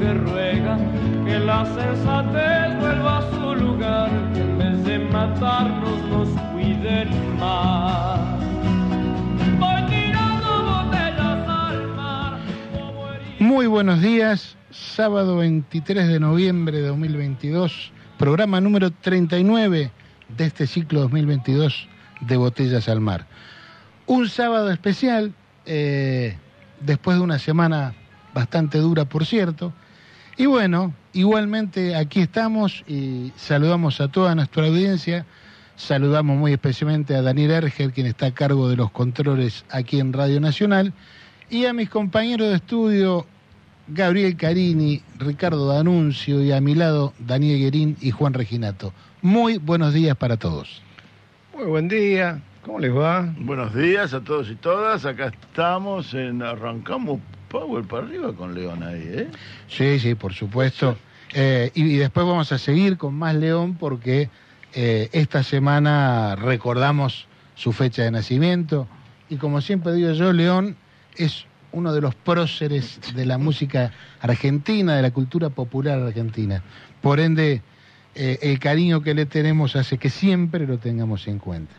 [0.00, 0.78] que ruega
[1.24, 7.08] que la sensatez vuelva a su lugar, que en vez de matarnos nos cuiden
[7.38, 8.38] más.
[13.38, 19.90] Muy buenos días, sábado 23 de noviembre de 2022, programa número 39
[20.36, 21.88] de este ciclo 2022
[22.20, 23.26] de Botellas al Mar.
[24.06, 25.32] Un sábado especial,
[25.66, 26.36] eh,
[26.80, 27.94] después de una semana
[28.38, 29.72] bastante dura, por cierto.
[30.36, 35.26] Y bueno, igualmente aquí estamos y saludamos a toda nuestra audiencia.
[35.74, 40.12] Saludamos muy especialmente a Daniel Erger, quien está a cargo de los controles aquí en
[40.12, 40.92] Radio Nacional,
[41.50, 43.26] y a mis compañeros de estudio,
[43.88, 48.92] Gabriel Carini, Ricardo D'Anuncio y a mi lado Daniel Guerín y Juan Reginato.
[49.22, 50.82] Muy buenos días para todos.
[51.56, 53.34] Muy buen día, ¿cómo les va?
[53.38, 55.04] Buenos días a todos y todas.
[55.06, 57.18] Acá estamos en Arrancamos
[57.48, 59.28] Power para arriba con León ahí, ¿eh?
[59.68, 60.96] Sí, sí, por supuesto.
[61.34, 64.30] Eh, y, después vamos a seguir con más León porque
[64.74, 68.86] eh, esta semana recordamos su fecha de nacimiento.
[69.28, 70.76] Y como siempre digo yo, León
[71.16, 76.62] es uno de los próceres de la música argentina, de la cultura popular argentina.
[77.02, 77.62] Por ende,
[78.14, 81.74] eh, el cariño que le tenemos hace que siempre lo tengamos en cuenta.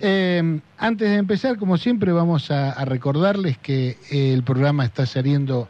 [0.00, 5.06] Eh, antes de empezar, como siempre, vamos a, a recordarles que eh, el programa está
[5.06, 5.68] saliendo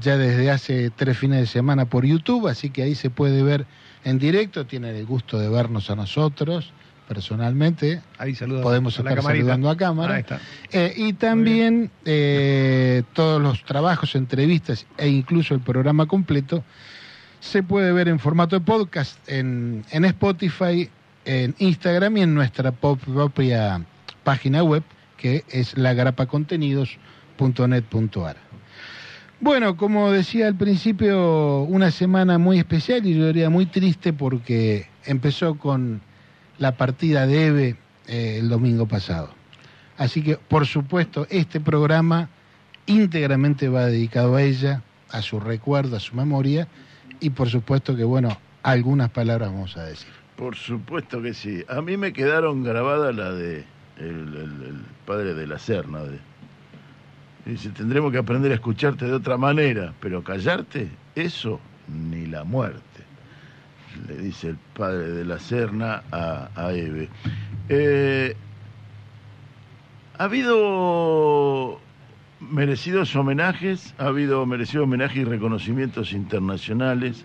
[0.00, 3.66] ya desde hace tres fines de semana por YouTube, así que ahí se puede ver
[4.04, 6.72] en directo, tienen el gusto de vernos a nosotros
[7.06, 10.14] personalmente, Ahí saluda podemos a estar saludando a cámara.
[10.14, 10.40] Ahí está.
[10.72, 16.64] Eh, y también eh, todos los trabajos, entrevistas e incluso el programa completo
[17.40, 20.90] se puede ver en formato de podcast en, en Spotify,
[21.26, 23.84] en Instagram y en nuestra propia
[24.24, 24.82] página web
[25.18, 28.46] que es lagrapacontenidos.net.ar.
[29.38, 34.86] Bueno, como decía al principio, una semana muy especial y yo diría muy triste porque
[35.04, 36.00] empezó con
[36.58, 39.30] la partida de Eve eh, el domingo pasado.
[39.98, 42.30] Así que, por supuesto, este programa
[42.86, 46.68] íntegramente va dedicado a ella, a su recuerdo, a su memoria,
[47.20, 50.25] y por supuesto que, bueno, algunas palabras vamos a decir.
[50.36, 51.64] Por supuesto que sí.
[51.68, 53.64] A mí me quedaron grabadas la de
[53.98, 56.00] el, padre de la Serna.
[56.00, 56.18] De,
[57.46, 61.58] dice, tendremos que aprender a escucharte de otra manera, pero callarte, eso
[61.88, 62.82] ni la muerte.
[64.08, 67.08] Le dice el padre de la Serna a, a Eve.
[67.70, 68.36] Eh,
[70.18, 71.80] ha habido
[72.40, 77.24] merecidos homenajes, ha habido merecidos homenajes y reconocimientos internacionales.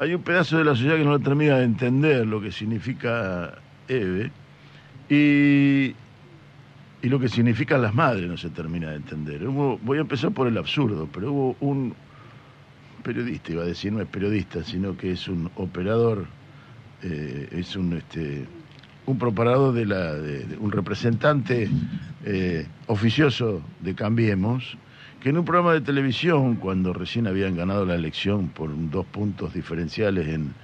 [0.00, 3.54] Hay un pedazo de la sociedad que no termina de entender lo que significa
[3.88, 4.30] Eve
[5.10, 5.94] y,
[7.08, 9.42] lo que significan las madres no se termina de entender.
[9.48, 11.94] Hubo- voy a empezar por el absurdo, pero hubo un
[13.02, 16.26] periodista, iba a decir, no es periodista, sino que es un operador,
[17.02, 18.44] eh, es un este
[19.06, 21.70] un preparador de la de- un representante
[22.24, 24.76] eh, oficioso de Cambiemos
[25.20, 29.52] que en un programa de televisión cuando recién habían ganado la elección por dos puntos
[29.54, 30.54] diferenciales en,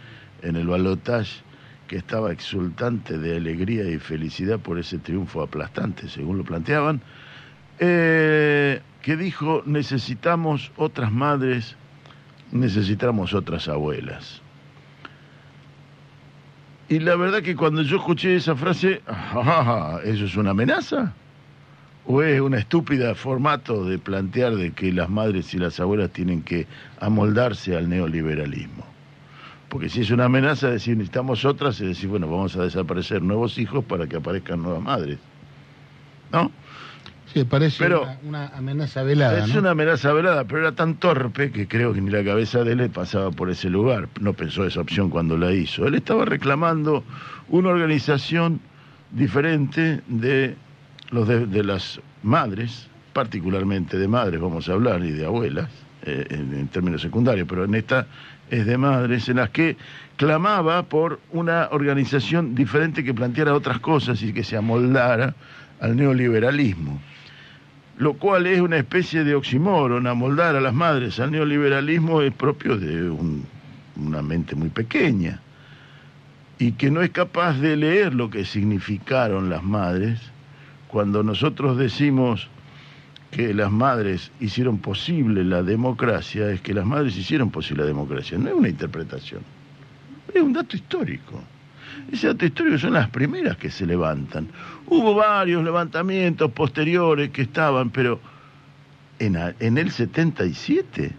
[0.43, 1.43] en el balotaje
[1.89, 7.01] que estaba exultante de alegría y felicidad por ese triunfo aplastante según lo planteaban
[7.79, 11.77] eh, que dijo necesitamos otras madres
[12.53, 14.41] necesitamos otras abuelas
[16.89, 21.15] y la verdad que cuando yo escuché esa frase, "Ah, ¿eso es una amenaza?
[22.07, 26.43] ¿O es una estúpida formato de plantear de que las madres y las abuelas tienen
[26.43, 26.67] que
[27.01, 28.85] amoldarse al neoliberalismo?
[29.71, 33.59] Porque si es una amenaza decir necesitamos otras, es decir, bueno, vamos a desaparecer nuevos
[33.59, 35.19] hijos para que aparezcan nuevas madres.
[36.31, 36.51] ¿No?
[37.33, 39.43] Sí, parece Pero- una, una amenaza velada.
[39.45, 39.61] es ¿no?
[39.61, 42.79] una amenaza velada, pero era tan torpe que creo que ni la cabeza de él
[42.79, 44.09] le pasaba por ese lugar.
[44.21, 45.87] No pensó esa opción cuando la hizo.
[45.87, 47.03] Él estaba reclamando
[47.49, 48.61] una organización
[49.11, 50.55] diferente de
[51.23, 55.69] de, las madres, particularmente de madres, vamos a hablar, y de abuelas,
[56.05, 58.07] eh, en, términos secundarios, pero en esta
[58.51, 59.77] es de madres, en las que
[60.17, 65.35] clamaba por una organización diferente que planteara otras cosas y que se amoldara
[65.81, 67.01] al neoliberalismo
[67.97, 72.77] lo cual es una especie de oxímoron, amoldar a las madres al neoliberalismo es propio
[72.77, 73.45] de un-
[73.97, 75.41] una mente muy pequeña
[76.59, 80.21] y que no es capaz de leer lo que significaron las madres
[80.95, 82.47] cuando nosotros decimos
[83.33, 88.39] que las madres hicieron posible la democracia, es que las madres hicieron posible la democracia,
[88.39, 89.43] no es una interpretación,
[90.33, 91.43] es un dato histórico.
[92.13, 94.47] Ese dato histórico son las primeras que se levantan.
[94.87, 98.21] Hubo varios levantamientos posteriores que estaban, pero
[99.19, 101.11] en, el 77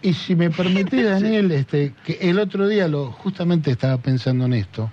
[0.00, 4.54] Y si me permitís, Daniel, este, que el otro día lo justamente estaba pensando en
[4.54, 4.90] esto.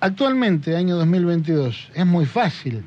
[0.00, 2.82] Actualmente, año 2022, es muy fácil,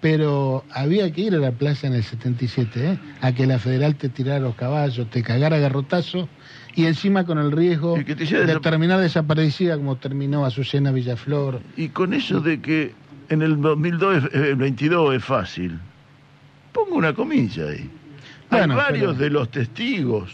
[0.00, 2.98] pero había que ir a la plaza en el 77, ¿eh?
[3.20, 6.28] a que la federal te tirara los caballos, te cagara garrotazo
[6.76, 11.60] y encima con el riesgo de desap- terminar desaparecida como terminó Azucena Villaflor.
[11.76, 12.94] Y con eso de que
[13.28, 15.78] en el 2002, es- el 22 es fácil,
[16.72, 17.90] pongo una comilla ahí.
[18.50, 20.30] Bueno, Hay varios pero- de los testigos,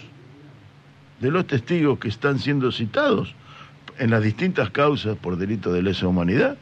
[1.21, 3.35] de los testigos que están siendo citados
[4.01, 6.57] en las distintas causas por delito de lesa humanidad,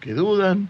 [0.00, 0.68] que dudan,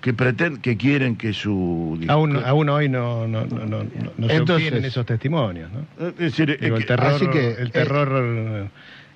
[0.00, 1.98] que pretenden, que quieren que su...
[2.08, 5.70] Aún, aún hoy no, no, no, no, no- no se Entonces- obtienen esos testimonios.
[5.72, 6.08] ¿no?
[6.08, 8.68] Es decir, Digo, el terror, así que, el eh, terror eh,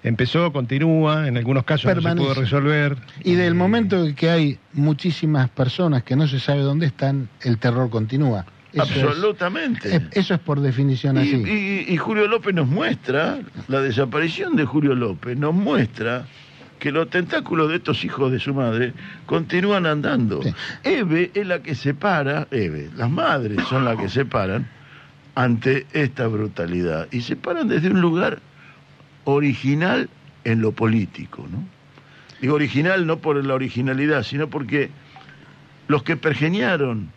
[0.03, 2.27] empezó, continúa, en algunos casos no se Permanece.
[2.27, 2.97] pudo resolver.
[3.25, 7.29] Y del Eh, momento en que hay muchísimas personas que no se sabe dónde están,
[7.43, 8.45] el terror continúa.
[8.73, 9.95] Eso absolutamente.
[9.97, 11.37] es- eso es por definición Y, así.
[11.89, 13.39] y- y Julio López nos muestra,
[13.69, 16.27] la desaparición de Julio López nos muestra
[16.79, 18.93] que los tentáculos de estos hijos de su madre
[19.27, 20.43] continúan andando.
[20.43, 20.53] Sí.
[20.83, 24.67] Eve es la que separa, Eve, las madres son las que separan
[25.35, 28.41] ante esta brutalidad y se paran desde un lugar
[29.25, 30.09] original
[30.45, 31.63] en lo político, ¿no?
[32.41, 34.91] Digo original no por la originalidad, sino porque
[35.87, 37.11] los que pergeñaron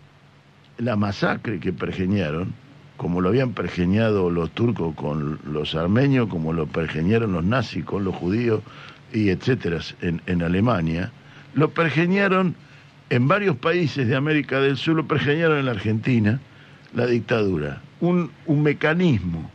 [0.77, 2.54] la masacre que pergeñaron,
[2.98, 8.04] como lo habían pergeñado los turcos con los armenios, como lo pergeñaron los nazis con
[8.04, 8.62] los judíos
[9.13, 11.12] y etcétera en, Alemania,
[11.54, 12.56] lo pergeñaron
[13.10, 16.39] en varios países de América del Sur, lo pergeñaron en la Argentina,
[16.94, 17.81] la dictadura.
[18.01, 19.50] Un, un mecanismo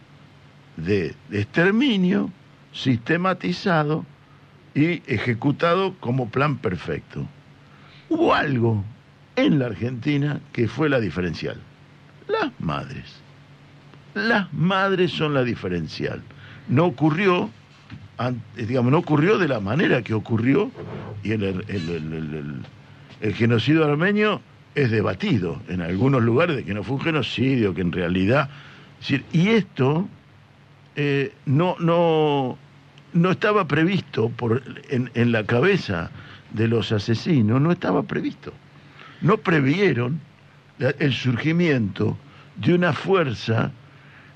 [0.77, 2.31] de, de exterminio
[2.73, 4.05] sistematizado
[4.75, 7.27] y ejecutado como plan perfecto.
[8.09, 8.85] Hubo algo
[9.37, 11.57] en la Argentina que fue la diferencial.
[12.29, 13.05] Las madres.
[14.15, 16.21] Las madres son la diferencial.
[16.69, 17.51] No ocurrió,
[18.19, 18.33] eh,
[18.67, 20.71] digamos, no ocurrió de la manera que ocurrió
[21.23, 24.41] y el, el- genocidio armenio
[24.75, 28.49] es debatido en algunos lugares de que no fue un genocidio, que en realidad...
[29.33, 30.09] y esto
[30.97, 32.57] eh, no, no,
[33.13, 36.11] no estaba previsto por, en la cabeza
[36.53, 38.53] de los asesinos, no estaba previsto.
[39.21, 40.21] No previeron
[40.79, 42.17] el surgimiento
[42.57, 43.71] de una fuerza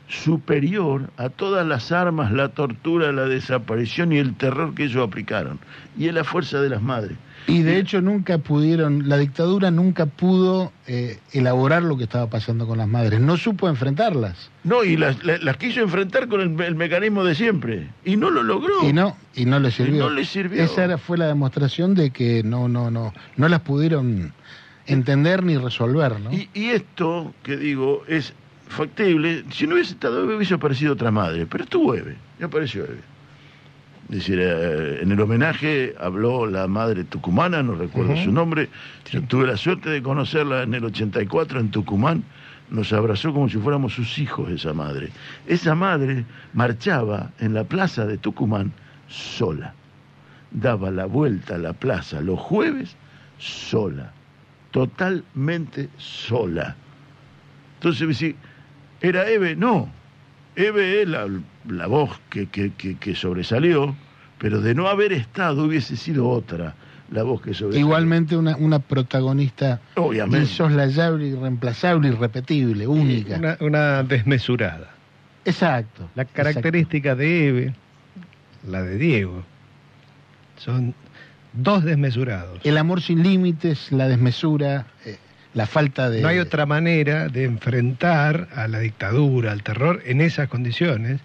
[0.08, 5.58] superior a todas las armas, la tortura, la desaparición y el terror que ellos aplicaron.
[5.98, 7.16] Y es la fuerza de las madres.
[7.46, 12.66] Y de hecho nunca pudieron, la dictadura nunca pudo eh, elaborar lo que estaba pasando
[12.66, 14.50] con las madres, no supo enfrentarlas.
[14.62, 17.88] No, y las, la- las quiso enfrentar con el, el mecanismo de siempre.
[18.04, 18.86] Y no lo logró.
[18.88, 20.04] Y no, y no le sirvió.
[20.04, 20.62] no le sirvió.
[20.62, 24.32] Esa era- fue la demostración de que no, no, no, no las pudieron
[24.86, 26.32] entender ni resolver, ¿no?
[26.32, 28.34] Y, y esto, que digo, es
[28.68, 29.44] factible.
[29.50, 31.46] Si no hubiese estado Eve, hubiese aparecido otra madre.
[31.46, 33.14] Pero estuvo Eve, y apareció Eve.
[34.08, 38.68] Es decir, eh, en el homenaje habló la madre tucumana, no recuerdo su nombre.
[39.10, 42.22] Yo tuve la suerte de conocerla en el 84 en Tucumán.
[42.68, 45.10] Nos abrazó como si fuéramos sus hijos esa madre.
[45.46, 48.72] Esa madre marchaba en la plaza de Tucumán
[49.08, 49.72] sola.
[50.50, 52.96] Daba la vuelta a la plaza los jueves
[53.38, 54.12] sola.
[54.74, 56.74] Totalmente sola.
[57.76, 58.34] Entonces, me dice,
[59.00, 59.54] ¿era Eve?
[59.54, 59.88] No.
[60.56, 61.28] Eve es la,
[61.68, 63.94] la voz que, que- que- que sobresalió,
[64.38, 66.74] pero de no haber estado hubiese sido otra
[67.12, 67.86] la voz que sobresalió.
[67.86, 70.40] Igualmente una, una protagonista Obviamente.
[70.40, 73.36] insoslayable, irreemplazable, irrepetible, única.
[73.36, 74.90] Una, una desmesurada.
[75.44, 76.10] Exacto.
[76.16, 76.42] La exacto.
[76.42, 77.74] característica de Eve,
[78.66, 79.44] la de Diego,
[80.56, 80.94] son
[81.54, 82.60] dos desmesurados.
[82.64, 85.16] El amor sin límites, la desmesura, eh,
[85.54, 86.20] la falta de...
[86.20, 91.20] No hay otra manera de enfrentar a la dictadura, al terror, en esas condiciones,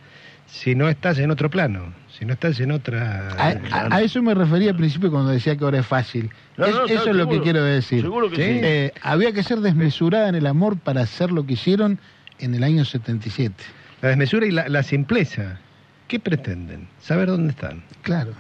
[0.48, 3.30] si no estás en otro plano, si no estás en otra...
[3.38, 6.30] A, a- a eso me refería al principio cuando decía que ahora es fácil.
[6.58, 8.02] No, Es- no, eso es lo que quiero decir.
[8.02, 8.42] Seguro que Sí.
[8.44, 8.60] sí.
[8.64, 12.00] Eh, había que ser desmesurada en el amor para hacer lo que hicieron
[12.40, 13.54] en el año 77.
[14.02, 15.60] La desmesura y la, la simpleza.
[16.08, 16.88] ¿Qué pretenden?
[17.00, 17.84] Saber dónde están.
[18.02, 18.32] Claro.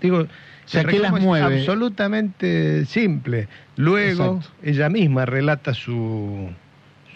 [0.00, 0.26] Digo,
[0.66, 1.58] O sea, ¿qué las es mueve?
[1.60, 3.48] absolutamente simple.
[3.76, 4.54] Luego, Exacto.
[4.62, 6.48] ella misma relata su,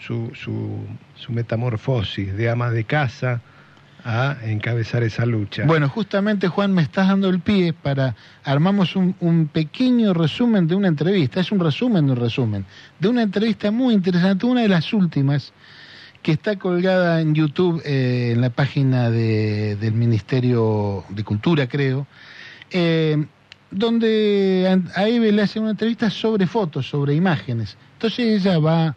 [0.01, 0.79] su, su,
[1.15, 3.41] su metamorfosis de ama de casa
[4.05, 5.65] a encabezar esa lucha.
[5.65, 8.15] Bueno, justamente Juan, me estás dando el pie para
[8.45, 12.65] armamos un, un pequeño resumen de una entrevista, es un resumen de un resumen,
[12.99, 15.51] de una entrevista muy interesante, una de las últimas
[16.21, 22.07] que está colgada en YouTube eh, en la página de- del Ministerio de Cultura, creo,
[22.71, 23.25] eh,
[23.71, 27.77] donde a, Eve le hace una entrevista sobre fotos, sobre imágenes.
[27.93, 28.95] Entonces ella va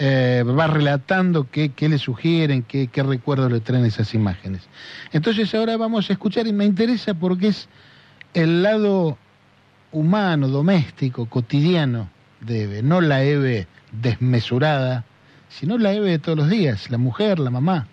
[0.00, 4.62] eh, va relatando qué, qué le sugieren, qué, qué recuerdos le traen esas imágenes.
[5.12, 7.68] Entonces ahora vamos a escuchar y me interesa porque es
[8.34, 9.18] el lado
[9.90, 12.10] humano, doméstico, cotidiano
[12.40, 15.04] de Eve, no la Eve desmesurada,
[15.48, 17.88] sino la Eve de todos los días, la mujer, la mamá.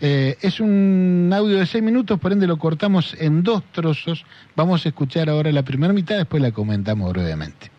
[0.00, 4.24] Eh, es un audio de seis minutos, por ende lo cortamos en dos trozos.
[4.56, 7.70] Vamos a escuchar ahora la primera mitad, después la comentamos brevemente.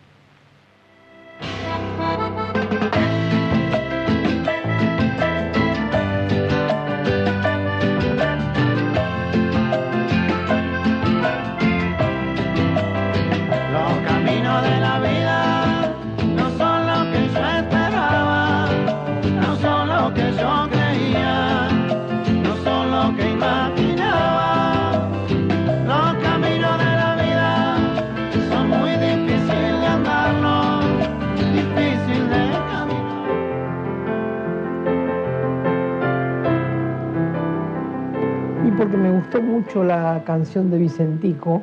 [39.32, 41.62] Gustó mucho la canción de Vicentico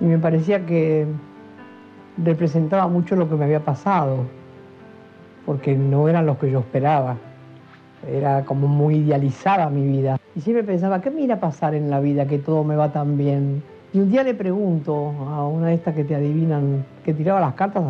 [0.00, 1.06] y me parecía que
[2.16, 4.24] representaba mucho lo que me había pasado,
[5.46, 7.16] porque no eran los que yo esperaba.
[8.10, 10.18] Era como muy idealizada mi vida.
[10.34, 12.90] Y siempre pensaba, ¿qué me irá a pasar en la vida que todo me va
[12.90, 13.62] tan bien?
[13.92, 14.94] Y un día le pregunto
[15.28, 17.82] a una de estas que te adivinan, que tiraba las cartas,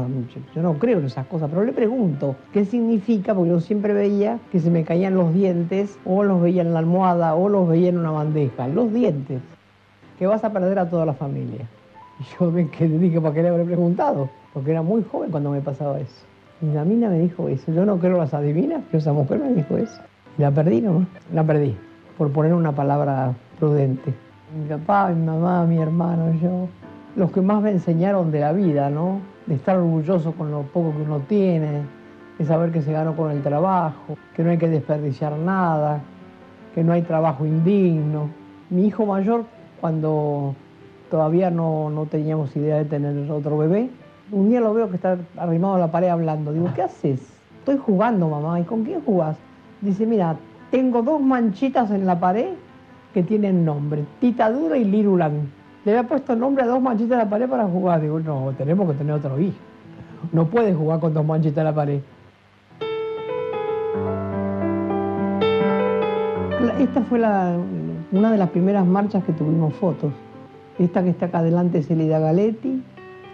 [0.54, 4.38] yo no creo en esas cosas, pero le pregunto qué significa, porque yo siempre veía
[4.50, 7.90] que se me caían los dientes, o los veía en la almohada, o los veía
[7.90, 9.42] en una bandeja, los dientes,
[10.18, 11.68] que vas a perder a toda la familia.
[12.18, 14.30] Y yo me quedé, dije, ¿para qué le habré preguntado?
[14.54, 16.24] Porque era muy joven cuando me pasaba eso.
[16.62, 19.52] Y la mina me dijo eso, yo no creo las adivinas, pero esa mujer me
[19.52, 20.00] dijo eso.
[20.38, 21.76] La perdí nomás, la perdí,
[22.16, 24.14] por poner una palabra prudente.
[24.52, 26.68] Mi papá, mi mamá, mi hermano, yo,
[27.14, 29.20] los que más me enseñaron de la vida, ¿no?
[29.46, 31.82] De estar orgulloso con lo poco que uno tiene,
[32.36, 36.00] de saber que se ganó con el trabajo, que no hay que desperdiciar nada,
[36.74, 38.28] que no hay trabajo indigno.
[38.70, 39.44] Mi hijo mayor,
[39.80, 40.56] cuando
[41.10, 43.88] todavía no, no teníamos idea de tener otro bebé,
[44.32, 46.52] un día lo veo que está arrimado a la pared hablando.
[46.52, 47.20] Digo, ¿qué haces?
[47.60, 48.58] Estoy jugando, mamá.
[48.58, 49.36] ¿Y con quién jugás?
[49.80, 50.34] Dice, mira,
[50.72, 52.54] tengo dos manchitas en la pared
[53.12, 55.50] que tienen nombre, Titadura y Lirulan.
[55.84, 58.00] Le había puesto nombre a dos manchitas en la pared para jugar.
[58.00, 59.56] Digo, no, tenemos que tener otro hijo.
[60.32, 62.00] No puedes jugar con dos manchitas en la pared.
[66.78, 70.12] Esta fue una de las primeras marchas que tuvimos fotos.
[70.78, 72.82] Esta que está acá adelante es Elida Galetti,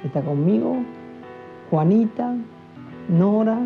[0.04, 0.76] está conmigo,
[1.70, 2.34] Juanita,
[3.08, 3.58] Nora.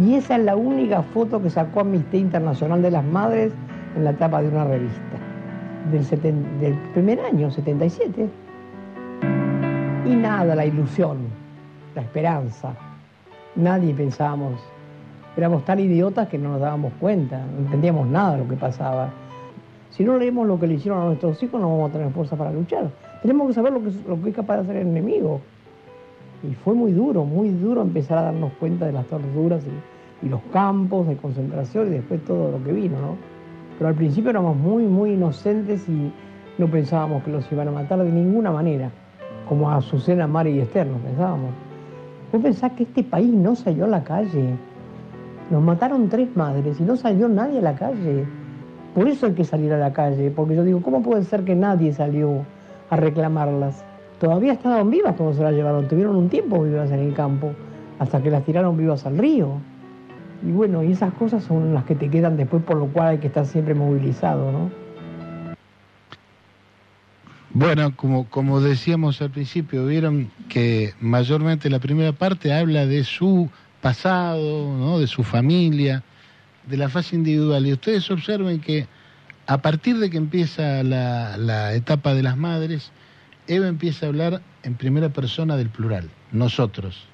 [0.00, 3.52] Y esa es la única foto que sacó Amnistía Internacional de las Madres
[3.96, 5.18] en la tapa de una revista.
[5.90, 8.28] Del, primer año, 77.
[10.06, 11.18] Y nada, la ilusión,
[11.94, 12.74] la esperanza.
[13.56, 14.60] Nadie pensábamos.
[15.36, 19.10] Éramos tan idiotas que no nos dábamos cuenta, no entendíamos nada de lo que pasaba.
[19.90, 22.36] Si no leemos lo que le hicieron a nuestros hijos, no vamos a tener fuerza
[22.36, 22.90] para luchar.
[23.20, 25.40] Tenemos que saber lo que, lo que es capaz de hacer el enemigo.
[26.42, 30.28] Y fue muy duro, muy duro empezar a darnos cuenta de las torturas y, y
[30.28, 33.31] los campos de concentración y después todo lo que vino, ¿no?
[33.82, 36.12] Pero al principio éramos muy, muy inocentes y
[36.56, 38.92] no pensábamos que los iban a matar de ninguna manera,
[39.48, 41.50] como a Azucena, Mari y Esther, no pensábamos.
[42.32, 44.54] Vos pensás que este país no salió a la calle.
[45.50, 48.24] Nos mataron tres madres y no salió nadie a la calle.
[48.94, 51.56] Por eso hay que salir a la calle, porque yo digo, ¿cómo puede ser que
[51.56, 52.46] nadie salió
[52.88, 53.84] a reclamarlas?
[54.20, 57.50] Todavía estaban vivas cuando se las llevaron, tuvieron un tiempo vivas en el campo,
[57.98, 59.54] hasta que las tiraron vivas al río.
[60.44, 63.18] Y bueno, y esas cosas son las que te quedan después, por lo cual hay
[63.18, 64.70] que estar siempre movilizado, ¿no?
[67.54, 73.50] Bueno, como, como decíamos al principio, vieron que mayormente la primera parte habla de su
[73.82, 74.98] pasado, ¿no?
[74.98, 76.02] de su familia,
[76.66, 77.66] de la fase individual.
[77.66, 78.86] Y ustedes observen que
[79.46, 82.90] a partir de que empieza la, la etapa de las madres,
[83.48, 87.11] Eva empieza a hablar en primera persona del plural, nosotros.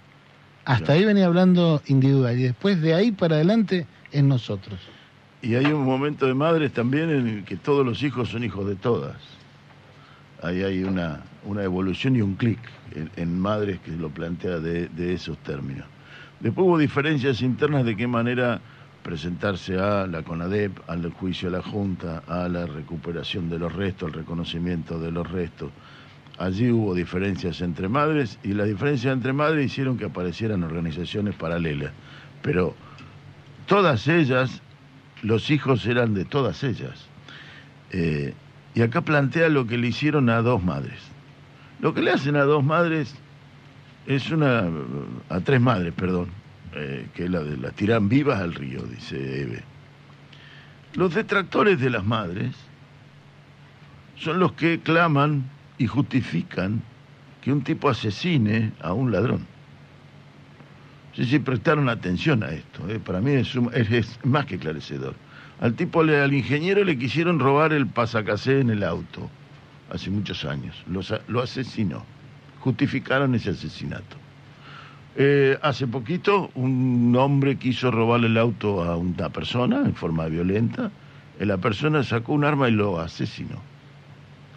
[0.68, 4.78] Hasta ahí venía hablando individual y después de ahí para adelante es nosotros.
[5.40, 8.68] Y hay un momento de madres también en el que todos los hijos son hijos
[8.68, 9.16] de todas.
[10.42, 12.58] Ahí hay una, una evolución y un clic
[12.94, 15.86] en, en madres que lo plantea de, de esos términos.
[16.40, 18.60] Después hubo diferencias internas de qué manera
[19.02, 24.08] presentarse a la CONADEP, al juicio a la Junta, a la recuperación de los restos,
[24.08, 25.70] al reconocimiento de los restos.
[26.38, 31.92] Allí hubo diferencias entre madres y las diferencias entre madres hicieron que aparecieran organizaciones paralelas.
[32.42, 32.76] Pero
[33.66, 34.62] todas ellas,
[35.22, 37.06] los hijos eran de todas ellas.
[37.90, 38.34] Eh,
[38.74, 41.00] y acá plantea lo que le hicieron a dos madres.
[41.80, 43.14] Lo que le hacen a dos madres
[44.06, 44.68] es una.
[45.28, 46.28] a tres madres, perdón.
[46.74, 49.62] eh, que la de la tiran vivas al río, dice Eve.
[50.94, 52.54] Los detractores de las madres
[54.16, 55.44] son los que claman
[55.78, 56.82] y justifican
[57.40, 59.46] que un tipo asesine a un ladrón.
[61.14, 62.88] Sí, sí, prestaron atención a esto.
[62.88, 63.54] eh, Para mí es,
[64.24, 65.14] más que esclarecedor.
[65.60, 69.28] Al tipo, al ingeniero le quisieron robar el pasacasé en el auto
[69.90, 70.76] hace muchos años.
[70.86, 72.04] Lo, asesinó.
[72.60, 74.16] Justificaron ese asesinato.
[75.16, 80.90] Eh, hace poquito un hombre quiso robarle el auto a una persona en forma violenta.
[81.40, 83.60] La persona sacó un arma y lo asesinó.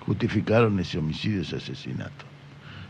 [0.05, 2.25] Justificaron ese homicidio, ese asesinato.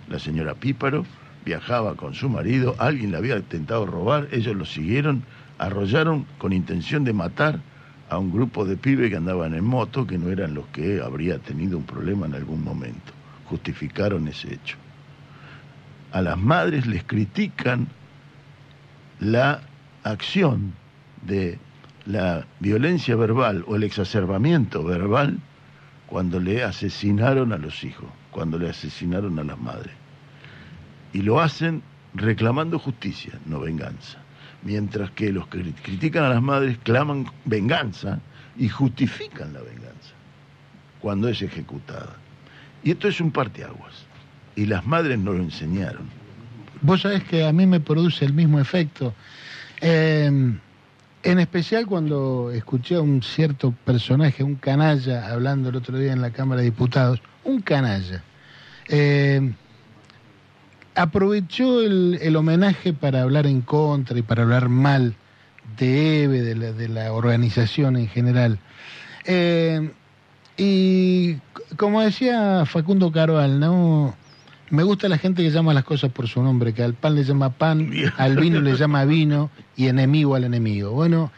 [0.10, 1.06] La señora Píparo
[1.46, 5.24] viajaba con su marido, alguien le había intentado robar, ellos lo siguieron,
[5.58, 7.60] arrollaron con intención de matar
[8.10, 11.39] a un grupo de pibes que andaban en moto, que no eran los que habría
[11.39, 13.13] tenido un problema en algún momento.
[13.46, 14.77] Justificaron ese hecho.
[16.12, 17.88] A las madres les critican
[19.20, 19.62] la
[20.03, 20.74] acción
[21.25, 21.58] de
[22.06, 25.38] la violencia verbal o el exacerbamiento verbal
[26.12, 29.94] cuando le asesinaron a los hijos, cuando le asesinaron a las madres.
[31.13, 31.82] Y lo hacen
[32.13, 34.18] reclamando justicia, no venganza.
[34.62, 38.20] Mientras que los que critican a las madres claman venganza
[38.58, 40.12] y justifican la venganza
[41.00, 42.18] cuando es ejecutada.
[42.84, 44.06] Y esto es un parteaguas.
[44.58, 46.10] Y las madres no lo enseñaron.
[46.82, 49.13] Vos sabés que a mí me produce el mismo efecto.
[49.80, 50.30] Eh,
[51.24, 56.22] en especial cuando escuché a un cierto personaje, un canalla, hablando el otro día en
[56.22, 58.24] la Cámara de Diputados, un canalla.
[58.88, 59.54] Eh,
[60.96, 65.16] aprovechó el, el homenaje para hablar en contra y para hablar mal
[65.78, 68.60] de EVE, de la, de la organización en general.
[69.25, 69.92] Eh,
[70.58, 71.36] y
[71.78, 74.16] como decía Facundo Carval, ¿no?
[74.72, 77.25] Me gusta la gente que llama las cosas por su nombre, que al pan le
[77.25, 80.92] llama pan, al vino le llama vino y enemigo al enemigo.
[80.92, 81.30] Bueno,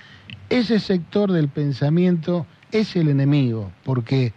[0.49, 4.33] ese sector del pensamiento es el enemigo, porque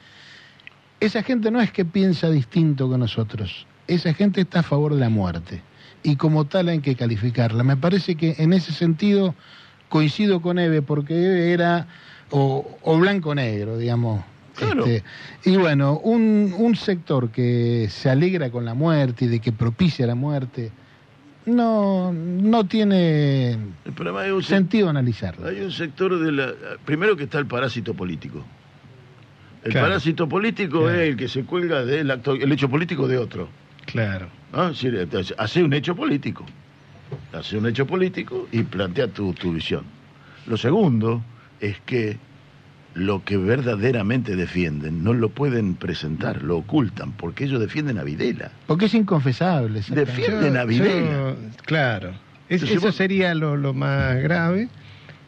[0.98, 5.00] esa gente no es que piensa distinto que nosotros, esa gente está a favor de
[5.00, 5.62] la muerte
[6.02, 7.64] y como tal hay que calificarla.
[7.64, 9.34] Me parece que en ese sentido
[9.90, 11.86] coincido con Eve, porque Eve era
[12.30, 14.24] o, o blanco-negro, digamos.
[14.56, 14.86] Claro.
[14.86, 15.04] Este,
[15.50, 20.06] y bueno, un, un sector que se alegra con la muerte y de que propicia
[20.06, 20.70] la muerte,
[21.46, 23.56] no, no tiene
[24.42, 25.46] sentido analizarlo.
[25.46, 26.52] hay un sector de la...
[26.84, 28.44] Primero que está el parásito político.
[29.62, 29.88] El Claro.
[29.88, 31.00] parásito político Claro.
[31.00, 33.48] es el que se cuelga del acto, el hecho político de otro.
[33.84, 34.28] Claro.
[34.82, 36.44] entonces, hace un hecho político.
[37.32, 39.84] Hace un hecho político y plantea tu, tu visión.
[40.46, 41.22] Lo segundo
[41.60, 42.16] es que
[42.96, 48.50] lo que verdaderamente defienden no lo pueden presentar, lo ocultan, porque ellos defienden a Videla.
[48.66, 49.82] Porque es inconfesable.
[49.88, 51.10] Defienden a Videla.
[51.10, 52.08] yo- claro.
[52.48, 54.68] Es- Entonces eso vos- sería lo, lo más grave.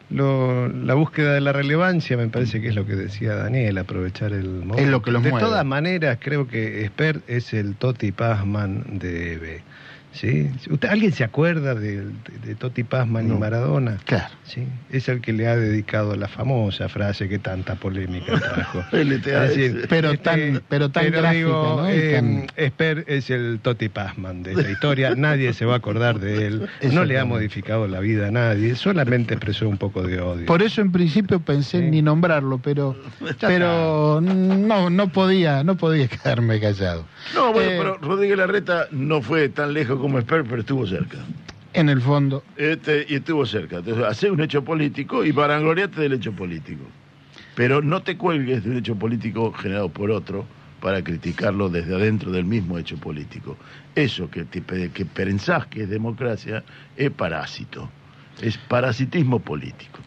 [0.09, 4.33] Lo- la búsqueda de la relevancia me parece que es lo que decía Daniel, aprovechar
[4.33, 4.89] el momento.
[4.89, 5.45] lo que los de mueve.
[5.45, 9.61] todas maneras, creo que Esper es el Toti Pazman de Eve.
[10.19, 10.49] ¿Sí?
[10.69, 12.11] ¿Usted, ¿Alguien se acuerda de, de-
[12.45, 13.39] de Toti Pazman y No.
[13.39, 13.97] Maradona?
[14.05, 14.33] Claro.
[14.43, 18.83] Sí, es el que le ha dedicado la famosa frase que tanta polémica trajo.
[18.91, 19.85] Ese.
[19.87, 21.89] Pero tan- pero tan gráfica, digo, ¿no?
[21.89, 25.77] Y eh, tan- Esper es el Toti Pazman de la historia, nadie se va a
[25.77, 30.01] acordar de él, no le ha modificado la vida a nadie, solamente expresó un poco
[30.03, 30.45] de odio.
[30.47, 31.91] Por eso en principio pensé en Sí.
[31.91, 32.95] ni nombrarlo, pero,
[33.39, 37.05] pero no, no podía, no podía quedarme callado.
[37.35, 41.17] No, bueno, Eh, pero Rodríguez Larreta no fue tan lejos como Esper, pero estuvo cerca.
[41.73, 43.77] En el fondo, Este, y estuvo cerca.
[43.77, 46.83] Entonces, hace un hecho político y varangloriate del hecho político.
[47.55, 50.45] Pero no te cuelgues de un hecho político generado por otro
[50.81, 53.57] para criticarlo desde adentro del mismo hecho político.
[53.95, 56.63] Eso que, te, que pensás que es democracia
[56.95, 57.89] es parásito.
[58.41, 59.99] Es parasitismo político.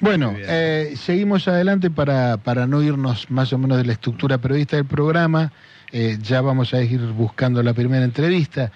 [0.00, 4.76] Bueno, eh, seguimos adelante para, para no irnos más o menos de la estructura periodista
[4.76, 5.52] del programa.
[5.92, 8.72] Eh, ya vamos a ir buscando la primera entrevista.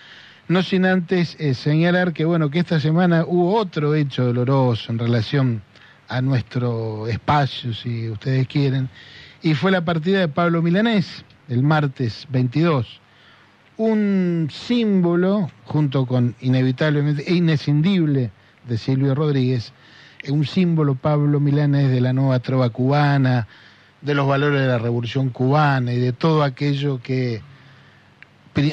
[0.47, 4.99] No sin antes eh, señalar que bueno que esta semana hubo otro hecho doloroso en
[4.99, 5.63] relación
[6.09, 8.91] a nuestro espacio, si ustedes quieren,
[9.43, 13.01] y fue la partida de Pablo Milanés el martes 22.
[13.79, 18.31] Un símbolo, junto con inevitablemente e inescindible
[18.69, 19.73] de Silvio Rodríguez,
[20.23, 23.49] eh, un símbolo Pablo Milanés de la nueva trova cubana,
[24.03, 27.41] de los valores de la revolución cubana y de todo aquello que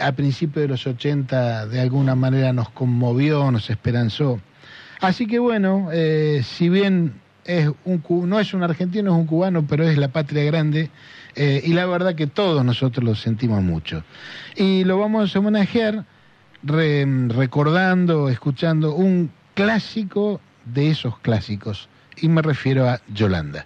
[0.02, 4.39] a principios de los 80 de alguna manera nos conmovió, nos esperanzó.
[5.00, 7.13] Así que bueno, eh, si bien
[7.46, 10.91] es un, no es un argentino, es un cubano, pero es la patria grande,
[11.36, 14.04] eh, y la verdad que todos nosotros lo sentimos mucho.
[14.56, 16.06] Y lo vamos a homenajear
[16.62, 23.65] re- recordando, escuchando un clásico de esos clásicos, y me refiero a Yolanda.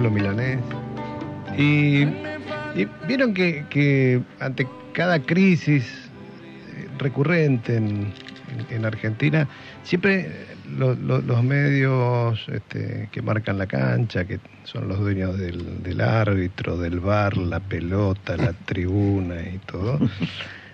[0.00, 0.58] Pablo Milanés.
[1.58, 2.04] Y,
[2.74, 7.86] y vieron que, que ante cada crisis eh, recurrente en,
[8.70, 9.46] en- en Argentina,
[9.82, 10.30] siempre
[10.78, 16.00] lo- lo- los medios este, que marcan la cancha, que son los dueños del, del
[16.00, 19.98] árbitro, del bar, la pelota, la tribuna y todo,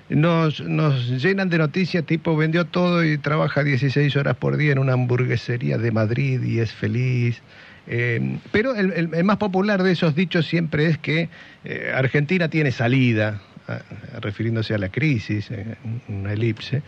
[0.08, 4.78] nos, nos llenan de noticias tipo vendió todo y trabaja 16 horas por día en
[4.78, 7.42] una hamburguesería de Madrid y es feliz.
[7.88, 11.28] Eh, pero el, más popular de esos dichos siempre es que
[11.64, 13.80] eh, Argentina tiene salida, a-
[14.20, 15.76] refiriéndose a la crisis, eh,
[16.08, 16.82] una elipse,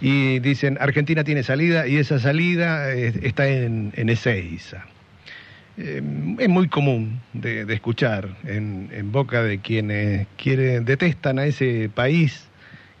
[0.00, 4.86] y dicen Argentina tiene salida y esa salida está en, en Ezeiza.
[5.76, 11.90] Es muy común de, de escuchar en, en boca de quienes quieren, detestan a ese
[11.92, 12.46] país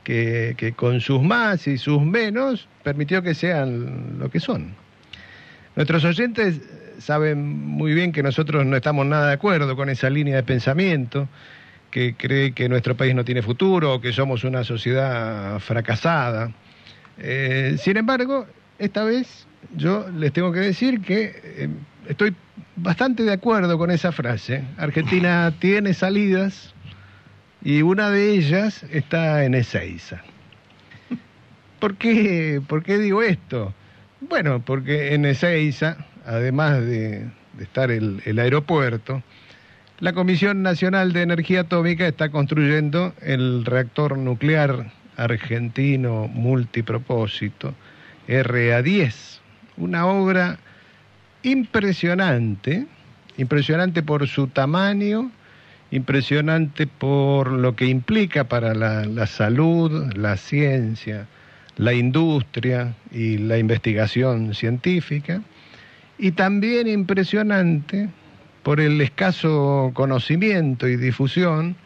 [0.02, 4.74] que, que con sus más y sus menos permitió que sean lo que son.
[5.76, 6.60] Nuestros oyentes
[6.98, 11.28] saben muy bien que nosotros no estamos nada de acuerdo con esa línea de pensamiento
[11.90, 16.50] que cree que nuestro país no tiene futuro que somos una sociedad fracasada.
[17.18, 18.46] Eh, sin embargo,
[18.78, 21.68] esta vez yo les tengo que decir que eh,
[22.08, 22.34] estoy
[22.76, 24.64] bastante de acuerdo con esa frase.
[24.76, 26.74] Argentina tiene salidas
[27.62, 30.22] y una de ellas está en Ezeiza.
[31.78, 33.72] ¿Por qué, ¿Por qué digo esto?
[34.20, 37.26] Bueno, porque en Ezeiza, además de,
[37.60, 39.22] estar el, el aeropuerto,
[40.00, 47.74] la Comisión Nacional de Energía Atómica está construyendo el reactor nuclear argentino multipropósito
[48.28, 49.38] RA10,
[49.76, 50.58] una obra
[51.42, 52.86] impresionante,
[53.36, 55.30] impresionante por su tamaño,
[55.90, 61.26] impresionante por lo que implica para la salud, la ciencia,
[61.76, 65.42] la industria y la investigación científica,
[66.18, 68.08] y también impresionante
[68.62, 71.76] por el escaso conocimiento y difusión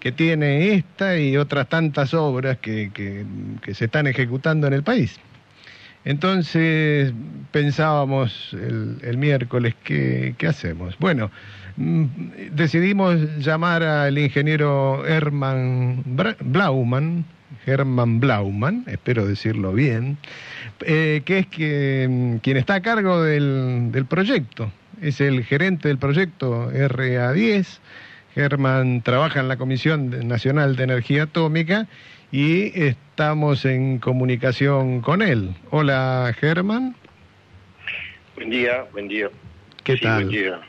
[0.00, 3.24] que tiene esta y otras tantas obras que, que-
[3.74, 5.18] se están ejecutando en el país.
[6.04, 7.12] Entonces
[7.52, 10.98] pensábamos el, el miércoles, ¿qué, qué hacemos?
[10.98, 11.30] Bueno,
[11.76, 12.04] mm,
[12.52, 16.02] decidimos llamar al ingeniero Herman
[16.40, 17.24] Blauman,
[17.66, 20.18] Herman Blauman, espero decirlo bien,
[20.84, 24.70] eh, que es que, mm, quien está a cargo del, del proyecto.
[25.00, 27.80] Es el gerente del proyecto RA10.
[28.34, 31.86] Herman trabaja en la Comisión Nacional de Energía Atómica
[32.30, 35.54] y estamos en comunicación con él.
[35.70, 36.94] Hola, Germán.
[38.36, 39.28] Buen día, buen día.
[39.84, 40.24] ¿Qué Sí, tal?
[40.24, 40.60] Buen día.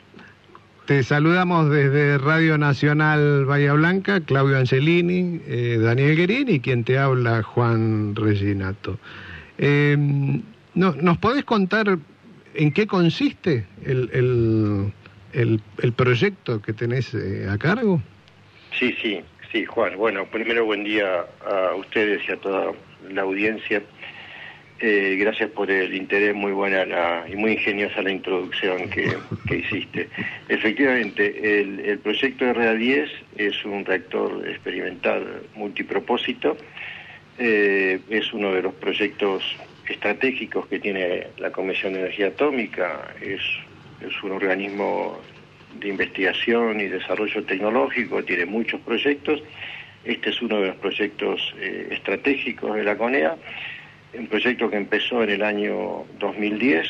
[0.86, 6.98] Te saludamos desde Radio Nacional Bahía Blanca, Claudio Angelini, eh, Daniel Guerín y quien te
[6.98, 8.98] habla, Juan Reginato.
[9.56, 9.96] Eh,
[10.74, 11.98] no- ¿Nos podés contar
[12.54, 14.92] en qué consiste el, el-
[15.32, 18.02] el- el proyecto que tenés eh, a cargo?
[18.78, 19.20] Sí, sí,
[19.52, 19.96] sí, Juan.
[19.96, 22.72] Bueno, primero buen día a ustedes y a toda
[23.10, 23.82] la audiencia.
[24.80, 26.84] Eh, gracias por el interés, muy buena
[27.30, 30.08] y muy ingeniosa la introducción que, que hiciste.
[30.48, 36.56] Efectivamente, el, el proyecto RA10 es un reactor experimental multipropósito.
[37.38, 39.42] Eh, es uno de los proyectos
[39.88, 43.14] estratégicos que tiene la Comisión de Energía Atómica.
[43.20, 43.40] Es,
[44.00, 45.20] es un organismo
[45.78, 49.42] de investigación y desarrollo tecnológico, tiene muchos proyectos
[50.04, 53.36] Este es uno de los proyectos eh, estratégicos de la CONEA,
[54.18, 56.86] un proyecto que empezó en el año 2010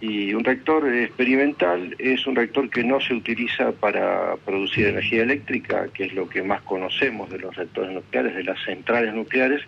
[0.00, 5.88] y un reactor experimental es un reactor que no se utiliza para producir energía eléctrica,
[5.94, 9.62] que es lo que más conocemos de los reactores nucleares, de las centrales nucleares,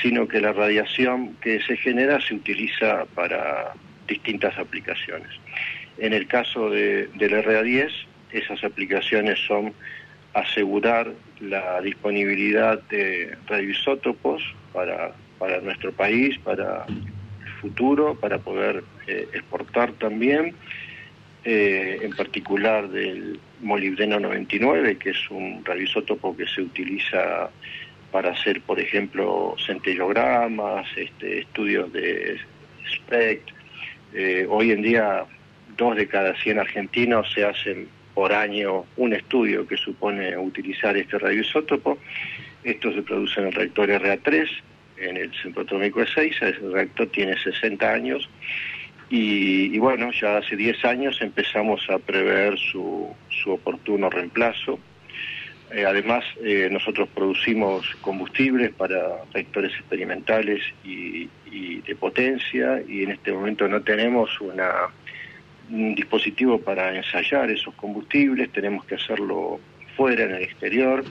[0.00, 3.72] sino que la radiación que se genera se utiliza para
[4.06, 5.28] distintas aplicaciones.
[5.98, 7.90] En el caso de, del RA10,
[8.32, 9.72] esas aplicaciones son
[10.34, 19.28] asegurar la disponibilidad de radioisótopos para, para nuestro país, para el futuro, para poder eh,
[19.32, 20.54] exportar también,
[21.44, 27.50] eh, en particular del molibdeno 99, que es un radioisótopo que se utiliza
[28.10, 32.38] para hacer, por ejemplo, centellogramas, este, estudios de
[32.94, 33.50] SPECT.
[34.14, 35.24] Eh, hoy en día,
[35.76, 41.18] dos de cada 100 argentinos se hacen por año un estudio que supone utilizar este
[41.18, 41.98] radioisótopo.
[42.64, 44.48] Esto se produce en el reactor RA3,
[45.00, 46.48] en el Centro Atómico de Seiza.
[46.48, 48.28] Ese reactor tiene 60 años.
[49.10, 54.78] Y, y bueno, ya hace 10 años empezamos a prever su, su oportuno reemplazo
[55.70, 61.28] eh, además, eh, nosotros producimos combustibles para reactores experimentales y,
[61.86, 64.70] de potencia y en este momento no tenemos una,
[65.70, 69.58] un dispositivo para ensayar esos combustibles, tenemos que hacerlo
[69.96, 71.04] fuera, en el exterior.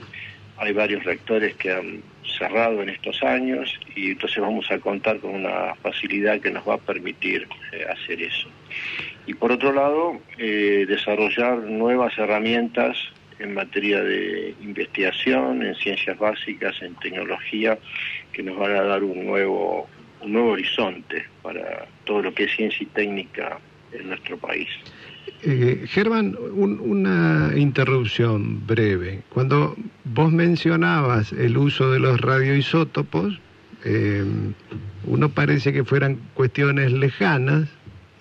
[0.58, 2.02] Hay varios reactores que han
[2.38, 6.74] cerrado en estos años y entonces vamos a contar con una facilidad que nos va
[6.74, 8.48] a permitir eh, hacer eso.
[9.26, 12.96] Y por otro lado, desarrollar nuevas herramientas
[13.38, 17.78] en materia de investigación, en ciencias básicas, en tecnología,
[18.32, 19.88] que nos van a dar un nuevo,
[20.22, 23.58] un nuevo horizonte para todo lo que es ciencia y técnica
[23.92, 24.68] en nuestro país.
[25.42, 29.22] Eh, Germán, una interrupción breve.
[29.28, 33.38] Cuando vos mencionabas el uso de los radioisótopos,
[33.84, 34.24] eh,
[35.04, 37.68] uno parece que fueran cuestiones lejanas,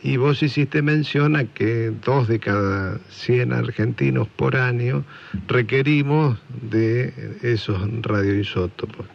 [0.03, 5.03] y vos hiciste mención a que dos de cada 100 argentinos por año
[5.47, 6.37] requerimos
[6.69, 9.07] de esos radioisótopos.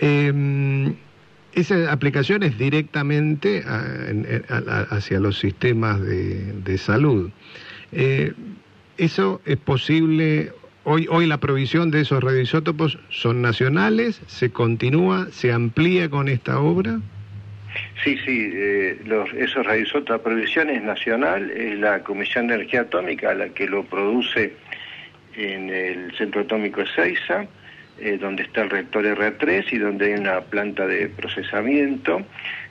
[0.00, 0.94] Eh,
[1.56, 3.64] esa aplicación es directamente
[4.90, 7.30] hacia los sistemas de, salud.
[7.92, 8.32] Eh,
[8.98, 10.52] ¿Eso es posible?
[10.84, 16.60] Hoy, hoy la provisión de esos radioisótopos son nacionales, se continúa, se amplía con esta
[16.60, 17.00] obra.
[18.04, 19.28] Sí, sí, eh, los,
[20.08, 24.52] la provisión es nacional, es la Comisión de Energía Atómica la que lo produce
[25.36, 27.46] en el Centro Atómico de Seiza,
[27.98, 32.22] eh, donde está el reactor R3 y donde hay una planta de procesamiento.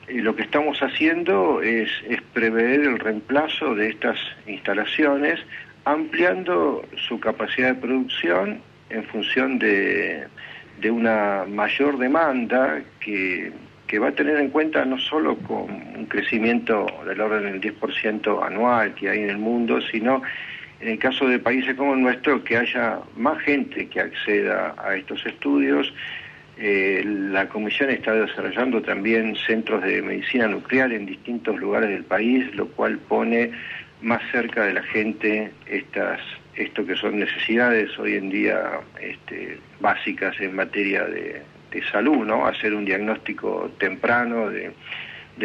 [0.08, 1.90] Lo que estamos haciendo es,
[2.34, 5.40] prever el reemplazo de estas instalaciones,
[5.86, 10.28] ampliando su capacidad de producción en función de,
[10.80, 13.52] de una mayor demanda que
[13.88, 18.46] que va a tener en cuenta no solo con un crecimiento del orden del 10%
[18.46, 20.22] anual que hay en el mundo, sino
[20.80, 24.96] en el caso de países como el nuestro, que haya más gente que acceda a
[24.96, 25.94] estos estudios.
[26.58, 32.54] Eh, la Comisión está desarrollando también centros de medicina nuclear en distintos lugares del país,
[32.56, 33.52] lo cual pone
[34.02, 36.20] más cerca de la gente estas
[36.56, 41.44] esto que son necesidades hoy en día este, básicas en materia de,
[41.92, 42.48] salud, ¿no?
[42.48, 44.72] Hacer un diagnóstico temprano de,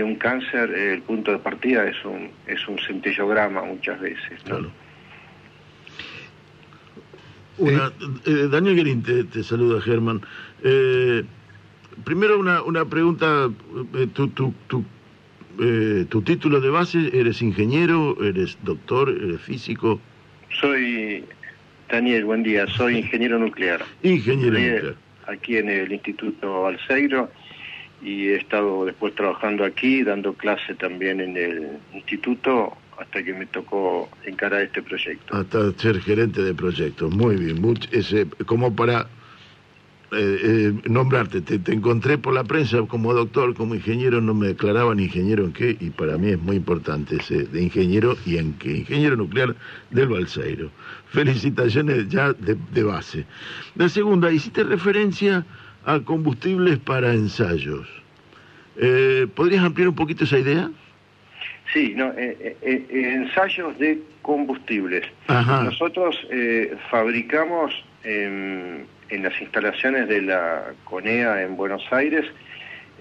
[0.00, 4.40] un cáncer, el punto de partida es un, es un centellograma muchas veces.
[7.60, 7.92] Una,
[8.26, 10.20] eh, Daniel Guerín te, saluda, Germán.
[10.62, 11.24] Eh,
[12.04, 13.50] primero una, una pregunta,
[14.14, 14.84] tu, tu, tu,
[16.08, 20.00] tu título de base, ¿eres ingeniero, eres doctor, eres físico?
[20.60, 21.24] Soy,
[21.88, 23.84] Daniel, buen día, soy ingeniero nuclear.
[24.02, 24.96] Ingeniero nuclear
[25.30, 27.30] aquí en el Instituto Alceiro
[28.02, 33.46] y he estado después trabajando aquí, dando clase también en el instituto hasta que me
[33.46, 35.34] tocó encarar este proyecto.
[35.34, 37.60] Hasta ser gerente de proyectos, muy bien.
[37.60, 39.08] Mucho, ese, como para
[40.12, 45.00] eh, eh, nombrarte, te, encontré por la prensa como doctor, como ingeniero, no me declaraban
[45.00, 48.76] ingeniero en qué, y para mí es muy importante ese de ingeniero y en qué,
[48.76, 49.56] ingeniero nuclear
[49.90, 50.70] del Balseiro.
[51.06, 53.24] Felicitaciones ya de, base.
[53.76, 55.46] La segunda, hiciste referencia
[55.86, 57.88] a combustibles para ensayos.
[58.76, 60.70] Eh, ¿Podrías ampliar un poquito esa idea?
[61.72, 65.04] Sí, no, ensayos de combustibles.
[65.28, 66.16] Nosotros
[66.90, 72.26] fabricamos en las instalaciones de la CONEA en Buenos Aires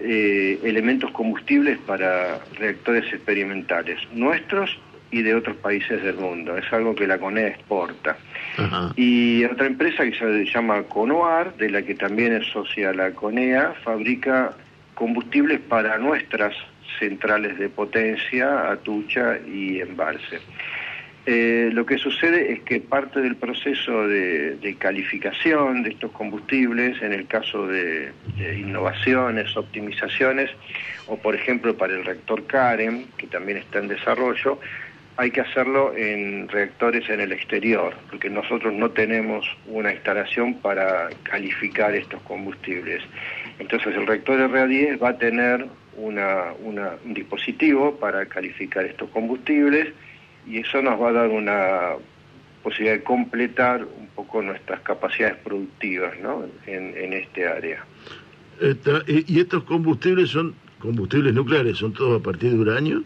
[0.02, 4.78] eh, elementos combustibles para reactores experimentales, nuestros
[5.10, 6.56] y de otros países del mundo.
[6.56, 8.16] Es algo que la CONEA exporta.
[8.56, 8.92] Ajá.
[8.96, 13.74] Y otra empresa que se llama Conoar, de la que también es socia la CONEA,
[13.84, 14.54] fabrica
[14.94, 16.54] combustibles para nuestras
[17.00, 20.38] centrales de potencia, Atucha y Embalse.
[21.26, 27.12] Eh, lo que sucede es que parte del proceso de, calificación de estos combustibles, en
[27.12, 30.50] el caso de, innovaciones, optimizaciones,
[31.06, 34.58] o por ejemplo para el reactor Karen, que también está en desarrollo,
[35.18, 41.10] hay que hacerlo en reactores en el exterior, porque nosotros no tenemos una instalación para
[41.24, 43.02] calificar estos combustibles.
[43.58, 45.66] Entonces el reactor RA10 va a tener
[46.00, 49.88] un dispositivo para calificar estos combustibles
[50.46, 51.92] y eso nos va a dar una
[52.62, 56.44] posibilidad de completar un poco nuestras capacidades productivas ¿no?
[56.66, 57.84] en, este área.
[59.06, 61.78] ¿Y estos combustibles son combustibles nucleares?
[61.78, 63.02] ¿Son todos a partir de uranio?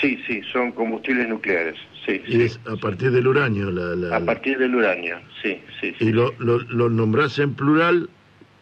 [0.00, 2.20] Sí, sí, son combustibles nucleares, sí.
[2.26, 3.70] ¿Y es a partir del uranio?
[3.70, 5.94] La, A partir del uranio, sí, sí.
[6.00, 8.08] ¿Y lo, lo, lo nombrás en plural?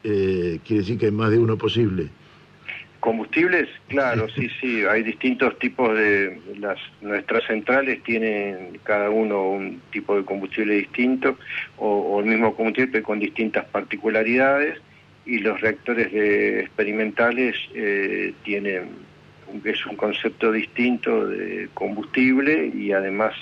[0.05, 2.09] Eh, quiere decir que hay más de uno posible.
[3.03, 6.41] Combustibles, claro, sí, sí, hay distintos tipos de...
[6.61, 11.37] las Nuestras centrales tienen cada uno un tipo de combustible distinto
[11.79, 14.79] o, el mismo combustible con distintas particularidades
[15.27, 18.91] y los reactores experimentales eh, tienen
[19.65, 23.35] es un concepto distinto de combustible y además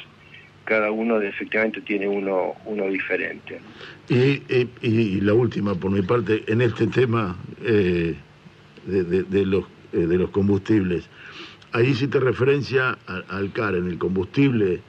[0.65, 3.61] cada uno efectivamente tiene uno, uno diferente.
[4.09, 4.43] Y,
[4.81, 7.37] y, la última, por mi parte, en este tema...
[7.63, 8.15] Eh
[8.87, 11.09] de, los, eh, de los combustibles.
[11.73, 14.81] Ahí hiciste referencia al, CAR, en el combustible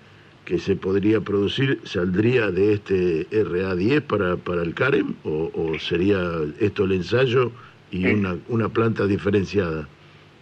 [0.46, 6.20] que se podría producir, ¿saldría de este RA10 para, para el CAREM o, sería
[6.60, 7.52] esto el ensayo
[7.92, 9.88] y una, una planta diferenciada?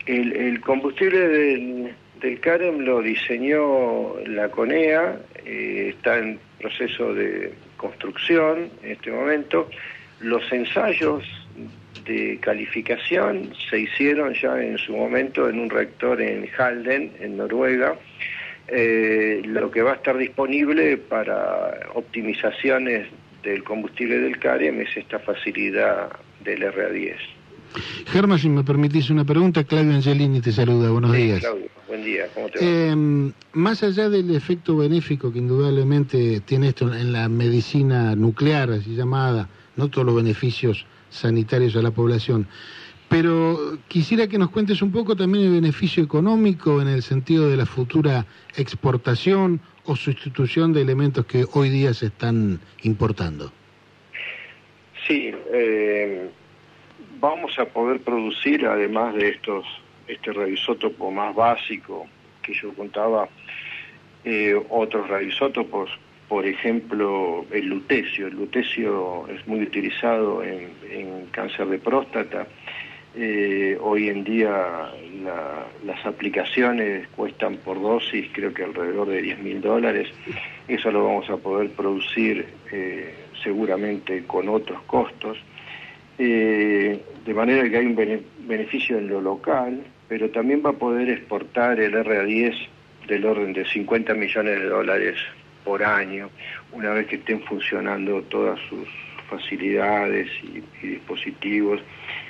[0.05, 7.53] El, el combustible del, del, CAREM lo diseñó la CONEA, eh, está en proceso de
[7.75, 9.69] construcción en este momento.
[10.21, 11.23] Los ensayos
[12.09, 17.95] de calificación se hicieron ya en su momento en un reactor en Halden, en Noruega.
[18.67, 23.07] Eh, lo que va a estar disponible para optimizaciones
[23.43, 26.09] del combustible del CAREM es esta facilidad
[26.43, 27.17] del RA10.
[28.07, 31.39] Germa, si me permitís una pregunta, Claudio Angelini te saluda, buenos días.
[31.39, 32.65] Claudio, buen día, ¿cómo te va?
[32.65, 38.95] Em, más allá del efecto benéfico que indudablemente tiene esto en la medicina nuclear, así
[38.95, 42.47] llamada, no todos los beneficios sanitarios a la población.
[43.09, 47.57] Pero quisiera que nos cuentes un poco también el beneficio económico en el sentido de
[47.57, 53.51] la futura exportación o sustitución de elementos que hoy día se están importando.
[55.07, 56.29] Sí, eh,
[57.19, 59.65] vamos a poder producir, además de estos,
[60.07, 62.05] este radioisótopo más básico
[62.43, 63.27] que yo contaba,
[64.23, 65.89] eh, otros radioisótopos
[66.29, 68.27] por ejemplo, el lutecio.
[68.27, 70.69] El lutecio es muy utilizado en,
[71.31, 72.47] cáncer de próstata.
[73.15, 74.91] Eh, hoy en día
[75.83, 80.07] las aplicaciones cuestan por dosis creo que alrededor de 10 mil dólares.
[80.67, 83.13] Eso lo vamos a poder producir eh,
[83.43, 85.37] seguramente con otros costos.
[86.19, 91.09] Eh, de manera que hay un beneficio en lo local, pero también va a poder
[91.09, 92.55] exportar el RA10
[93.07, 95.17] del orden de 50 millones de dólares
[95.63, 96.29] por año,
[96.71, 98.87] una vez que estén funcionando todas sus
[99.29, 101.81] facilidades y, dispositivos.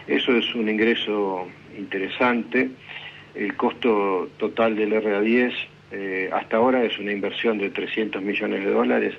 [0.08, 2.70] Eso es un ingreso interesante.
[3.36, 5.54] El costo total del RA10
[5.92, 9.15] eh, hasta ahora es una inversión de 300 millones de dólares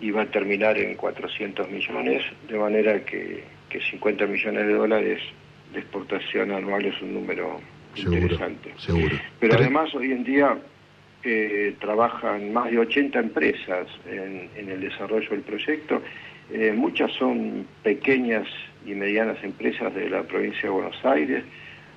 [0.00, 5.22] y va a terminar en 400 millones, de manera que, que 50 millones de dólares
[5.72, 7.60] de exportación anual es un número
[7.96, 8.72] interesante.
[8.76, 9.16] Seguro.
[9.40, 10.56] Pero además hoy en día
[11.80, 16.02] trabajan más de 80 empresas en, el desarrollo del proyecto.
[16.52, 18.46] Eh, muchas son pequeñas
[18.86, 21.44] y medianas empresas de la provincia de Buenos Aires.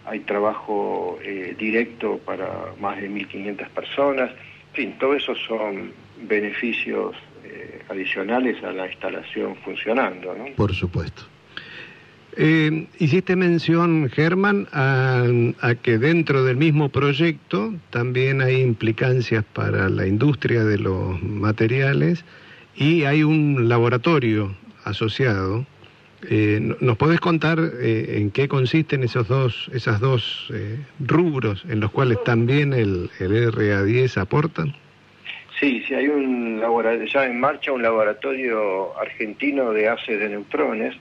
[0.05, 4.31] Hay trabajo eh, directo para más de 1.500 personas.
[4.69, 5.91] En fin, todo eso son
[6.23, 10.33] beneficios eh, adicionales a la instalación funcionando.
[10.33, 10.45] ¿no?
[10.55, 11.23] Por supuesto.
[12.41, 15.25] Eh, hiciste mención, Germán, a,
[15.83, 22.23] que dentro del mismo proyecto también hay implicancias para la industria de los materiales
[22.77, 25.65] y hay un laboratorio asociado.
[26.29, 30.49] Eh, ¿Nos podés contar eh, en qué consisten esos dos, esas dos
[30.97, 34.63] rubros en los cuales también el, el RA10 aporta?
[35.59, 36.61] Sí, sí, hay un
[37.11, 40.95] ya en marcha un laboratorio argentino de haces de neutrones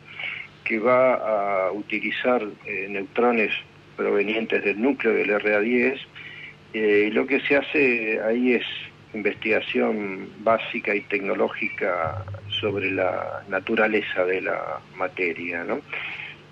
[0.69, 3.51] que va a utilizar eh, neutrones
[3.97, 5.99] provenientes del núcleo del RA10.
[6.75, 8.67] Eh, lo que se hace ahí es
[9.15, 12.23] investigación básica y tecnológica
[12.61, 15.65] sobre la naturaleza de la materia.
[15.65, 15.81] ¿no?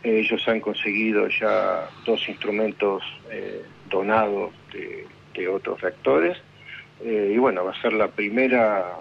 [0.03, 5.05] Ellos han conseguido ya dos instrumentos eh, donados de,
[5.49, 6.39] otros reactores
[7.05, 8.95] eh, y bueno, va a ser la primera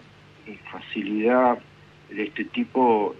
[0.69, 1.57] facilidad
[2.09, 3.15] de este tipo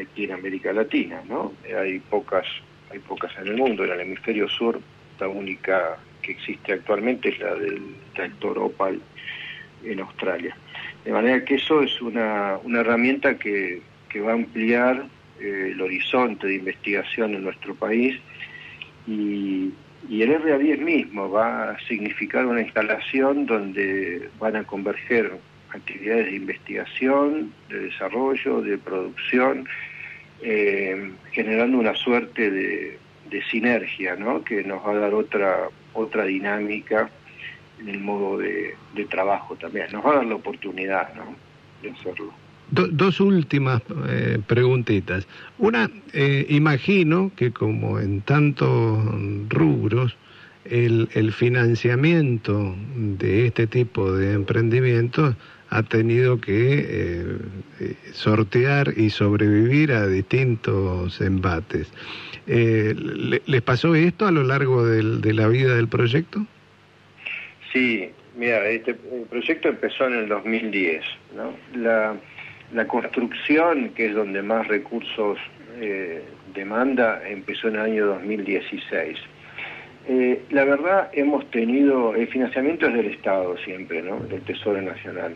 [0.00, 1.22] aquí en América Latina.
[1.28, 1.52] ¿no?
[1.78, 2.46] Hay pocas
[2.90, 4.80] hay pocas en el mundo, en el hemisferio sur
[5.20, 7.82] la única que existe actualmente es la del
[8.14, 9.00] tractor Opal
[9.84, 10.56] en Australia.
[11.04, 15.06] De manera que eso es una, una herramienta que, que va a ampliar
[15.40, 18.18] eh, el horizonte de investigación en nuestro país
[19.06, 19.72] y,
[20.08, 25.32] y el RA10 mismo va a significar una instalación donde van a converger
[25.70, 29.68] actividades de investigación, de desarrollo, de producción,
[30.42, 32.98] eh, generando una suerte de,
[33.50, 34.42] sinergia, ¿no?
[34.42, 37.10] Que nos va a dar otra otra dinámica
[37.80, 38.74] en el modo de,
[39.10, 39.86] trabajo también.
[39.92, 41.36] Nos va a dar la oportunidad, ¿no?
[41.82, 42.32] De hacerlo.
[42.70, 45.26] dos últimas eh, preguntitas.
[45.58, 48.98] Una, eh, imagino que como en tantos
[49.48, 50.16] rubros,
[50.64, 55.36] el, el financiamiento de este tipo de emprendimientos
[55.70, 57.38] ha tenido que eh,
[57.80, 61.92] eh, sortear y sobrevivir a distintos embates.
[62.46, 62.94] Eh,
[63.46, 66.46] ¿Les pasó esto a lo largo de la vida del proyecto?
[67.72, 71.04] Sí, mira, este el proyecto empezó en el 2010.
[71.36, 71.52] ¿no?
[71.74, 72.16] La,
[72.86, 75.38] construcción, que es donde más recursos
[76.54, 79.18] demanda, empezó en el año 2016.
[80.50, 84.20] la verdad, hemos tenido, el financiamiento es del Estado siempre, ¿no?
[84.20, 85.34] Del Tesoro Nacional.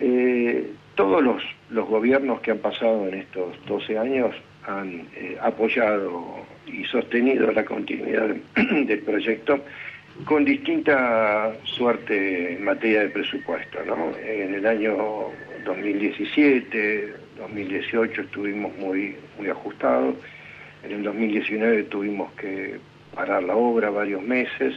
[0.00, 4.34] Eh, todos los, los, gobiernos que han pasado en estos 12 años
[4.66, 9.60] han eh, apoyado y sostenido la continuidad del proyecto
[10.24, 13.78] con distinta suerte en materia de presupuesto.
[14.22, 14.96] En el año
[15.64, 20.16] 2017, 2018 estuvimos muy, muy ajustados,
[20.82, 22.78] en el 2019 tuvimos que
[23.14, 24.74] parar la obra varios meses,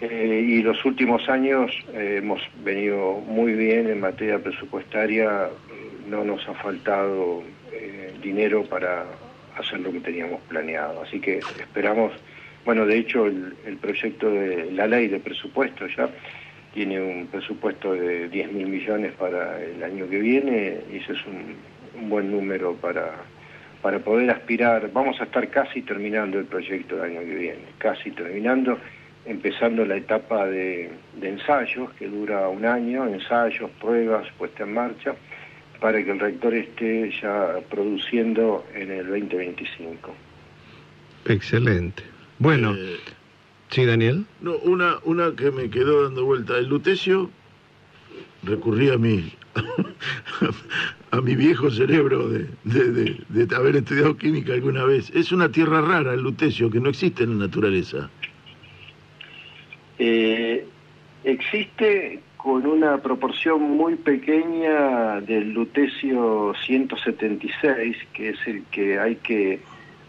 [0.00, 5.48] eh, y los últimos años eh, hemos venido muy bien en materia presupuestaria,
[6.08, 7.42] no nos ha faltado
[7.72, 9.04] eh, dinero para
[9.56, 11.02] hacer lo que teníamos planeado.
[11.02, 12.12] Así que esperamos,
[12.64, 16.08] bueno, de hecho el, proyecto de la ley de presupuesto ya
[16.72, 21.24] tiene un presupuesto de 10 mil millones para el año que viene y ese es
[21.26, 21.54] un,
[22.02, 23.12] un buen número para,
[23.80, 24.90] para poder aspirar.
[24.92, 28.76] Vamos a estar casi terminando el proyecto del año que viene, casi terminando
[29.26, 35.14] empezando la etapa de, ensayos, que dura un año, ensayos, pruebas, puesta en marcha,
[35.80, 40.14] para que el rector esté ya produciendo en el 2025.
[41.26, 42.02] Excelente.
[42.38, 42.96] Bueno, eh,
[43.70, 44.26] sí, Daniel.
[44.40, 46.58] No, una, una que me quedó dando vuelta.
[46.58, 47.30] El lutecio
[48.42, 49.32] recurrí a mi,
[51.10, 55.10] a mi viejo cerebro de, de, de haber estudiado química alguna vez.
[55.14, 58.10] Es una tierra rara el lutecio que no existe en la naturaleza.
[59.98, 60.66] Eh,
[61.24, 69.60] existe con una proporción muy pequeña del lutecio 176, que es el que hay que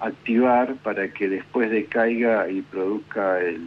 [0.02, 3.62] activar para que después decaiga y produzca el,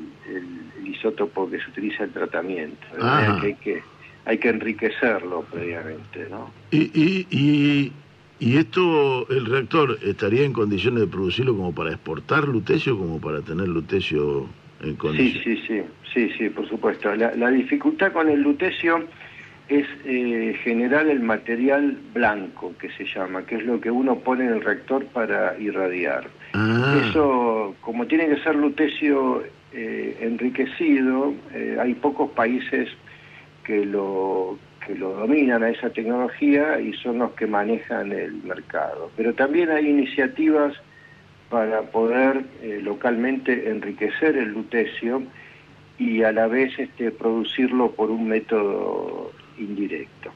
[0.84, 2.86] isótopo que se utiliza en tratamiento.
[2.96, 3.82] Que hay, que,
[4.24, 6.26] hay que enriquecerlo previamente.
[6.30, 6.50] ¿no?
[6.70, 7.92] Y, y, y,
[8.38, 13.40] y, esto, el reactor, estaría en condiciones de producirlo como para exportar lutecio, como para
[13.40, 14.48] tener lutecio
[14.80, 17.14] Sí, sí, sí, sí, sí, por supuesto.
[17.14, 19.04] La, dificultad con el lutecio
[19.68, 24.44] es eh, generar el material blanco, que se llama, que es lo que uno pone
[24.44, 26.28] en el reactor para irradiar.
[26.54, 27.02] Ah.
[27.04, 32.88] Eso, como tiene que ser lutecio eh, enriquecido, eh, hay pocos países
[33.64, 39.10] que lo, que lo dominan a esa tecnología y son los que manejan el mercado.
[39.16, 40.74] Pero también hay iniciativas
[41.50, 42.44] para poder
[42.82, 45.22] localmente enriquecer el lutecio
[45.98, 50.32] y a la vez este, producirlo por un método indirecto.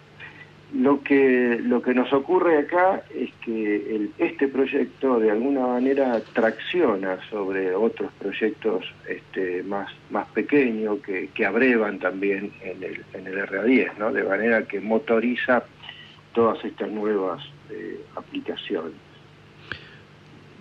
[0.74, 7.18] Lo que, lo que nos ocurre acá es que este proyecto de alguna manera tracciona
[7.28, 13.46] sobre otros proyectos este, más, más pequeños que, que abrevan también en el, en el
[13.46, 14.12] RA10, ¿no?
[14.12, 15.62] de manera que motoriza
[16.32, 18.94] todas estas nuevas eh, aplicaciones.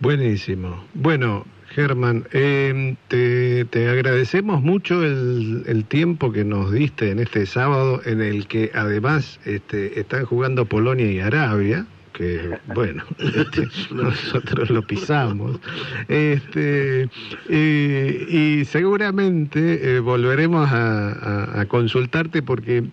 [0.02, 0.84] Buenísimo.
[0.94, 8.22] Bueno, Germán, em, te, agradecemos mucho el, tiempo que nos diste en este sábado, en
[8.22, 15.60] el que además este, están jugando Polonia y Arabia, que bueno, este, nosotros lo pisamos.
[16.10, 17.10] Este,
[17.50, 22.84] y seguramente eh, volveremos a consultarte porque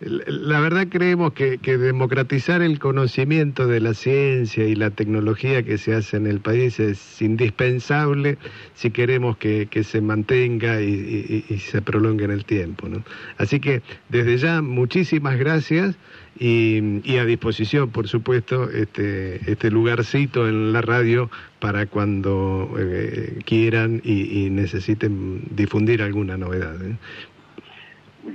[0.00, 5.94] la verdad creemos que, democratizar el conocimiento de la ciencia y la tecnología que se
[5.94, 8.38] hace en el país es indispensable
[8.74, 12.88] si queremos que, se mantenga y, se prolongue en el tiempo.
[12.88, 13.02] ¿no?
[13.38, 15.96] Así que desde ya muchísimas gracias
[16.38, 21.28] y, a disposición, por supuesto, este, este lugarcito en la radio
[21.58, 26.80] para cuando eh, quieran y, necesiten difundir alguna novedad.
[26.86, 26.96] ¿eh?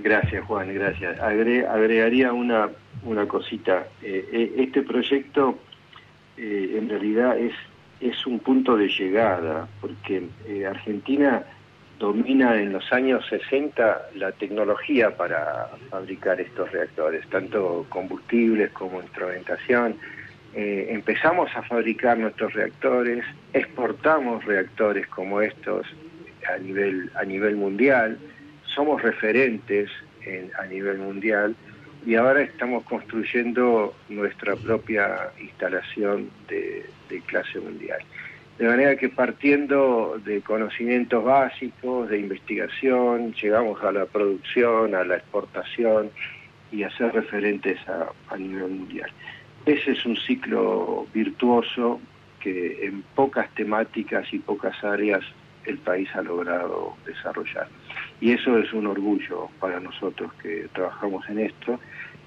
[0.02, 1.20] Gracias, Juan, gracias.
[1.20, 2.70] agregaría una,
[3.04, 3.88] una cosita.
[4.02, 5.60] Eh, eh, este proyecto
[6.38, 7.54] eh, en realidad es,
[8.00, 10.24] es un punto de llegada, porque
[10.68, 11.44] Argentina
[12.00, 19.96] domina en los años 60 la tecnología para fabricar estos reactores, tanto combustibles como instrumentación.
[20.54, 23.24] empezamos a fabricar nuestros reactores,
[23.54, 25.88] exportamos reactores como estos
[26.54, 28.18] a nivel, a nivel mundial
[28.74, 29.90] somos referentes
[30.60, 31.56] a nivel mundial
[32.06, 36.86] y ahora estamos construyendo nuestra propia instalación de,
[37.28, 38.00] clase mundial.
[38.58, 45.18] De manera que partiendo de conocimientos básicos, de investigación, llegamos a la producción, a la
[45.18, 46.10] exportación
[46.72, 49.12] y a ser referentes a, nivel mundial.
[49.66, 52.02] Ese es un ciclo virtuoso
[52.40, 55.24] que en pocas temáticas y pocas áreas
[55.66, 57.68] el país ha logrado desarrollar.
[58.22, 61.80] Y eso es un orgullo para nosotros que trabajamos en esto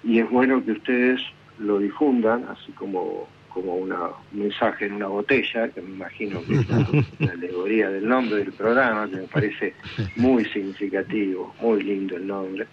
[0.04, 1.20] y es bueno que ustedes
[1.58, 3.94] lo difundan, así como como un
[4.32, 6.68] mensaje en una botella, que me imagino que es
[7.20, 9.72] la, alegoría del nombre del programa, que me parece
[10.16, 12.66] muy significativo, muy lindo el nombre.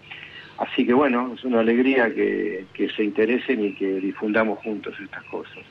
[0.57, 5.23] Así que bueno, es una alegría que, que se interesen y que difundamos juntos estas
[5.23, 5.63] cosas.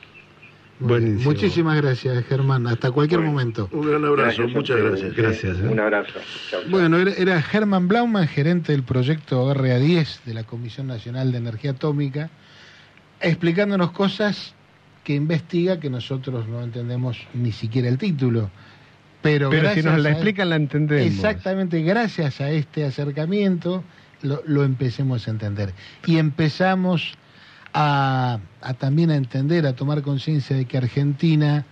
[0.79, 2.67] Muchísimas gracias, Germán.
[2.67, 3.69] Hasta cualquier momento.
[3.71, 5.15] Un gran abrazo, muchas gracias.
[5.15, 5.57] Gracias.
[5.59, 5.67] ¿eh?
[5.67, 6.19] Un abrazo.
[6.69, 12.29] Bueno, era, Germán Blauman, gerente del proyecto RA10 de la Comisión Nacional de Energía Atómica,
[13.21, 14.55] explicándonos cosas
[15.03, 18.49] que investiga que nosotros no entendemos ni siquiera el título.
[19.21, 21.13] Pero, Pero si nos la explican, la entendemos.
[21.13, 23.83] Exactamente, gracias a este acercamiento
[24.21, 25.73] lo, lo empecemos a entender.
[26.05, 27.17] Y empezamos
[27.73, 28.39] a,
[28.79, 31.65] también a entender, a tomar conciencia de que Argentina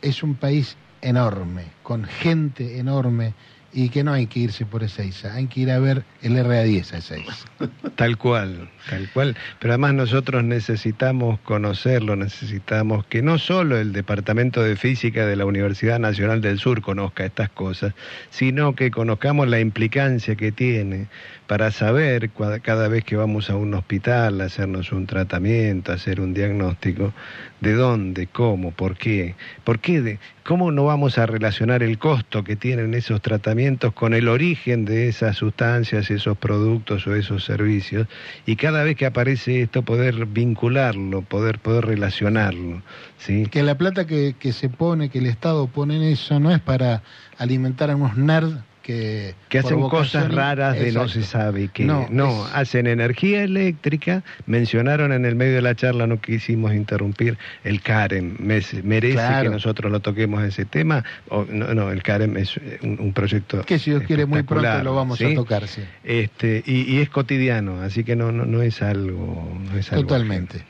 [0.00, 3.34] es un país enorme, con gente enorme,
[3.74, 6.92] y que no hay que irse por Ezeiza, hay que ir a ver el RA10
[6.92, 7.48] a Ezeiza.
[7.96, 9.36] Tal cual, tal cual.
[9.60, 15.46] Pero además nosotros necesitamos conocerlo, necesitamos que no solo el Departamento de Física de la
[15.46, 17.94] Universidad Nacional del Sur conozca estas cosas,
[18.30, 21.06] sino que conozcamos la implicancia que tiene
[21.52, 22.30] para saber
[22.62, 27.12] cada vez que vamos a un hospital, hacernos un tratamiento, hacer un diagnóstico,
[27.60, 32.42] de dónde, cómo, por qué, por qué, de, cómo no vamos a relacionar el costo
[32.42, 38.08] que tienen esos tratamientos con el origen de esas sustancias, esos productos o esos servicios,
[38.46, 42.80] y cada vez que aparece esto poder vincularlo, poder, poder relacionarlo.
[43.18, 43.44] ¿sí?
[43.44, 46.60] Que la plata que, que se pone, que el Estado pone en eso, no es
[46.60, 47.02] para
[47.36, 52.44] alimentar a unos nerds que, hacen cosas raras de no se sabe que no, no
[52.46, 54.22] hacen energía eléctrica.
[54.46, 59.90] Mencionaron en el medio de la charla no quisimos interrumpir el CAREM merece que nosotros
[59.90, 61.04] lo toquemos ese tema.
[61.28, 64.94] O, no, no el CAREM es un, proyecto que si Dios quiere muy pronto lo
[64.94, 65.64] vamos a tocar
[66.02, 69.52] este y, es cotidiano así que no no, no es algo
[69.90, 70.64] totalmente.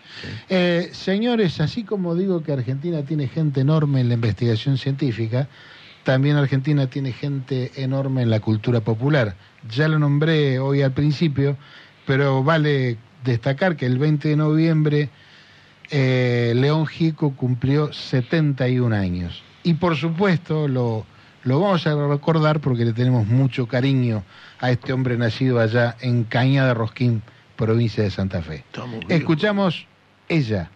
[0.49, 5.49] eh, señores así como digo que Argentina tiene gente enorme en la investigación científica
[6.05, 9.37] también Argentina tiene gente enorme en la cultura popular.
[9.69, 11.57] Ya lo nombré hoy al principio,
[12.07, 15.11] pero vale destacar que el 20 de noviembre
[15.91, 19.43] eh, León Gico cumplió 71 años.
[19.63, 21.07] Y por supuesto lo,
[21.45, 24.25] lo vamos a recordar porque le tenemos mucho cariño
[24.59, 27.23] a este hombre nacido allá en Cañada Rosquín,
[27.57, 28.65] provincia de Santa Fe.
[29.09, 29.87] Escuchamos
[30.29, 30.71] ella.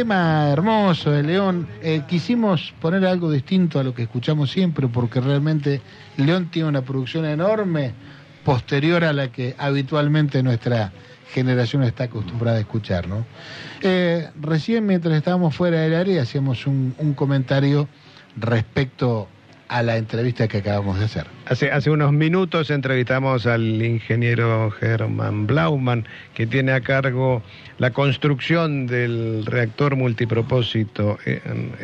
[0.00, 1.68] Tema hermoso de León.
[1.82, 5.82] Eh, quisimos poner algo distinto a lo que escuchamos siempre, porque realmente
[6.16, 7.92] León tiene una producción enorme,
[8.42, 10.90] posterior a la que habitualmente nuestra
[11.34, 13.26] generación está acostumbrada a escuchar, ¿no?
[13.82, 17.86] Eh, recién, mientras estábamos fuera del área, hacíamos un, un comentario
[18.38, 19.28] respecto
[19.68, 21.26] a la entrevista que acabamos de hacer.
[21.50, 27.42] Hace, hace unos minutos entrevistamos al ingeniero Germán Blauman, que tiene a cargo
[27.78, 31.40] la construcción del reactor multipropósito eh,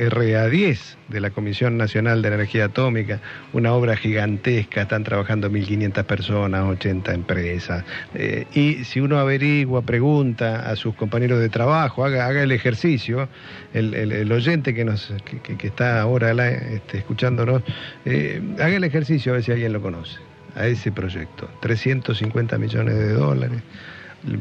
[0.09, 3.21] RA10 de la Comisión Nacional de Energía Atómica,
[3.53, 7.85] una obra gigantesca, están trabajando 1.500 personas, 80 empresas.
[8.15, 13.29] Eh, y si uno averigua, pregunta a sus compañeros de trabajo, haga, haga el ejercicio,
[13.75, 17.63] el, el- oyente que, nos, que, que- está ahora la- este, escuchándonos,
[18.05, 20.19] eh, haga el ejercicio a si alguien lo conoce,
[20.55, 21.49] a ese proyecto.
[21.61, 23.63] 350 millones de dólares.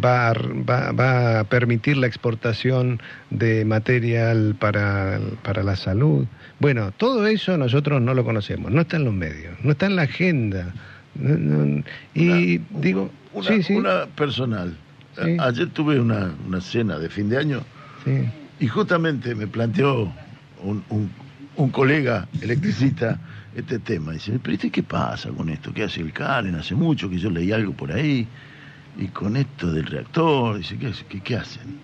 [0.03, 2.99] Va a, va- va a permitir la exportación
[3.29, 6.25] de material para, para la salud.
[6.59, 9.95] Bueno, todo eso nosotros no lo conocemos, no está en los medios, no está en
[9.95, 10.73] la agenda.
[11.15, 14.75] No- no- y Una- digo, una, sí, sí, una personal.
[15.23, 15.37] Sí.
[15.39, 17.61] Ayer tuve una, una cena de fin de año
[18.59, 20.11] y justamente me planteó
[20.61, 21.09] un, un-
[21.57, 23.17] un colega electricista
[23.55, 24.11] este tema.
[24.11, 25.73] Dice, pero ¿este qué pasa con esto?
[25.73, 26.55] ¿Qué hace el Karen?
[26.55, 28.27] Hace mucho que yo leí algo por ahí.
[28.97, 31.79] Y con esto del reactor, dice, ¿qué, qué, qué hacen?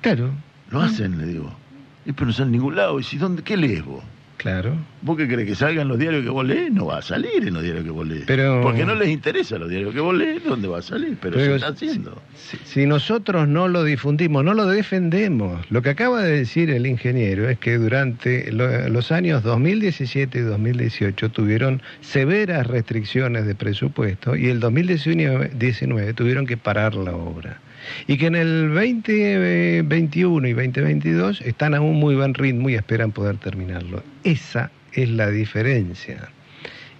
[0.00, 0.30] Claro,
[0.70, 1.52] Lo hacen, le digo.
[2.06, 2.98] Y pero no sale en ningún lado.
[3.00, 4.02] Y si, ¿dónde, ¿qué lees vos?
[4.44, 4.76] Claro.
[5.02, 6.70] ¿Vos qué crees que salgan los diarios que vos lees?
[6.70, 8.24] No va a salir en los diarios que vos lees.
[8.26, 11.16] Pero- Porque no les interesa los diarios que vos lees, ¿dónde va a salir?
[11.20, 12.20] Pero, Pero se está haciendo.
[12.36, 16.86] Si, si nosotros no lo difundimos, no lo defendemos, lo que acaba de decir el
[16.86, 24.36] ingeniero es que durante lo- los años 2017 y 2018 tuvieron severas restricciones de presupuesto
[24.36, 27.58] y el 2019 tuvieron que parar la obra.
[28.06, 33.12] Y que en el 2021 y 2022 están a un muy buen ritmo y esperan
[33.12, 34.02] poder terminarlo.
[34.22, 36.28] Esa es la diferencia.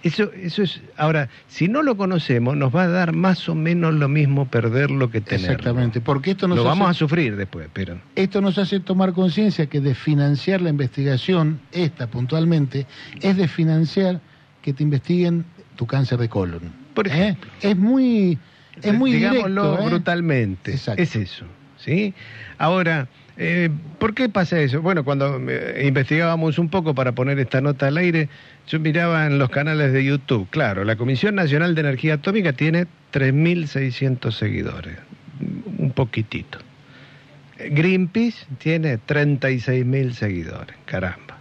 [0.05, 0.81] Eso, eso es.
[0.97, 5.09] Ahora, si no lo conocemos, nos va a dar más o menos lo mismo perderlo
[5.09, 5.53] que tenerlo.
[5.53, 7.99] Exactamente, porque esto nos Lo vamos a sufrir después, pero.
[8.15, 12.85] Esto nos hace tomar conciencia que de financiar la investigación, esta puntualmente,
[13.19, 14.21] es de financiar
[14.61, 15.43] que te investiguen
[15.75, 16.71] tu cáncer de colon.
[16.93, 17.11] Por ¿Eh?
[17.11, 17.49] ejemplo.
[17.61, 18.37] Es muy,
[18.81, 19.89] es muy Digámoslo directo, ¿eh?
[19.89, 20.71] brutalmente.
[20.71, 21.01] Exacto.
[21.01, 21.45] Es eso.
[21.77, 22.13] ¿sí?
[22.57, 23.07] Ahora,
[23.37, 23.69] eh,
[23.99, 24.81] ¿por qué pasa eso?
[24.81, 28.29] Bueno, cuando eh, investigábamos un poco para poner esta nota al aire,
[28.67, 30.47] yo miraba en los canales de YouTube.
[30.49, 34.97] Claro, la Comisión Nacional de Energía Atómica tiene 3.600 seguidores.
[35.77, 36.59] Un poquitito.
[37.57, 40.75] Greenpeace tiene 36.000 seguidores.
[40.85, 41.37] Caramba.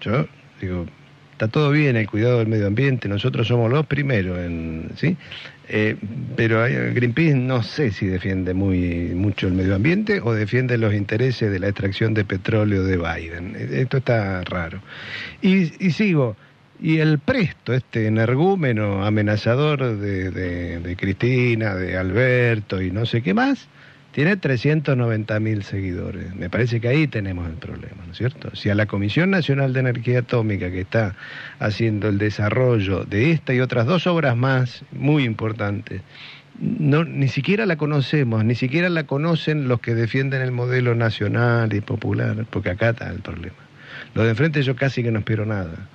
[0.00, 0.26] Yo
[0.60, 0.86] digo,
[1.32, 5.16] está todo bien el cuidado del medio ambiente, nosotros somos los primeros, en, ¿sí?
[5.68, 5.96] Eh,
[6.36, 11.50] pero Greenpeace no sé si defiende muy mucho el medio ambiente o defiende los intereses
[11.50, 13.56] de la extracción de petróleo de Biden.
[13.56, 14.80] Esto está raro.
[15.40, 16.36] Y, sigo.
[16.80, 23.32] Y el presto, este energúmeno amenazador de, de Cristina, de Alberto y no sé qué
[23.32, 23.68] más,
[24.14, 26.32] tiene 390 mil seguidores.
[26.36, 28.54] Me parece que ahí tenemos el problema, ¿no es cierto?
[28.54, 31.16] Si a la Comisión Nacional de Energía Atómica, que está
[31.58, 36.00] haciendo el desarrollo de esta y otras dos obras más muy importantes,
[36.60, 41.74] no, ni siquiera la conocemos, ni siquiera la conocen los que defienden el modelo nacional
[41.74, 43.56] y popular, porque acá está el problema.
[44.14, 45.88] Lo de enfrente yo casi que no espero nada.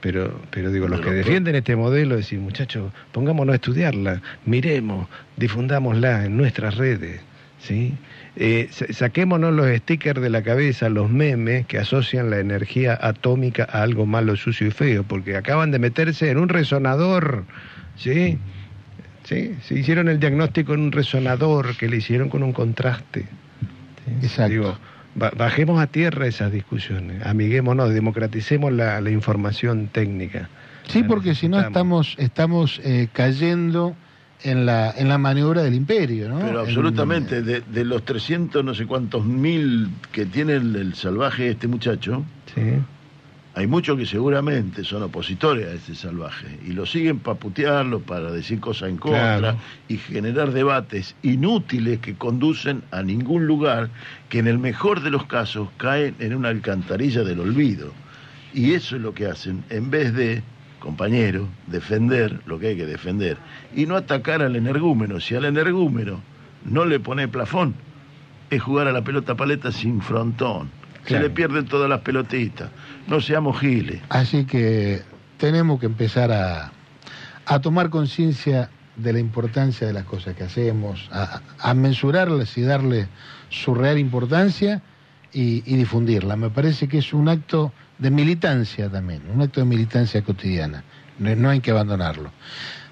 [0.00, 6.24] Pero, pero digo, los que defienden este modelo, decir, muchachos, pongámonos a estudiarla, miremos, difundámosla
[6.24, 7.27] en nuestras redes.
[7.60, 7.94] ¿Sí?
[8.36, 13.82] Eh, saquémonos los stickers de la cabeza, los memes que asocian la energía atómica a
[13.82, 17.44] algo malo, sucio y feo, porque acaban de meterse en un resonador,
[17.96, 18.38] ¿sí?
[19.24, 19.56] ¿Sí?
[19.62, 23.26] Se hicieron el diagnóstico en un resonador que le hicieron con un contraste.
[24.22, 24.78] Exacto.
[25.14, 30.48] bajemos a tierra esas discusiones, amiguémonos, democraticemos la, información técnica.
[30.86, 33.94] Sí, porque si no estamos, estamos eh, cayendo
[34.42, 36.38] en la, en la maniobra del imperio, ¿no?
[36.38, 41.66] Pero absolutamente, de, de, los 300 no sé cuántos mil que tiene el, salvaje este
[41.66, 42.24] muchacho,
[43.54, 48.30] hay muchos que seguramente son opositores a ese salvaje y lo siguen para putearlo, para
[48.30, 49.56] decir cosas en contra
[49.88, 53.90] y generar debates inútiles que conducen a ningún lugar,
[54.28, 57.92] que en el mejor de los casos caen en una alcantarilla del olvido.
[58.54, 60.42] Y eso es lo que hacen, en vez de
[60.78, 63.36] compañero, defender lo que hay que defender
[63.74, 65.20] y no atacar al energúmeno.
[65.20, 66.20] Si al energúmeno
[66.64, 67.74] no le pone plafón,
[68.50, 70.70] es jugar a la pelota paleta sin frontón.
[71.06, 72.68] Se le pierden todas las pelotitas.
[73.06, 74.00] No seamos giles.
[74.10, 75.02] Así que
[75.38, 76.70] tenemos que empezar a,
[77.46, 82.62] a tomar conciencia de la importancia de las cosas que hacemos, a, a mensurarlas y
[82.62, 83.08] darle
[83.48, 84.82] su real importancia
[85.32, 86.36] y, y difundirla.
[86.36, 90.84] Me parece que es un acto de militancia también, un acto de militancia cotidiana.
[91.18, 92.30] No, hay que abandonarlo.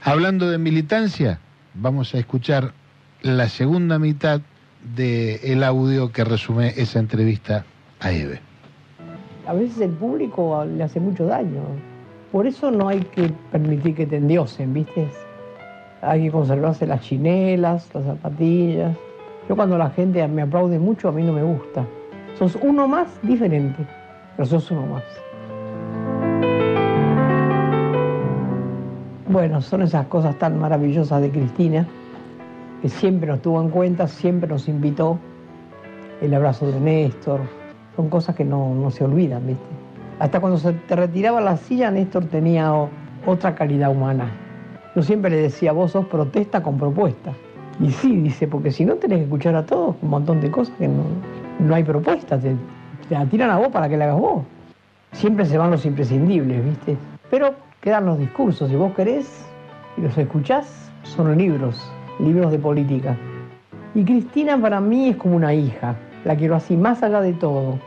[0.03, 1.39] Hablando de militancia,
[1.75, 2.73] vamos a escuchar
[3.23, 4.41] la segunda mitad
[4.97, 7.65] del audio que resume esa entrevista
[8.01, 8.41] a Eve.
[9.47, 11.63] A veces el público le hace mucho daño.
[12.33, 15.09] Por eso no hay que permitir que te endiosen, ¿viste?
[16.03, 18.97] Hay que conservarse las chinelas, las zapatillas.
[19.49, 21.87] Yo cuando la gente me aplaude mucho, a mí no me gusta.
[22.37, 23.87] Sos uno más diferente
[24.45, 25.03] sos uno más.
[29.29, 31.87] Bueno, son esas cosas tan maravillosas de Cristina,
[32.83, 35.19] que siempre nos tuvo en cuenta, siempre nos invitó,
[36.21, 37.41] el abrazo de Néstor,
[37.97, 39.63] son cosas que no, se olvidan, ¿viste?
[40.19, 42.73] Hasta cuando se retiraba la silla, Néstor tenía
[43.27, 44.31] otra calidad humana.
[44.95, 47.33] Yo siempre le decía, vos sos protesta con propuesta.
[47.81, 50.75] Y sí, dice, porque si no tenés que escuchar a todos un montón de cosas
[50.79, 51.03] que no,
[51.59, 52.43] no hay propuestas
[53.09, 54.45] te tiran a vos para que la hagas vos.
[55.13, 56.97] Siempre se van los imprescindibles, ¿viste?
[57.31, 59.45] Pero quedan los discursos, si vos querés
[59.97, 63.17] y los escuchás, son libros, libros de política.
[63.95, 67.79] Y Cristina para mí es como una hija, la quiero así, más allá de todo.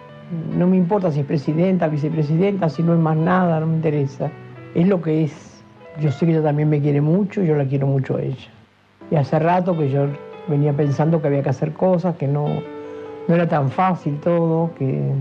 [0.58, 4.30] No me importa si es presidenta, vicepresidenta, si no es más nada, no me interesa.
[4.74, 5.64] Es lo que es.
[6.00, 8.50] Yo sé que ella también me quiere mucho, yo la quiero mucho a ella.
[9.12, 10.06] Y hace rato que yo
[10.48, 12.62] venía pensando que había que hacer cosas, que no,
[13.30, 15.14] no era tan fácil todo, que...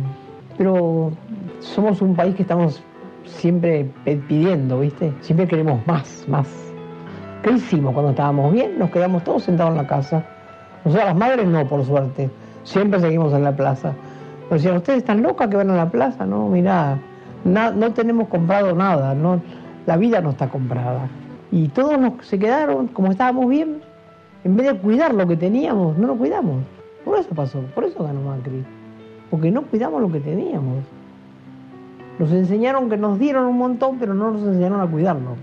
[0.57, 1.13] pero
[1.61, 2.83] somos un país que estamos
[3.25, 3.91] siempre
[4.27, 5.13] pidiendo, ¿viste?
[5.21, 6.49] Siempre queremos más, más.
[7.43, 8.79] ¿Qué hicimos cuando estábamos bien?
[8.79, 10.25] Nos quedamos todos sentados en la casa.
[10.85, 12.31] Nosotros las madres no, por suerte.
[12.65, 13.93] Siempre seguimos en la plaza.
[14.45, 16.25] Pero decían, ¿ustedes están locas que van a la plaza?
[16.25, 16.99] No, mirá,
[17.45, 19.43] no tenemos comprado nada, no,
[19.85, 21.11] la vida no está comprada.
[21.51, 23.83] Y todos nos, se quedaron, como estábamos bien,
[24.45, 26.57] en vez de cuidar lo que teníamos, no lo cuidamos.
[27.09, 28.63] Por eso pasó, por eso ganó Macri.
[29.31, 30.85] Porque no cuidamos lo que teníamos.
[32.19, 35.37] Nos enseñaron que nos dieron un montón, pero no nos enseñaron a cuidarlo.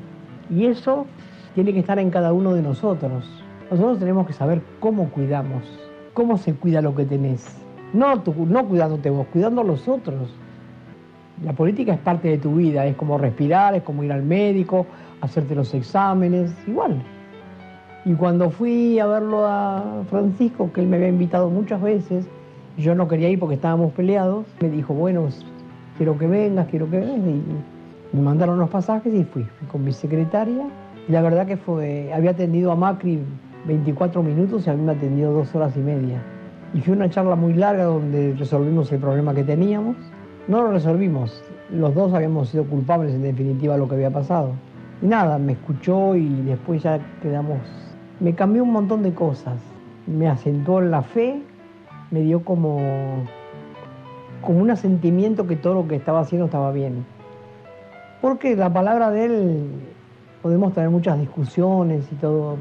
[0.52, 1.08] Y eso
[1.56, 3.28] tiene que estar en cada uno de nosotros.
[3.72, 5.64] Nosotros tenemos que saber cómo cuidamos,
[6.14, 7.58] cómo se cuida lo que tenés.
[7.94, 10.30] No, no cuidándote vos, cuidando a los otros.
[11.44, 14.86] La política es parte de tu vida, es como respirar, es como ir al médico,
[15.20, 17.02] hacerte los exámenes, igual.
[18.06, 22.28] Y cuando fui a verlo a Francisco, que él me había invitado muchas veces,
[22.78, 25.28] yo no quería ir porque estábamos peleados, me dijo, bueno,
[25.98, 27.18] quiero que vengas, quiero que vengas.
[28.14, 30.68] Y me mandaron los pasajes y fui, con mi secretaria.
[31.08, 33.22] Y la verdad que fue, había atendido a Macri
[33.68, 36.22] 24 minutos y a mí me ha atendido dos horas y media.
[36.76, 39.96] Y fue una charla muy larga donde resolvimos el problema que teníamos.
[40.48, 41.42] No lo resolvimos,
[41.72, 44.52] los dos habíamos sido culpables en definitiva de lo que había pasado.
[45.02, 47.58] Y nada, me escuchó y después ya quedamos...
[48.20, 49.60] Me cambió un montón de cosas.
[50.08, 51.42] Me acentuó en la fe,
[52.12, 52.80] me dio como,
[54.42, 57.06] como un asentimiento que todo lo que estaba haciendo estaba bien.
[58.22, 59.70] Porque la palabra de él
[60.42, 62.58] podemos tener muchas discusiones y todo.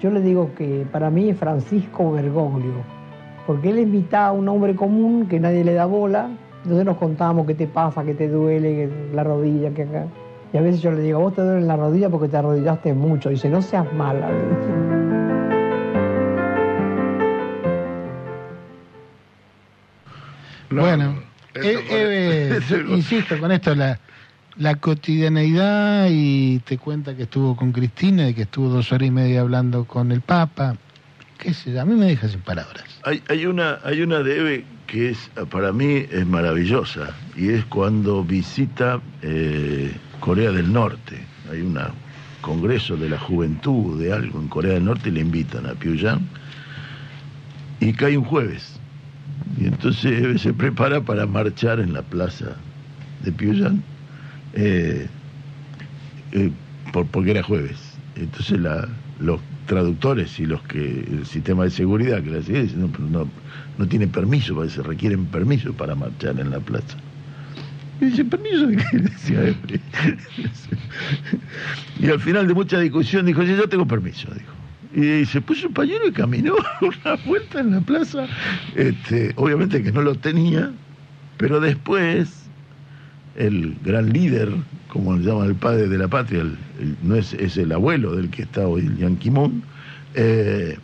[0.00, 2.72] Yo le digo que para mí es Francisco Bergoglio,
[3.46, 6.30] porque él invita a un hombre común que nadie le da bola,
[6.62, 10.06] entonces nos contábamos qué te pasa, qué te duele, la rodilla, que acá.
[10.52, 13.30] Y a veces yo le digo, vos te duele la rodilla porque te arrodillaste mucho.
[13.30, 14.28] Dice, no seas mala.
[20.70, 21.22] No, bueno,
[21.54, 23.98] eh, eso con- insisto con esto, la,
[24.56, 29.10] la cotidianeidad y te cuenta que estuvo con Cristina y que estuvo dos horas y
[29.10, 30.76] media hablando con el Papa.
[31.38, 31.82] ¿Qué sé yo?
[31.82, 32.84] A mí me deja sin palabras.
[33.04, 37.64] Hay, hay una hay una de Eve que es para mí es maravillosa y es
[37.64, 39.92] cuando visita eh,
[40.22, 41.18] Corea del Norte.
[41.50, 41.76] Hay un
[42.40, 46.20] congreso de la juventud de algo en Corea del Norte y le invitan a Pyongyang
[47.80, 48.78] y cae un jueves.
[49.58, 52.56] Y entonces se prepara para marchar en la plaza
[53.24, 53.82] de Pyongyang
[54.54, 55.08] eh,
[56.30, 56.50] eh,
[56.92, 57.78] por, porque era jueves.
[58.14, 58.60] Entonces
[59.18, 63.28] los traductores y los que el sistema de seguridad que la sigue no, no,
[63.76, 66.96] no tiene permiso, parece, requieren permiso para marchar en la plaza.
[68.02, 68.98] Y dice, ¿permiso qué?
[68.98, 69.54] Decía
[72.00, 74.52] y al final de mucha discusión dijo, sí, yo tengo permiso, dijo.
[74.94, 78.26] Y se puso un pañuelo y caminó una vuelta en la plaza.
[78.74, 80.72] Este, obviamente que no lo tenía,
[81.38, 82.42] pero después
[83.36, 84.50] el gran líder,
[84.88, 86.44] como le llaman el padre de la patria,
[87.04, 89.62] no es, es el abuelo del que está hoy el Yan Ki-moon,
[90.14, 90.76] eh,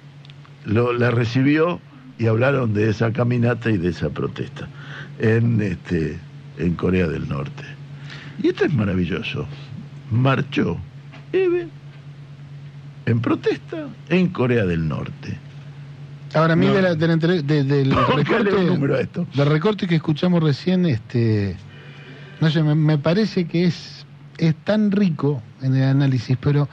[0.66, 1.80] lo- la recibió
[2.18, 4.68] y hablaron de esa caminata y de esa protesta
[5.18, 6.16] en, este,
[6.58, 7.64] en Corea del Norte.
[8.42, 9.46] Y esto es maravilloso.
[10.10, 10.78] Marchó
[11.32, 11.68] Eve
[13.06, 15.36] en protesta en Corea del Norte.
[16.34, 16.74] Ahora, a mí No.
[16.74, 19.26] de la- de la entre- de- del, recorte, esto.
[19.34, 21.56] del recorte que escuchamos recién, este,
[22.40, 24.04] no sé, me, me parece que es,
[24.36, 26.68] es tan rico en el análisis, pero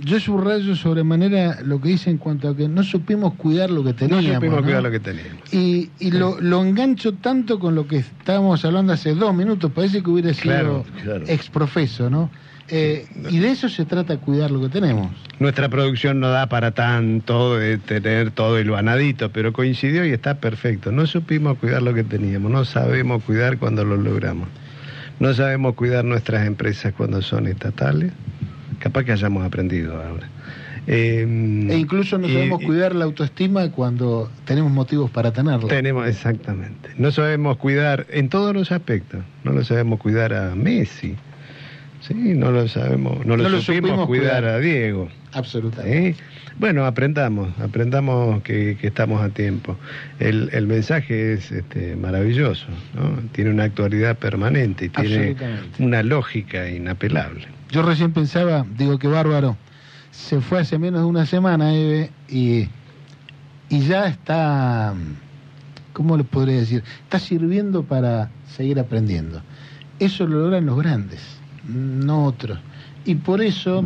[0.00, 3.90] yo subrayo sobremanera lo que dice en cuanto a que no supimos cuidar lo que
[3.90, 4.34] No teníamos.
[4.34, 4.64] supimos ¿no?
[4.64, 5.52] cuidar lo que teníamos.
[5.54, 10.02] Y, y lo, lo engancho tanto con lo que estábamos hablando hace dos minutos, parece
[10.02, 11.24] que hubiera sido Claro, claro.
[11.28, 12.30] exprofeso, ¿no?
[12.68, 15.10] Eh, y de eso se trata cuidar lo que tenemos.
[15.40, 20.90] Nuestra producción no da para tanto de tener todo hilvanadito, pero coincidió y está perfecto.
[20.90, 24.48] No supimos cuidar lo que teníamos, no sabemos cuidar cuando lo logramos.
[25.20, 28.12] No sabemos cuidar nuestras empresas cuando son estatales.
[28.82, 30.28] Capaz que hayamos aprendido ahora.
[30.88, 31.20] Eh,
[31.70, 35.68] E incluso no y- sabemos y- cuidar la autoestima cuando tenemos motivos para tenerla.
[35.68, 36.90] Tenemos, exactamente.
[36.98, 39.20] No sabemos cuidar en todos los aspectos.
[39.44, 41.14] No lo sabemos cuidar a Messi.
[42.00, 44.44] Sí, no lo sabemos, no lo, No lo supimos, cuidar, cuidar.
[44.46, 45.08] a Diego.
[45.32, 46.14] Absolutamente.
[46.14, 46.20] ¿sí?
[46.58, 49.76] Bueno, aprendamos, aprendamos que, que estamos a tiempo.
[50.18, 53.20] El, el mensaje es este, maravilloso, ¿no?
[53.30, 55.36] Tiene una actualidad permanente y tiene
[55.78, 57.46] una lógica inapelable.
[57.72, 59.56] Yo recién pensaba, digo que bárbaro,
[60.10, 62.68] se fue hace menos de una semana, Eve, y,
[63.70, 64.92] y ya está,
[65.94, 66.84] ¿cómo le podría decir?
[67.04, 69.40] Está sirviendo para seguir aprendiendo.
[69.98, 71.22] Eso lo logran los grandes,
[71.66, 72.58] no otros.
[73.06, 73.82] Y por eso,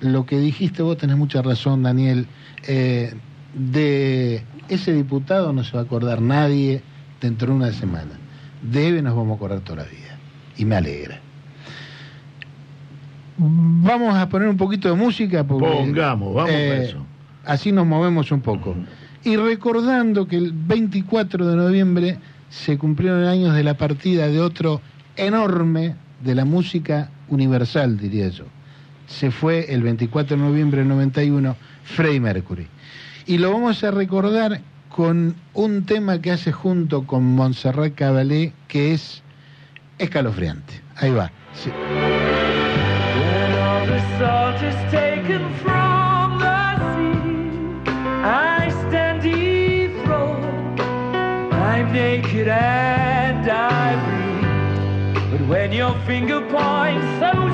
[0.00, 2.26] lo que dijiste vos tenés mucha razón, Daniel,
[2.66, 3.12] eh,
[3.52, 6.82] de ese diputado no se va a acordar nadie
[7.20, 8.18] dentro de una semana.
[8.62, 10.16] De Eve nos vamos a acordar toda la vida.
[10.56, 11.20] Y me alegra.
[13.42, 17.06] Vamos a poner un poquito de música porque Pongamos, vamos eh, para eso.
[17.46, 18.76] así nos movemos un poco.
[19.24, 22.18] Y recordando que el 24 de noviembre
[22.50, 24.82] se cumplieron años de la partida de otro
[25.16, 28.44] enorme de la música universal, diría yo.
[29.06, 32.66] Se fue el 24 de noviembre del 91 Freddie Mercury.
[33.26, 34.60] Y lo vamos a recordar
[34.90, 39.22] con un tema que hace junto con Montserrat Caballé que es
[39.98, 40.82] escalofriante.
[40.96, 41.30] Ahí va.
[41.54, 41.70] Sí.
[44.18, 47.90] Salt is taken from the sea,
[48.24, 50.80] I stand dethroned.
[51.52, 55.30] I'm naked and I bleed.
[55.30, 57.49] But when your finger points so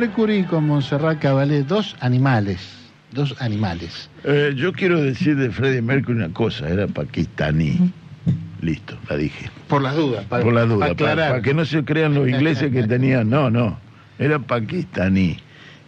[0.00, 2.60] Mercury con Montserrat Caballé, dos animales,
[3.10, 4.08] dos animales.
[4.22, 7.90] Eh, yo quiero decir de Freddie Mercury una cosa, era pakistaní.
[8.60, 9.50] Listo, la dije.
[9.66, 11.30] Por las dudas, para, Por la duda, para para, aclarar.
[11.32, 13.28] para que no se crean los ingleses que tenían.
[13.36, 13.80] No, no,
[14.20, 15.38] era pakistaní.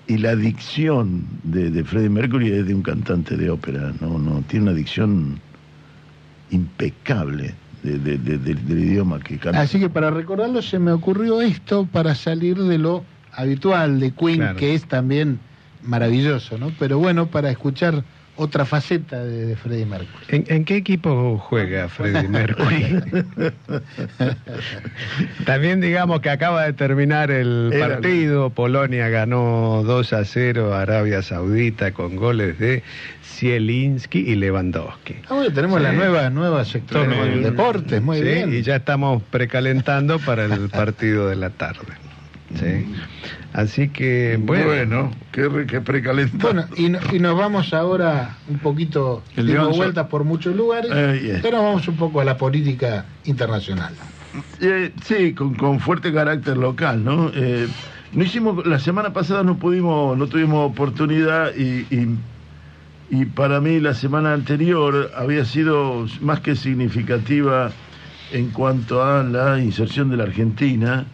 [0.08, 4.42] Y la dicción de, de Freddie Mercury es de un cantante de ópera, no, no,
[4.48, 5.38] tiene una dicción
[6.50, 9.60] impecable de- de- de- de- del idioma que canta.
[9.60, 14.36] Así que para recordarlo se me ocurrió esto para salir de lo habitual de Queen,
[14.38, 14.56] Claro.
[14.58, 15.38] que es también
[15.82, 16.72] maravilloso, ¿no?
[16.78, 18.04] Pero bueno, para escuchar
[18.36, 20.24] otra faceta de, de Freddie Mercury.
[20.28, 23.02] ¿En, en qué equipo juega Freddie Mercury?
[25.44, 30.82] También digamos que acaba de terminar el Era- partido, Polonia ganó 2 a 0 a
[30.82, 32.82] Arabia Saudita con goles de
[33.24, 35.16] Zielinski y Lewandowski.
[35.28, 35.82] Ah, bueno, tenemos Sí.
[35.84, 38.54] la nueva, nueva sector de deportes, muy Sí, bien.
[38.54, 41.92] Y ya estamos precalentando para el partido de la tarde.
[42.58, 42.86] Sí.
[43.52, 44.66] Así que, bueno.
[44.66, 46.52] bueno, qué, qué precalentado.
[46.54, 51.40] Bueno, y, no- y nos vamos ahora un poquito, León vueltas por muchos lugares, es.
[51.42, 53.92] pero vamos un poco a la política internacional.
[54.60, 57.30] Eh, sí, con, con fuerte carácter local, ¿no?
[57.34, 57.68] Eh,
[58.12, 62.16] no hicimos, la semana pasada no pudimos, no tuvimos oportunidad y, y,
[63.10, 67.70] y para mí la semana anterior había sido más que significativa
[68.32, 71.04] en cuanto a la inserción de la Argentina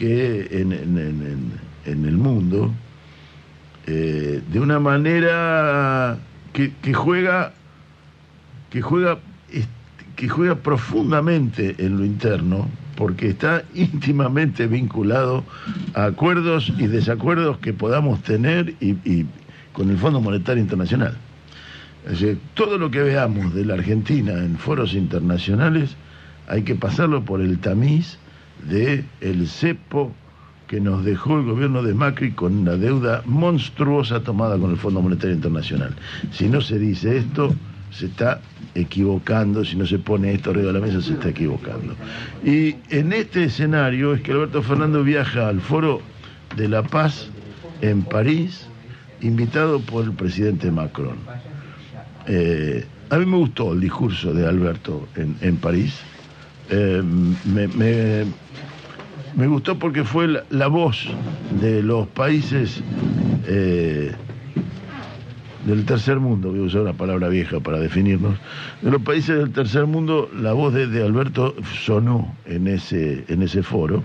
[0.00, 1.52] que en, en- en-
[1.84, 2.72] en- el mundo,
[3.86, 6.16] eh, de una manera
[6.54, 7.52] que, que juega,
[8.70, 9.18] que juega
[10.16, 15.44] que juega profundamente en lo interno, porque está íntimamente vinculado
[15.94, 19.24] a acuerdos y desacuerdos que podamos tener y
[19.72, 21.14] con el Fondo Monetario Internacional.
[22.04, 25.96] Es decir, todo lo que veamos de la Argentina en foros internacionales
[26.48, 28.18] hay que pasarlo por el tamiz
[28.68, 30.12] de el cepo
[30.66, 35.02] que nos dejó el gobierno de Macri con una deuda monstruosa tomada con el Fondo
[35.02, 35.94] Monetario Internacional.
[36.32, 37.52] Si no se dice esto,
[37.90, 38.40] se está
[38.76, 41.96] equivocando, si no se pone esto arriba de la mesa, se está equivocando.
[42.44, 46.00] Y en este escenario es que Alberto Fernández viaja al Foro
[46.56, 47.28] de la Paz
[47.80, 48.66] en París,
[49.20, 51.16] invitado por el presidente Macron.
[52.28, 55.98] Eh, a mí me gustó el discurso de Alberto en, en París.
[56.72, 57.02] Eh,
[57.46, 58.26] me, me-
[59.48, 61.04] gustó porque fue la, voz
[61.60, 62.80] de los países
[63.46, 64.12] eh,
[65.66, 68.38] del tercer mundo, voy a usar una palabra vieja para definirnos,
[68.82, 73.42] de los países del tercer mundo, la voz de, de Alberto sonó en ese, en
[73.42, 74.04] ese foro,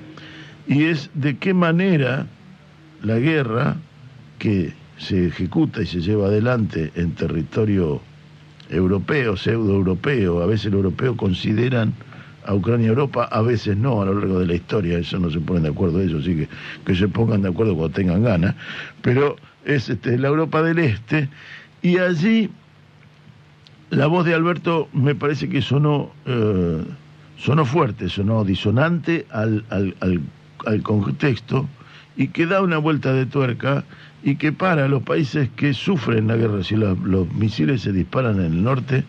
[0.67, 2.25] y es de qué manera
[3.03, 3.75] la guerra
[4.39, 8.01] que se ejecuta y se lleva adelante en territorio
[8.69, 11.93] europeo, pseudo-europeo, a veces los europeos consideran
[12.45, 15.39] a Ucrania Europa, a veces no a lo largo de la historia, eso no se
[15.39, 16.49] ponen de acuerdo ellos, así que
[16.85, 18.55] que se pongan de acuerdo cuando tengan ganas,
[19.01, 19.35] pero
[19.65, 21.29] es este, la Europa del Este,
[21.81, 22.49] y allí
[23.89, 26.83] la voz de Alberto me parece que sonó, eh,
[27.37, 30.21] sonó fuerte, sonó disonante al, al, al,
[30.65, 31.67] al contexto
[32.17, 33.83] y que da una vuelta de tuerca
[34.23, 38.39] y que para los países que sufren la guerra, si los, los misiles se disparan
[38.39, 39.03] en el norte,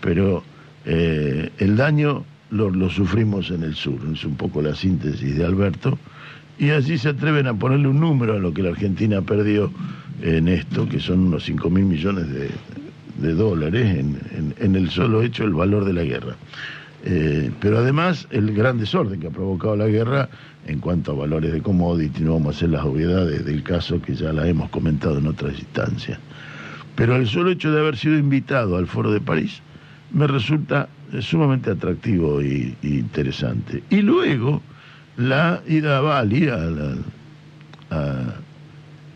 [0.00, 0.44] pero
[0.84, 5.98] eh, el daño lo, sufrimos en el sur, es un poco la síntesis de Alberto,
[6.58, 9.70] y allí se atreven a ponerle un número a lo que la Argentina perdió
[10.22, 12.48] en esto, que son unos 5 mil millones de,
[13.34, 14.04] dólares
[14.58, 16.36] en el solo hecho el valor de la guerra.
[17.04, 20.28] Eh, pero además el gran desorden que ha provocado la guerra
[20.66, 24.14] en cuanto a valores de commodity, no vamos a hacer las obviedades del caso que
[24.14, 26.18] ya la hemos comentado en otras instancias.
[26.96, 29.62] Pero el solo hecho de haber sido invitado al Foro de París
[30.10, 30.88] me resulta
[31.20, 33.82] sumamente atractivo y, interesante.
[33.90, 34.62] Y luego
[35.16, 38.34] la ida a Bali, a,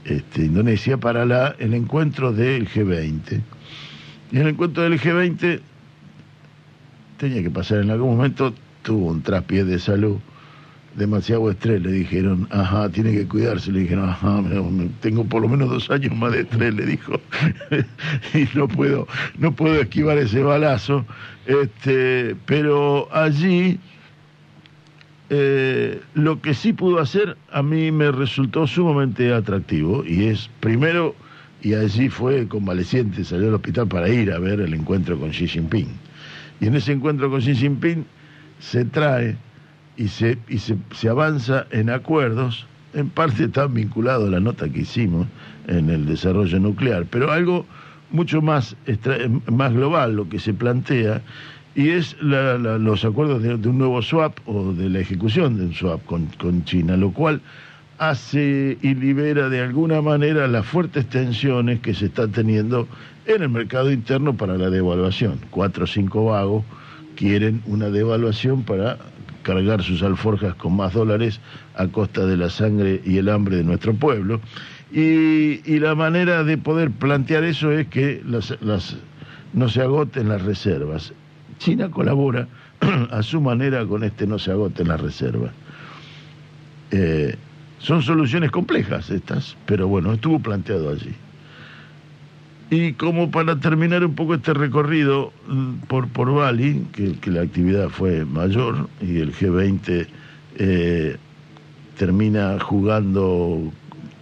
[0.04, 3.40] este, Indonesia, para el encuentro del G20.
[4.32, 5.60] Y el encuentro del G20
[7.18, 10.18] tenía que pasar en algún momento, tuvo un traspié de salud,
[10.96, 14.42] demasiado estrés, le dijeron, ajá, tiene que cuidarse, le dijeron, ajá,
[15.00, 17.20] tengo por lo menos dos años más de estrés, le dijo,
[18.34, 19.06] y no puedo,
[19.38, 21.04] no puedo esquivar ese balazo,
[21.46, 23.78] este, pero allí
[25.30, 31.14] eh, lo que sí pudo hacer a mí me resultó sumamente atractivo y es primero
[31.62, 35.48] y allí fue convaleciente, salió al hospital para ir a ver el encuentro con Xi
[35.48, 35.88] Jinping.
[36.60, 38.04] Y en ese encuentro con Xi Jinping
[38.58, 39.36] se trae
[39.96, 44.68] y se, y se, se avanza en acuerdos, en parte están vinculados a la nota
[44.68, 45.26] que hicimos
[45.68, 47.66] en el desarrollo nuclear, pero algo
[48.10, 48.76] mucho más,
[49.50, 51.22] más global lo que se plantea
[51.74, 55.56] y es la- la- los acuerdos de, de un nuevo swap o de la ejecución
[55.56, 57.40] de un swap con, con China, lo cual
[57.98, 62.88] hace y libera de alguna manera las fuertes tensiones que se están teniendo
[63.26, 65.38] en el mercado interno para la devaluación.
[65.50, 66.64] Cuatro o cinco vagos
[67.16, 68.98] quieren una devaluación para
[69.42, 71.40] cargar sus alforjas con más dólares
[71.76, 74.40] a costa de la sangre y el hambre de nuestro pueblo.
[74.92, 78.96] Y, y la manera de poder plantear eso es que las, las,
[79.52, 81.12] no se agoten las reservas.
[81.58, 82.48] China colabora
[83.10, 85.52] a su manera con este no se agoten las reservas.
[86.90, 87.36] Eh,
[87.78, 91.14] son soluciones complejas estas, pero bueno, estuvo planteado allí.
[92.72, 97.90] Y como para terminar un poco este recorrido mm, por, por Bali, que, la actividad
[97.90, 100.06] fue mayor y el G20
[100.56, 101.16] eh,
[101.98, 103.70] termina jugando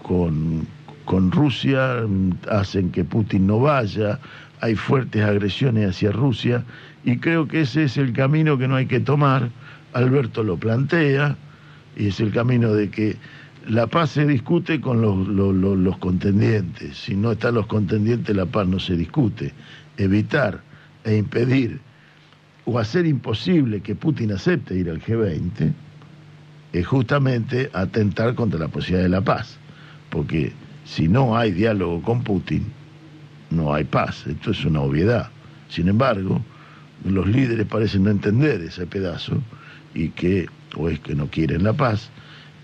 [0.02, 0.66] con,
[1.04, 4.18] con Rusia, mm, hacen que Putin no vaya,
[4.60, 6.64] hay fuertes agresiones hacia Rusia
[7.04, 9.48] y creo que ese es el camino que no hay que tomar.
[9.92, 11.36] Alberto lo plantea
[11.96, 13.16] y es el camino de que
[13.68, 16.96] la paz se discute con los, los, contendientes.
[16.96, 19.52] Si no están los contendientes, la paz no se discute.
[19.96, 20.62] Evitar
[21.04, 21.80] e impedir
[22.64, 25.72] o hacer imposible que Putin acepte ir al G20
[26.72, 29.58] es justamente atentar contra la posibilidad de la paz.
[30.10, 30.52] Porque
[30.84, 32.64] si no hay diálogo con Putin,
[33.50, 34.26] no hay paz.
[34.26, 35.28] Esto es una obviedad.
[35.68, 36.42] Sin embargo,
[37.04, 39.42] los líderes parecen no entender ese pedazo
[39.94, 40.46] y que
[40.76, 42.10] o es que no quieren la paz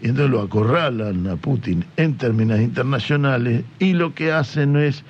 [0.01, 5.03] y entonces lo acorralan a Putin en términos internacionales y lo que hacen es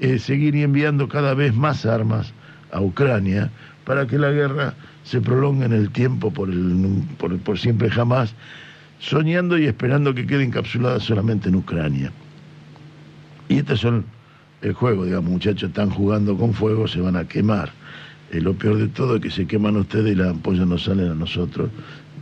[0.00, 2.32] eh, seguir enviando cada vez más armas
[2.72, 3.50] a Ucrania
[3.84, 4.74] para que la guerra
[5.04, 6.48] se prolongue en el tiempo por,
[7.58, 8.34] siempre jamás,
[8.98, 12.10] soñando y esperando que quede encapsulada solamente en Ucrania.
[13.48, 14.04] Y este son
[14.62, 17.70] el juego, digamos, muchachos están jugando con fuego, se van a quemar.
[18.32, 21.10] Eh, lo peor de todo es que se queman ustedes y las ampollas no salen
[21.10, 21.70] a nosotros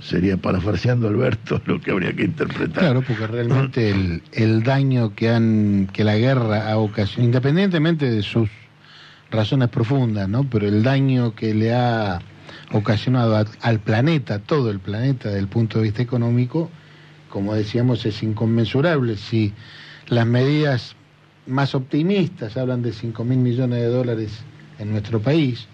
[0.03, 2.82] sería parafarseando Alberto lo que habría que interpretar.
[2.82, 8.22] Claro, porque realmente el, el daño que han que la guerra ha ocasionado, independientemente de
[8.22, 8.49] sus
[9.30, 10.45] razones profundas, ¿no?
[10.45, 12.20] Pero el daño que le ha
[12.72, 16.70] ocasionado a, al planeta, todo el planeta, desde el punto de vista económico,
[17.29, 19.16] como decíamos, es inconmensurable.
[19.16, 19.54] Si
[20.08, 20.96] las medidas
[21.46, 24.30] más optimistas hablan de 5 mil millones de dólares
[24.79, 25.66] en nuestro país,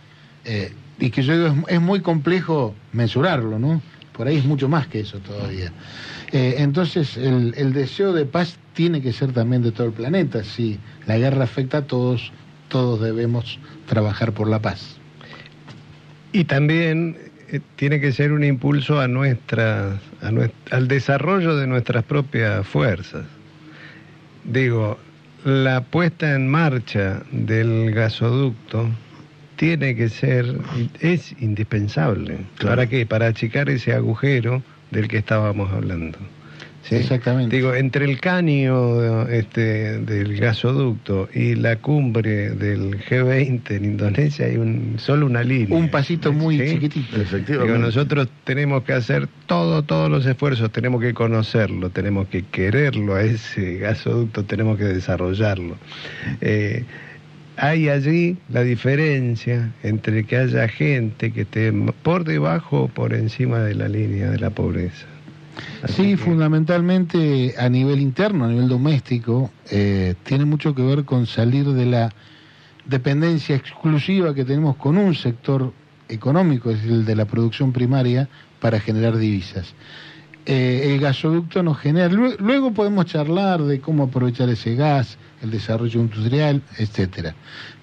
[0.45, 3.83] eh, y que yo digo, es, es muy complejo mensurarlo, ¿no?
[4.19, 5.73] Por ahí es mucho más que eso todavía.
[6.33, 10.43] Eh, entonces, el, el, deseo de paz tiene que ser también de todo el planeta.
[10.43, 12.33] Si la guerra afecta a todos,
[12.69, 14.97] todos debemos trabajar por la paz.
[16.33, 17.17] Y también
[17.49, 22.67] eh, tiene que ser un impulso a nuestra, a nuestra, al desarrollo de nuestras propias
[22.67, 23.25] fuerzas.
[24.45, 24.99] Digo,
[25.45, 28.91] la puesta en marcha del gasoducto
[29.59, 30.57] tiene que ser,
[31.01, 32.39] es indispensable.
[32.57, 32.77] Claro.
[32.77, 33.05] ¿Para qué?
[33.05, 34.63] Para achicar ese agujero
[34.93, 36.17] del que estábamos hablando.
[36.85, 36.95] ¿Sí?
[36.95, 37.55] Exactamente.
[37.55, 44.57] Digo, entre el caño este, del gasoducto y la cumbre del G20 en Indonesia hay
[44.57, 45.77] un, solo una línea.
[45.77, 46.75] Un pasito muy ¿Sí?
[46.75, 47.21] chiquitito.
[47.21, 47.73] Efectivamente.
[47.73, 53.17] Digo, nosotros tenemos que hacer todo, todos los esfuerzos, tenemos que conocerlo, tenemos que quererlo
[53.17, 55.77] a ese gasoducto, tenemos que desarrollarlo.
[56.41, 56.85] Eh,
[57.59, 61.73] hay allí la diferencia entre que haya gente que esté
[62.03, 65.07] por debajo o por encima de la línea de la pobreza.
[65.83, 66.17] Así sí, que...
[66.19, 71.87] fundamentalmente a nivel interno, a nivel doméstico, eh, tiene mucho que ver con salir de
[71.87, 72.11] la
[72.85, 75.73] dependencia exclusiva que tenemos con un sector
[76.09, 78.29] económico, es el de la producción primaria,
[78.61, 79.75] para generar divisas.
[80.47, 86.01] Eh, el gasoducto nos genera, luego podemos charlar de cómo aprovechar ese gas, el desarrollo
[86.01, 87.35] industrial, etcétera.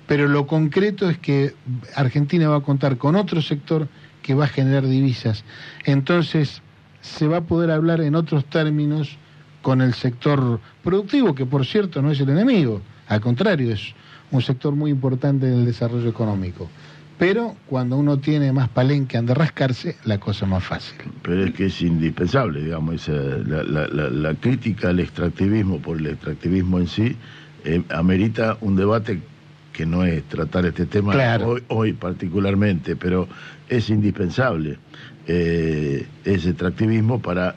[0.07, 1.55] Pero lo concreto es que
[1.95, 3.87] Argentina va a contar con otro sector
[4.21, 5.43] que va a generar divisas.
[5.83, 6.61] Entonces,
[7.01, 9.17] se va a poder hablar en otros términos
[9.61, 13.93] con el sector productivo, que por cierto no es el enemigo, al contrario, es
[14.31, 16.69] un sector muy importante en el desarrollo económico.
[17.17, 20.97] Pero cuando uno tiene más palenque ande rascarse, la cosa más fácil.
[21.21, 26.79] Pero es que es indispensable, digamos, esa, la, la, crítica al extractivismo por el extractivismo
[26.79, 27.15] en sí
[27.65, 29.19] eh, amerita un debate
[29.73, 31.49] que no es tratar este tema claro.
[31.49, 33.27] hoy, hoy, particularmente, pero
[33.67, 34.77] es indispensable
[35.27, 37.55] eh, ese extractivismo para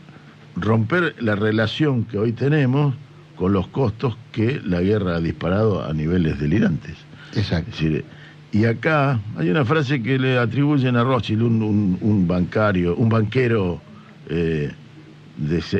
[0.56, 2.94] romper la relación que hoy tenemos
[3.36, 6.96] con los costos que la guerra ha disparado a niveles delirantes.
[7.36, 7.70] Exacto.
[7.70, 8.04] Es decir,
[8.50, 13.08] y acá hay una frase que le atribuyen a Rothschild, un, un, un bancario, un
[13.08, 13.80] banquero
[14.28, 14.72] eh,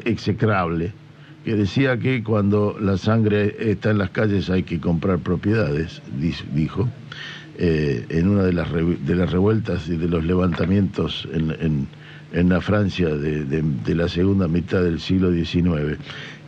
[0.05, 0.93] execrable,
[1.45, 6.03] que decía que cuando la sangre está en las calles hay que comprar propiedades,
[6.55, 6.89] dijo,
[7.57, 11.87] eh, en una de las, de las revueltas y de los levantamientos en, en,
[12.33, 15.99] en la Francia de, de, la segunda mitad del siglo XIX.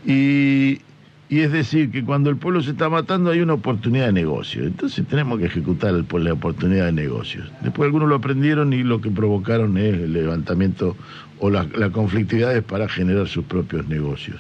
[0.07, 0.81] Y,
[1.29, 4.65] y es decir, que cuando el pueblo se está matando hay una oportunidad de negocio.
[4.65, 7.51] Entonces tenemos que ejecutar el- la oportunidad de negocios.
[7.63, 10.97] Después algunos lo aprendieron y lo que provocaron es el levantamiento
[11.39, 14.39] o la, la conflictividad es para generar sus propios negocios.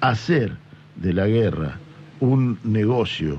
[0.00, 0.52] Hacer
[0.96, 1.78] de la guerra
[2.20, 3.38] un negocio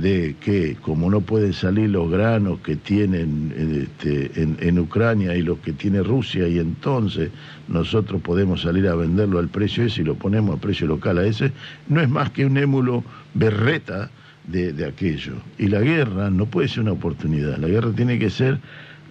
[0.00, 3.54] de que como no pueden salir los granos que tienen
[3.84, 7.30] este, en, en Ucrania y los que tiene Rusia y entonces
[7.68, 11.24] nosotros podemos salir a venderlo al precio ese y lo ponemos a precio local a
[11.26, 11.52] ese,
[11.88, 13.04] no es más que un émulo
[13.34, 14.10] berreta
[14.48, 15.34] de, de aquello.
[15.56, 18.58] Y la guerra no puede ser una oportunidad, la guerra tiene que ser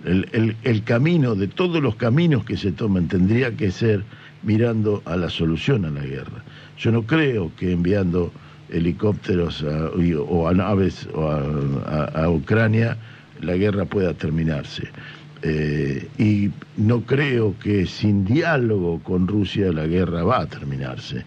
[0.06, 4.04] el, el- el camino de todos los caminos que se toman, tendría que ser
[4.46, 6.44] mirando a la solución a la guerra.
[6.78, 8.32] Yo no creo que enviando
[8.70, 9.90] helicópteros a-
[10.28, 11.42] o a naves o a,
[11.88, 12.98] a- a Ucrania
[13.42, 14.88] la guerra pueda terminarse.
[15.42, 21.24] Eh, y no creo que sin diálogo con Rusia la guerra va a terminarse.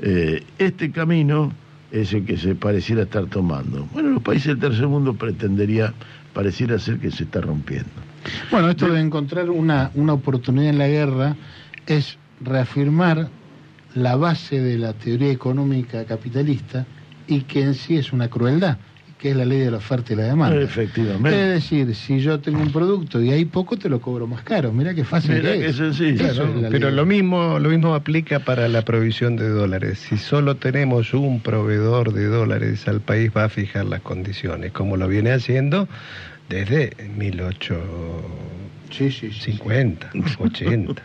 [0.00, 1.52] Eh, este camino
[1.92, 3.86] es el que se pareciera estar tomando.
[3.92, 5.92] Bueno, los países del tercer mundo pretendería,
[6.32, 7.90] pareciera ser que se está rompiendo.
[8.50, 11.36] Bueno, esto de encontrar una, una oportunidad en la guerra
[11.86, 13.28] es reafirmar
[13.94, 16.86] la base de la teoría económica capitalista
[17.26, 18.78] y que en sí es una crueldad,
[19.18, 20.60] que es la ley de la oferta y la demanda.
[20.62, 21.30] Efectivamente.
[21.42, 24.72] Es decir, si yo tengo un producto y hay poco, te lo cobro más caro.
[24.72, 25.76] Mira qué fácil Mirá que qué es.
[25.76, 26.24] sencillo.
[26.24, 26.96] Eso Claro, es la pero ley.
[26.96, 29.98] lo mismo, lo mismo aplica para la provisión de dólares.
[30.08, 34.96] Si solo tenemos un proveedor de dólares, al país va a fijar las condiciones, como
[34.96, 35.88] lo viene haciendo
[36.48, 38.50] desde 1850,
[38.90, 39.58] Sí, sí, sí.
[40.40, 41.02] 80.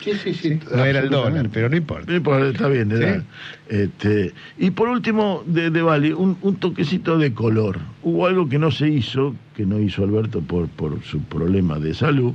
[0.00, 2.14] Sí, sí, sí, No era el dólar, pero no importa.
[2.46, 3.24] Está bien, Sí.
[3.68, 7.78] Este, y por último, de, de Bali, un, un toquecito de color.
[8.02, 11.92] Hubo algo que no se hizo, que no hizo Alberto por, por su problema de
[11.94, 12.32] salud,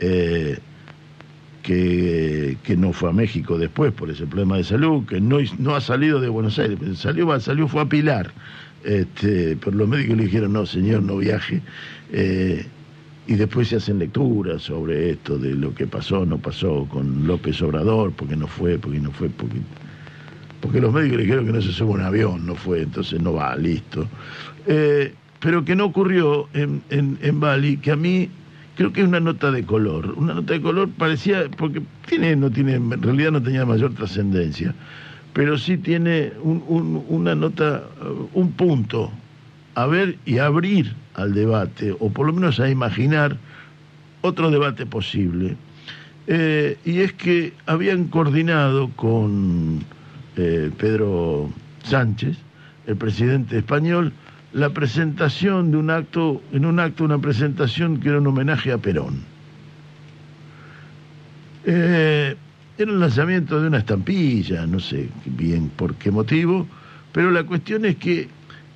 [0.00, 0.58] eh,
[1.62, 5.74] que, que no fue a México después por ese problema de salud, que no, no
[5.74, 8.30] ha salido de Buenos Aires, salió, salió fue a Pilar.
[8.84, 11.60] Este, pero los médicos le dijeron, no, señor, no viaje.
[12.12, 12.64] Eh,
[13.28, 17.60] y después se hacen lecturas sobre esto, de lo que pasó, no pasó con López
[17.60, 19.58] Obrador, porque no fue, porque no fue, porque,
[20.62, 23.34] porque los médicos le dijeron que no se sube un avión, no fue, entonces no
[23.34, 24.06] va, listo.
[24.66, 28.30] Eh, pero que no ocurrió en, en, Bali, que a mí
[28.76, 30.14] creo que es una nota de color.
[30.16, 34.74] Una nota de color parecía, porque tiene, no tiene, en realidad no tenía mayor trascendencia,
[35.34, 37.84] pero sí tiene un- un- una nota,
[38.32, 39.12] un punto
[39.74, 43.36] a ver y abrir al debate, o por lo menos a imaginar
[44.22, 45.56] otro debate posible.
[46.28, 49.84] Eh, y es que habían coordinado con
[50.36, 51.50] eh, Pedro
[51.82, 52.36] Sánchez,
[52.86, 54.12] el presidente español,
[54.52, 58.78] la presentación de un acto, en un acto una presentación que era un homenaje a
[58.78, 59.22] Perón.
[61.64, 62.36] Eh,
[62.78, 66.66] era un lanzamiento de una estampilla, no sé bien por qué motivo,
[67.12, 68.28] pero la cuestión es que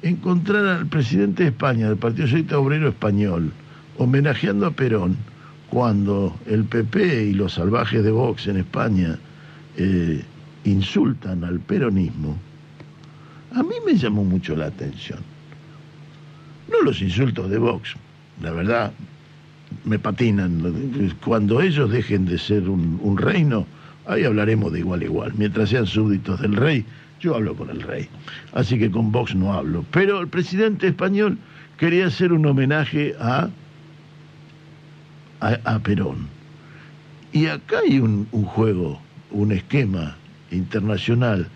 [0.03, 3.53] encontrar al presidente de España, del Partido Socialista Obrero Español,
[3.99, 5.17] homenajeando a Perón,
[5.71, 9.19] cuando el PP y los salvajes de Vox en España
[9.77, 10.23] eh,
[10.65, 12.37] insultan al peronismo,
[13.55, 15.21] a mí me llamó mucho la atención.
[16.71, 17.95] No los insultos de Vox,
[18.43, 18.93] la verdad,
[19.85, 21.13] me patinan.
[21.25, 23.67] Cuando ellos dejen de ser un, un reino,
[24.07, 25.33] ahí hablaremos de igual a igual.
[25.37, 26.85] Mientras sean súbditos del rey,
[27.23, 28.09] yo hablo con el rey.
[28.53, 29.85] Así que con Vox no hablo.
[29.93, 31.39] Pero el presidente español
[31.79, 33.49] quería hacer un homenaje a,
[35.41, 36.27] a, Perón.
[37.33, 39.01] Y acá hay un, un juego,
[39.31, 40.17] un esquema
[40.51, 41.47] internacional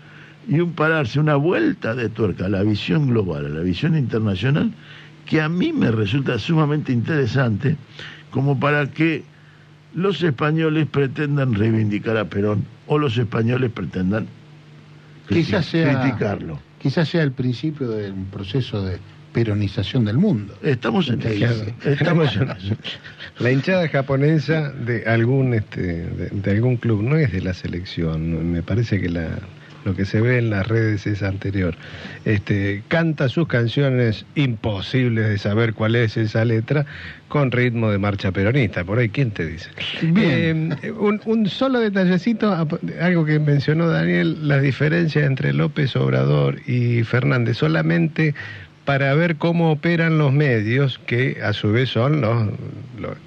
[0.47, 4.71] y un pararse, una vuelta de tuerca a la visión global, a la visión internacional,
[5.25, 7.75] que a mí me resulta sumamente interesante,
[8.31, 9.23] como para que
[9.93, 14.27] los españoles pretendan reivindicar a Perón o los españoles pretendan
[15.27, 16.59] Quizás sea- criticarlo.
[16.79, 18.97] Quizás sea el principio de un proceso de
[19.33, 20.53] peronización del mundo.
[20.63, 21.65] Estamos en eso.
[21.85, 22.75] Estamos en eso.
[23.39, 28.51] La hinchada japonesa de algún este, de, de algún club no es de la selección.
[28.51, 29.27] Me parece que la,
[29.85, 31.75] lo que se ve en las redes es anterior.
[32.25, 36.85] Este, canta sus canciones imposibles de saber cuál es esa letra
[37.27, 38.83] con ritmo de marcha peronista.
[38.83, 39.69] Por ahí, ¿quién te dice?
[40.01, 40.77] Bien.
[40.81, 42.53] Eh, un, un solo detallecito,
[43.01, 48.35] algo que mencionó Daniel, las diferencias entre López Obrador y Fernández, solamente
[48.87, 52.47] para ver cómo operan los medios, que a su vez son los,
[52.97, 53.17] los,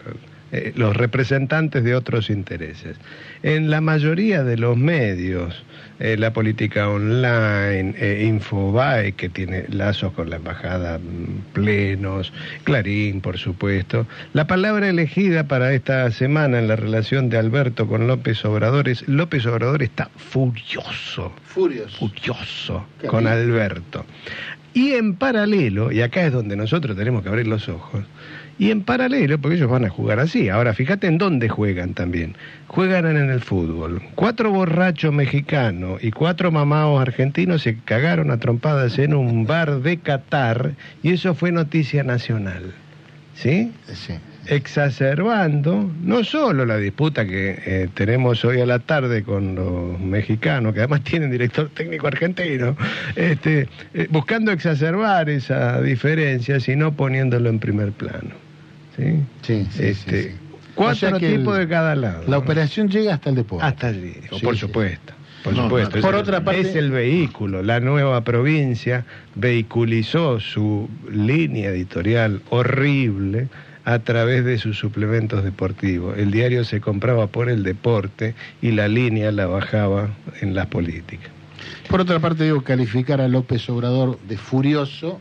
[0.52, 2.96] eh, los representantes de otros intereses.
[3.42, 5.64] En la mayoría de los medios,
[6.00, 12.32] eh, la política online, eh, Infobae, que tiene lazos con la embajada mm, plenos,
[12.64, 14.06] Clarín, por supuesto.
[14.32, 19.06] La palabra elegida para esta semana en la relación de Alberto con López Obrador es
[19.06, 21.96] López Obrador está furioso, Furios.
[21.96, 23.26] furioso Qué con.
[23.26, 24.06] Alberto.
[24.72, 28.04] Y en paralelo, y acá es donde nosotros tenemos que abrir los ojos,
[28.60, 30.50] y en paralelo, porque ellos van a jugar así.
[30.50, 32.36] Ahora, fíjate en dónde juegan también.
[32.66, 34.02] Juegan en el fútbol.
[34.16, 39.96] Cuatro borrachos mexicanos y cuatro mamaos argentinos se cagaron a trompadas en un bar de
[39.96, 40.72] Qatar
[41.02, 42.74] y eso fue noticia nacional.
[43.34, 43.72] ¿Sí?
[43.94, 44.12] Sí.
[44.48, 50.74] exacerbando no solo la disputa que eh, tenemos hoy a la tarde con los mexicanos,
[50.74, 52.76] que además tienen director técnico argentino,
[53.16, 58.49] este, eh, buscando exacerbar esa diferencia, sino poniéndolo en primer plano.
[58.96, 59.20] ¿Sí?
[59.42, 60.30] Sí, sí, Este, sí.
[60.74, 62.24] Cuatro O sea que tipos el- de cada lado.
[62.26, 63.64] La operación llega hasta el deporte.
[63.66, 65.12] Hasta allí, Sí, por supuesto.
[65.44, 65.90] Por No, supuesto.
[65.92, 67.62] no, Es por el- otra parte- Es el vehículo.
[67.62, 69.04] La nueva provincia
[69.34, 73.48] vehiculizó su línea editorial horrible
[73.84, 76.16] a través de sus suplementos deportivos.
[76.18, 80.10] El diario se compraba por el deporte y la línea la bajaba
[80.40, 81.30] en las políticas.
[81.88, 85.20] Por otra parte, digo, calificar a López Obrador de furioso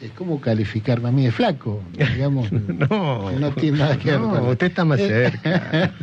[0.00, 2.50] es como calificarme a mí de flaco, digamos.
[2.90, 5.92] No, No tiene nada que ver no, con- usted está más cerca.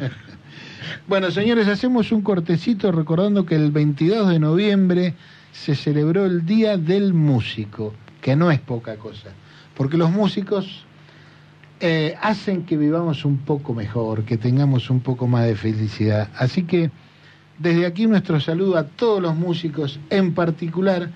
[1.07, 5.13] Bueno, señores, hacemos un cortecito recordando que el 22 de noviembre
[5.51, 9.29] se celebró el Día del Músico, que no es poca cosa,
[9.75, 10.83] porque los músicos
[11.79, 16.29] eh, hacen que vivamos un poco mejor, que tengamos un poco más de felicidad.
[16.37, 16.89] Así que
[17.59, 21.09] desde aquí nuestro saludo a todos los músicos, en particular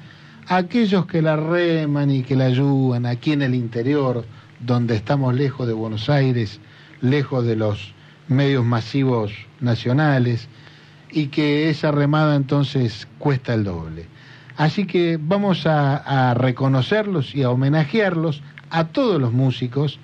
[0.50, 4.26] aquellos que la reman y que la ayudan aquí en el interior,
[4.60, 6.60] donde estamos lejos de Buenos Aires,
[7.02, 7.94] lejos de los
[8.28, 10.50] medios masivos nacionales,
[11.12, 14.08] y que esa remada entonces cuesta el doble.
[14.58, 20.00] Así que vamos a, a reconocerlos y a homenajearlos a todos los músicos,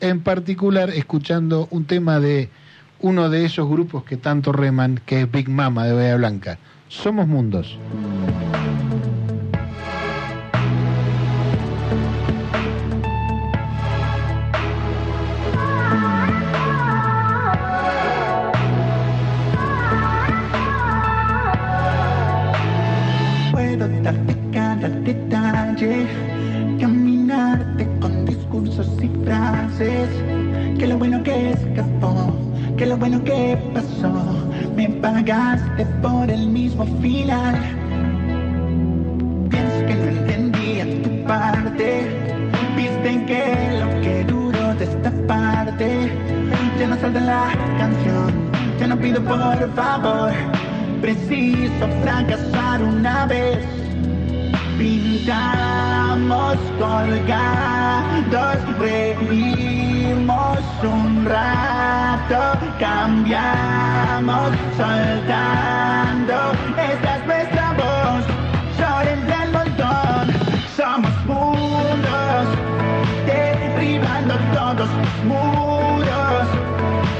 [0.00, 2.48] en particular escuchando un tema de
[3.00, 6.58] uno de esos grupos que tanto reman, que es Big Mama de Bahía Blanca.
[6.88, 7.78] Somos mundos.
[24.02, 26.06] Darte cada detalle,
[26.80, 30.08] caminarte con discursos y frases.
[30.78, 32.32] Que lo bueno que escapó,
[32.76, 34.12] que lo bueno que pasó,
[34.74, 37.54] me pagaste por el mismo final.
[39.50, 42.06] Pienso que no entendía tu parte,
[42.76, 46.10] viste que lo que duro de esta parte,
[46.78, 48.32] ya no salta la canción,
[48.78, 50.32] ya no pido por favor,
[51.02, 53.79] preciso fracasar una vez.
[54.80, 66.52] Pintamos colgados, reímos un rato, cambiamos soltando.
[66.78, 68.24] Esta es nuestra voz,
[68.78, 70.32] sobre entre el montón.
[70.74, 72.46] Somos mundos,
[73.26, 74.88] derribando todos
[75.26, 76.48] muros.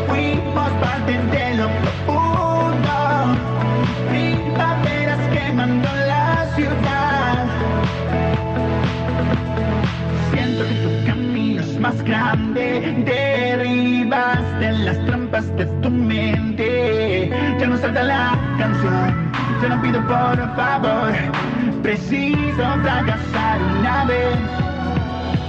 [0.09, 3.37] Fuimos parte de lo profundo,
[4.09, 7.00] primaveras quemando la ciudad.
[11.91, 17.31] Más grande, derribas de las trampas de tu mente.
[17.59, 21.13] Ya no salta la canción, yo no pido por favor,
[21.83, 24.39] preciso fracasar una vez.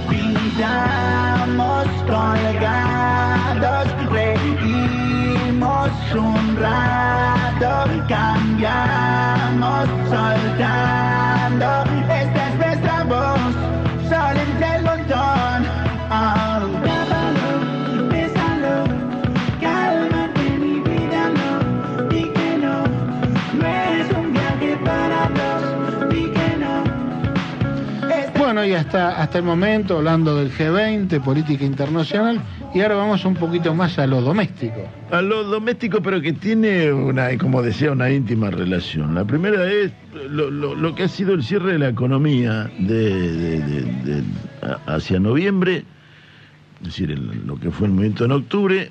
[0.08, 7.70] Pintamos colgados, reímos un rato,
[8.08, 11.84] cambiamos soltando.
[12.20, 13.54] Esta es nuestra voz,
[14.08, 14.36] sol
[14.84, 15.51] montón.
[28.38, 32.40] Bueno, y hasta, hasta el momento, hablando del G20, política internacional,
[32.74, 34.82] y ahora vamos un poquito más a lo doméstico.
[35.10, 39.14] A lo doméstico, pero que tiene una, como decía, una íntima relación.
[39.14, 39.92] La primera es
[40.28, 43.82] lo, lo- lo que ha sido el cierre de la economía de, de- de-
[44.20, 44.22] de-
[44.62, 45.84] a- hacia noviembre,
[46.82, 48.90] es decir, el- lo que fue el movimiento en octubre,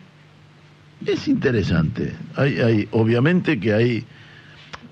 [1.05, 2.13] es interesante.
[2.35, 4.05] Hay, hay, obviamente que hay,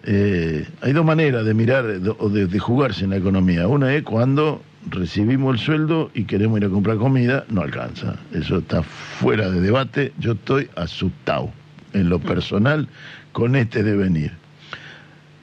[0.04, 1.86] eh, hay dos maneras de mirar
[2.20, 3.68] o de, de jugarse en la economía.
[3.68, 8.16] Una es cuando recibimos el sueldo y queremos ir a comprar comida, no alcanza.
[8.34, 10.14] Eso está fuera de debate.
[10.20, 11.52] Yo estoy asustado
[11.94, 12.88] en lo personal
[13.32, 14.32] con este devenir.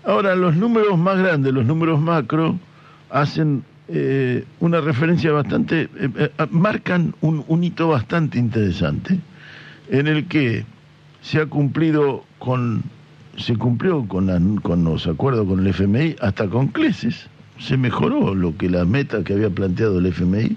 [0.05, 2.59] Ahora, los números más grandes, los números macro,
[3.11, 9.21] hacen eh, una referencia bastante, eh, eh, marcan un, hito bastante interesante
[9.91, 10.65] en el que
[11.21, 12.83] se ha cumplido con,
[13.37, 14.27] se cumplió con,
[14.85, 17.29] los acuerdos con el FMI hasta con creces,
[17.61, 20.57] se mejoró lo que la meta que había planteado el FMI,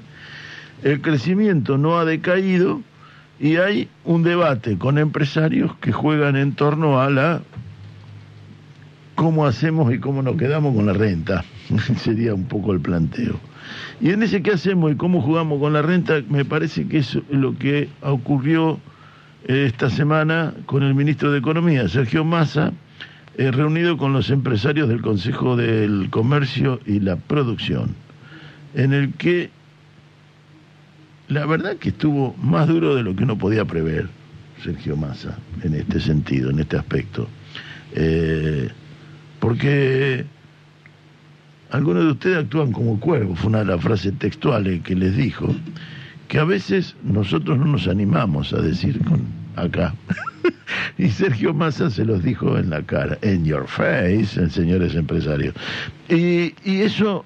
[0.81, 2.81] el crecimiento no ha decaído
[3.39, 7.41] y hay un debate con empresarios que juegan en torno a la
[9.13, 11.43] cómo hacemos y cómo nos quedamos con la renta.
[11.97, 13.39] Sería un poco el planteo.
[14.01, 17.17] Y en ese qué hacemos y cómo jugamos con la renta, me parece que es
[17.29, 18.79] lo que ocurrió
[19.47, 22.71] eh, esta semana con el ministro de Economía, Sergio Massa,
[23.37, 27.95] eh, reunido con los empresarios del Consejo del Comercio y la Producción,
[28.73, 29.49] en el que
[31.27, 34.09] la verdad que estuvo más duro de lo que uno podía prever,
[34.63, 37.27] Sergio Massa, en este sentido, en este aspecto.
[37.93, 38.69] Eh,
[39.39, 40.25] porque
[41.71, 45.53] algunos de ustedes actúan como cuervos, fue una de las frases textuales que les dijo,
[46.27, 49.21] que a veces nosotros no nos animamos a decir con
[49.55, 49.93] acá.
[50.97, 55.53] y Sergio Massa se los dijo en la cara, en your face, señores empresarios.
[56.07, 57.25] Y, eso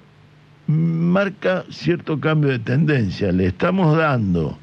[0.66, 3.30] marca cierto cambio de tendencia.
[3.32, 4.58] Le estamos dando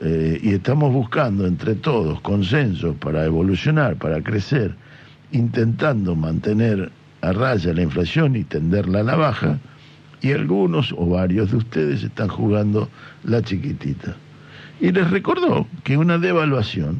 [0.00, 4.74] eh, y estamos buscando entre todos consensos para evolucionar, para crecer,
[5.32, 6.90] intentando mantener
[7.22, 9.58] a raya la inflación y tenderla a la baja,
[10.22, 12.88] y algunos o varios de ustedes están jugando
[13.24, 14.16] la chiquitita.
[14.80, 16.98] Y les recordó que una devaluación,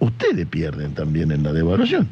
[0.00, 2.08] ustedes pierden también en la devaluación,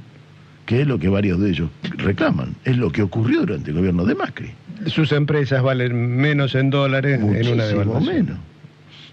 [0.66, 4.04] que es lo que varios de ellos reclaman, es lo que ocurrió durante el gobierno
[4.04, 4.50] de Macri.
[4.86, 8.14] Sus empresas valen menos en dólares en una Muchísimo devaluación.
[8.16, 8.38] menos.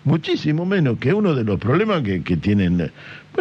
[0.06, 2.92] Muchísimo menos que uno de los problemas que, que tienen,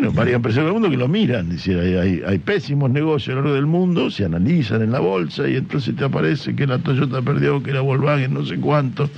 [0.01, 1.49] bueno, varias empresas del mundo que lo miran.
[1.49, 5.01] Decir, hay, hay, hay pésimos negocios a lo largo del mundo, se analizan en la
[5.01, 9.11] bolsa y entonces te aparece que la Toyota perdió, que la Volkswagen no sé cuánto,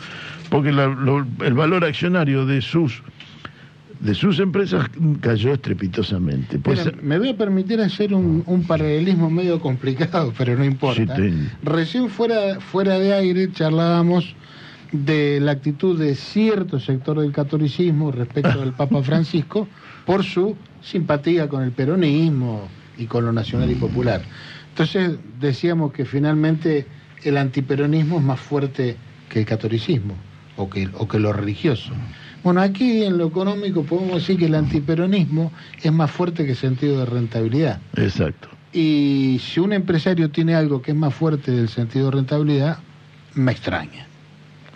[0.49, 3.03] porque la- lo- el valor accionario de sus
[4.01, 4.87] de sus empresas
[5.21, 6.59] cayó estrepitosamente.
[6.59, 11.15] Pues, Mira, me voy a permitir hacer un, un paralelismo medio complicado, pero no importa.
[11.17, 14.35] Sí, te- Recién fuera, fuera de aire charlábamos
[14.93, 19.69] de la actitud de cierto sector del catolicismo respecto del Papa Francisco
[20.07, 24.23] por su simpatía con el peronismo y con lo nacional y popular.
[24.71, 26.87] Entonces decíamos que finalmente
[27.23, 28.97] el antiperonismo es más fuerte
[29.29, 30.15] que el catolicismo
[30.57, 31.93] o que, o que lo religioso.
[32.43, 35.53] Bueno, aquí en lo económico podemos decir que el antiperonismo
[35.83, 37.81] es más fuerte que el sentido de rentabilidad.
[37.97, 38.49] exacto.
[38.73, 42.79] Y si un empresario tiene algo que es más fuerte del sentido de rentabilidad,
[43.35, 44.07] me extraña.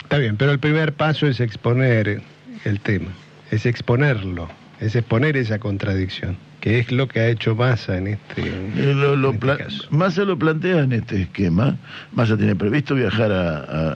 [0.03, 2.21] Está bien, pero el primer paso es exponer
[2.65, 3.11] el tema,
[3.51, 4.49] es exponerlo,
[4.79, 9.15] es exponer esa contradicción, que es lo que ha hecho Massa en este, Eh, Lo,
[9.15, 9.87] lo en este caso.
[9.91, 11.77] Massa lo plantea en este esquema.
[12.13, 13.91] Massa tiene previsto viajar a, a-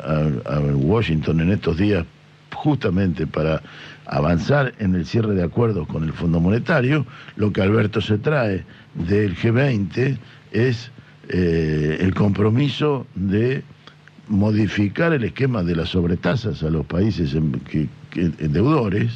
[0.47, 2.05] a- a Washington en estos días
[2.53, 3.61] justamente para
[4.05, 7.05] avanzar en el cierre de acuerdos con el Fondo Monetario.
[7.35, 8.63] Lo que Alberto se trae
[8.95, 10.17] del G20
[10.51, 10.91] es
[11.29, 13.63] eh, el compromiso de
[14.27, 19.11] modificar el esquema de las sobretasas a los países en- que- que- deudores,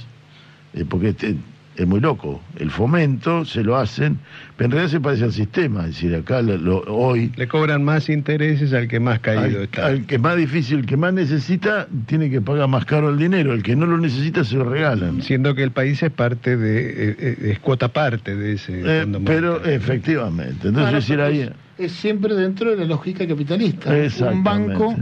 [0.73, 1.35] eh, porque este
[1.75, 2.41] es muy loco.
[2.59, 4.19] El fomento se lo hacen,
[4.55, 5.81] pero en realidad se parece al sistema.
[5.81, 9.63] Es decir, acá lo- lo- hoy, Le cobran más intereses al que más caído al,
[9.63, 9.85] está.
[9.87, 13.53] al que más difícil, el que más necesita, tiene que pagar más caro el dinero.
[13.53, 15.21] El que no lo necesita, se lo regalan.
[15.23, 19.01] Siendo que el país es parte de, eh, eh, es cuota parte de ese Eh,
[19.03, 19.75] fondo pero monetario.
[19.75, 20.67] efectivamente.
[20.67, 21.39] Entonces, es decir, pero ahí.
[21.41, 21.51] es,
[21.85, 23.91] es siempre dentro de la lógica capitalista.
[24.31, 24.95] Un banco,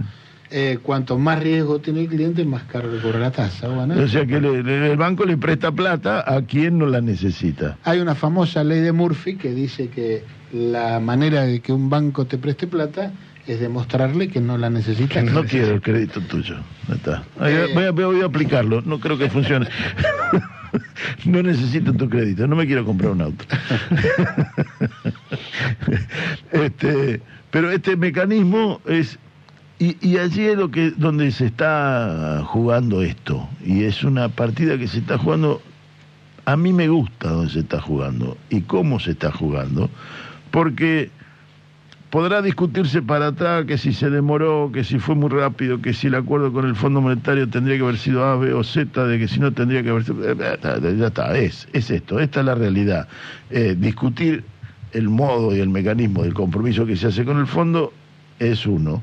[0.52, 3.68] eh, cuanto más riesgo tiene el cliente, más caro le cobra la tasa.
[3.70, 7.02] Bueno, O sea que le- le- el banco le presta plata a quien no la
[7.02, 7.78] necesita.
[7.84, 10.24] Hay una famosa ley de Murphy que dice que
[10.54, 13.12] la manera de que un banco te preste plata
[13.48, 15.22] es demostrarle que no la necesita.
[15.22, 16.56] No quiero el crédito tuyo.
[16.94, 17.24] Está.
[17.42, 17.70] Eh.
[17.74, 18.82] Voy, a, voy a aplicarlo.
[18.82, 19.68] No creo que funcione.
[21.26, 22.46] no necesito tu crédito.
[22.48, 23.46] No me quiero comprar un auto.
[26.52, 29.18] este, pero este mecanismo es
[29.82, 34.78] y, y allí es lo que donde se está jugando esto y es una partida
[34.78, 35.60] que se está jugando.
[36.46, 39.90] A mí me gusta donde se está jugando y cómo se está jugando,
[40.52, 41.10] porque
[42.12, 46.08] podrá discutirse para atrás que si se demoró, que si fue muy rápido, que si
[46.08, 49.18] el acuerdo con el Fondo Monetario tendría que haber sido A, B o Z, de
[49.18, 50.30] que si no tendría que haber sido...
[50.30, 50.36] eh,
[51.00, 53.08] Ya está, es, es esto, esta es la realidad.
[53.50, 54.44] Eh, discutir
[54.94, 57.94] el modo y el mecanismo del compromiso que se hace con el fondo
[58.38, 59.02] es uno.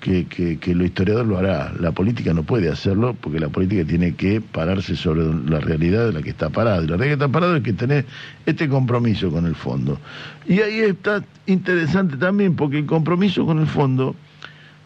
[0.00, 1.72] Que, que, que lo historiador lo hará.
[1.78, 6.12] La política no puede hacerlo porque la política tiene que pararse sobre la realidad de
[6.12, 6.82] la que está parada.
[6.82, 8.04] Y la realidad que está parada es que tenés
[8.46, 9.98] este compromiso con el fondo.
[10.46, 14.14] Y ahí está interesante también porque el compromiso con el fondo,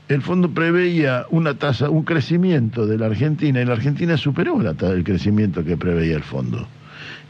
[0.09, 4.75] el fondo preveía una tasa, un crecimiento de la Argentina y la Argentina superó la
[4.93, 6.67] el crecimiento que preveía el fondo.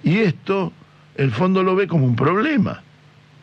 [0.04, 0.72] Y esto
[1.16, 2.82] el fondo lo ve como un problema,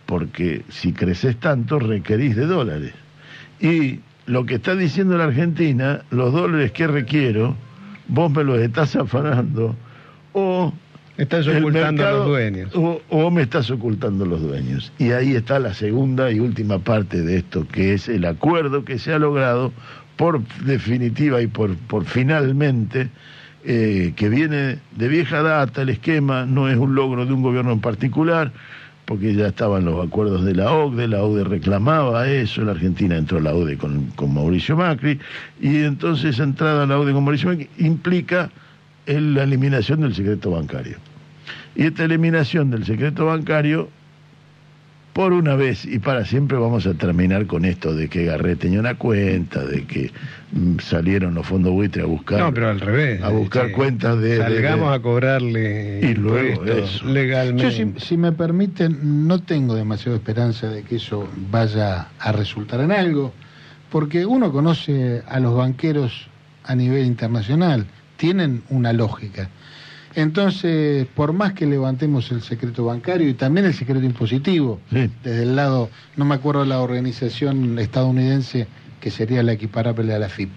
[0.06, 2.94] porque si creces tanto requerís de dólares.
[3.60, 4.00] Y
[4.30, 7.56] lo que está diciendo la Argentina, los dólares que requiero,
[8.08, 9.76] vos me los estás afanando,
[10.34, 10.72] o
[11.18, 12.74] Estás ocultando a los dueños.
[12.74, 14.94] O, o me estás ocultando los dueños.
[15.00, 18.98] Y ahí está la segunda y última parte de esto, que es el acuerdo que
[19.00, 19.74] se ha logrado
[20.16, 23.10] por definitiva y por, por finalmente,
[23.66, 27.74] eh, que viene de vieja data el esquema, no es un logro de un gobierno
[27.74, 28.54] en particular,
[29.10, 33.40] porque ya estaban los acuerdos de la OCDE, la OCDE reclamaba eso, la Argentina entró
[33.40, 35.20] a la OCDE con, con Mauricio Macri,
[35.60, 38.52] y entonces entrada a la OCDE con Mauricio Macri implica
[39.08, 40.98] la eliminación del secreto bancario.
[41.76, 43.90] Y esta eliminación del secreto bancario,
[45.20, 48.80] por una vez y para siempre vamos a terminar con esto de que Garré tenía
[48.80, 50.12] una cuenta, de que
[50.54, 53.22] mm, salieron los fondos buitre a buscar, No, pero al revés.
[53.22, 53.72] a buscar Sí.
[53.74, 54.38] cuentas de...
[54.38, 57.06] Salgamos de- a cobrarle Y luego eso.
[57.06, 57.64] legalmente.
[57.64, 62.80] Yo, si, si me permiten, no tengo demasiada esperanza de que eso vaya a resultar
[62.80, 63.34] en algo,
[63.92, 66.28] porque uno conoce a los banqueros
[66.64, 69.50] a nivel internacional, tienen una lógica.
[70.16, 75.10] Entonces, por más que levantemos el secreto bancario y también el secreto impositivo, Sí.
[75.24, 78.68] desde el lado, no me acuerdo la organización estadounidense
[79.00, 80.50] que sería la equiparable a la FIP.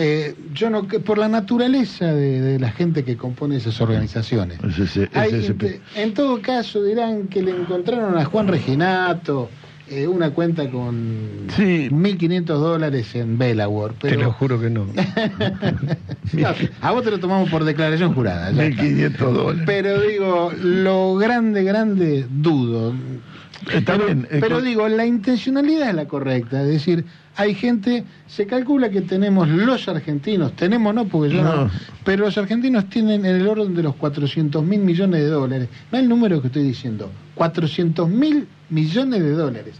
[0.00, 4.58] Eh, yo no, que por la naturaleza de, de la gente que compone esas organizaciones.
[4.62, 9.50] es ese- es Hay gente- en todo caso dirán que le encontraron a Juan Reginato
[9.90, 11.88] eh, una cuenta con Sí.
[11.90, 13.94] 1.500 dólares en Delaware.
[14.00, 14.86] Te lo Pero juro que no.
[16.32, 16.48] No,
[16.82, 18.50] a vos te lo tomamos por declaración jurada.
[18.52, 18.82] ya está.
[18.82, 19.62] 1.500 dólares.
[19.66, 22.92] Pero digo, lo grande, grande, dudo.
[23.72, 26.62] Está pero, bien, eh, pero digo, la intencionalidad es la correcta.
[26.62, 27.04] Es decir,
[27.36, 31.70] hay gente, se calcula que tenemos los argentinos, tenemos no, porque yo no, No.
[32.04, 35.68] pero los argentinos tienen en el orden de los 400 mil millones de dólares.
[35.90, 39.76] No el número que estoy diciendo, 400 mil millones de dólares.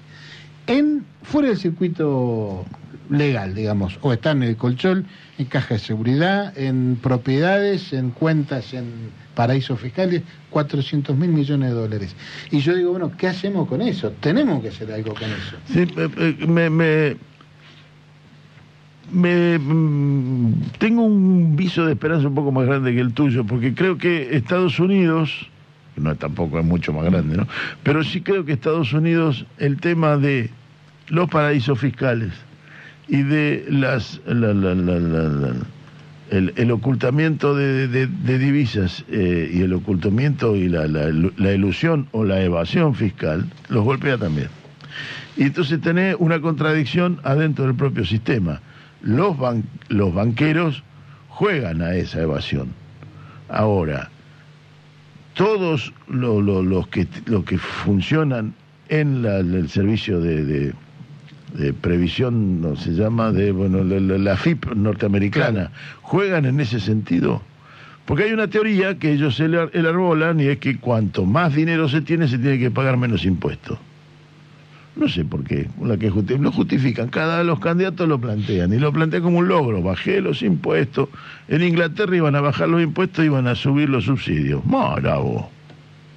[0.68, 2.64] En, fuera del circuito
[3.10, 5.06] legal, digamos, o están en el colchón,
[5.38, 11.74] en caja de seguridad, en propiedades, en cuentas, en paraísos fiscales, 400 mil millones de
[11.74, 12.14] dólares.
[12.50, 14.12] Y yo digo, bueno, ¿qué hacemos con eso?
[14.20, 15.56] Tenemos que hacer algo con eso.
[15.72, 17.16] Sí, eh, eh, me, me,
[19.10, 23.74] me, mm, tengo un viso de esperanza un poco más grande que el tuyo, porque
[23.74, 25.48] creo que Estados Unidos,
[25.98, 27.46] no tampoco es mucho más grande, ¿no?
[27.82, 30.50] Pero sí creo que Estados Unidos, el tema de
[31.08, 32.32] los paraísos fiscales
[33.08, 35.54] y de las la- la- la- la- la-
[36.30, 37.88] el, ocultamiento de,
[38.38, 43.82] divisas eh, y el ocultamiento y la, la, la ilusión o la evasión fiscal los
[43.84, 44.48] golpea también.
[45.38, 48.60] Y entonces tenés una contradicción adentro del propio sistema.
[49.00, 50.82] Los, ban- los banqueros
[51.28, 52.68] juegan a esa evasión.
[53.48, 54.10] Ahora,
[55.38, 58.54] todos lo- lo- los, que, los que funcionan
[58.88, 60.72] en la- el servicio de, de-
[61.54, 65.70] de previsión, no se llama, de bueno, la, la- la FIP norteamericana,
[66.02, 67.40] juegan en ese sentido.
[68.04, 72.00] Porque hay una teoría que ellos elar- elarbolan y es que cuanto más dinero se
[72.00, 73.78] tiene, se tiene que pagar menos impuestos.
[74.98, 78.78] No sé por qué, la que justi- lo justifican, cada los candidatos lo plantean y
[78.78, 81.08] lo plantean como un logro, bajé los impuestos,
[81.46, 84.64] en Inglaterra iban a bajar los impuestos, iban a subir los subsidios.
[84.66, 85.50] Marabo.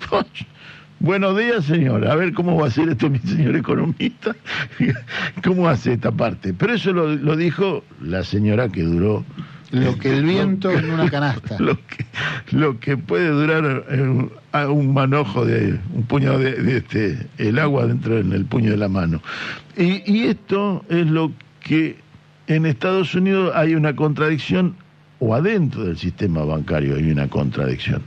[1.00, 2.08] Buenos días, señor.
[2.08, 4.36] A ver cómo va a ser esto, mi señor economista.
[5.44, 6.54] ¿Cómo hace esta parte?
[6.54, 9.24] Pero eso lo dijo la señora que duró
[9.72, 11.58] Lo que el viento en una canasta.
[11.60, 12.06] lo que,
[12.52, 17.88] lo que puede durar eh, un manojo de un puñado de, de este el agua
[17.88, 19.22] dentro en el puño de la mano
[19.78, 21.32] y, y esto es lo
[21.62, 21.98] que
[22.48, 24.76] en Estados Unidos hay una contradicción
[25.20, 28.02] o adentro del sistema bancario hay una contradicción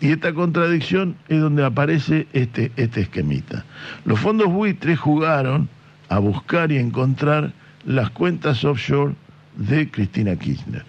[0.00, 3.64] y esta contradicción es donde aparece este, este esquemita.
[4.04, 5.68] Los fondos buitres jugaron
[6.08, 7.52] a buscar y encontrar
[7.84, 9.14] las cuentas offshore
[9.58, 10.84] de Cristina Kirchner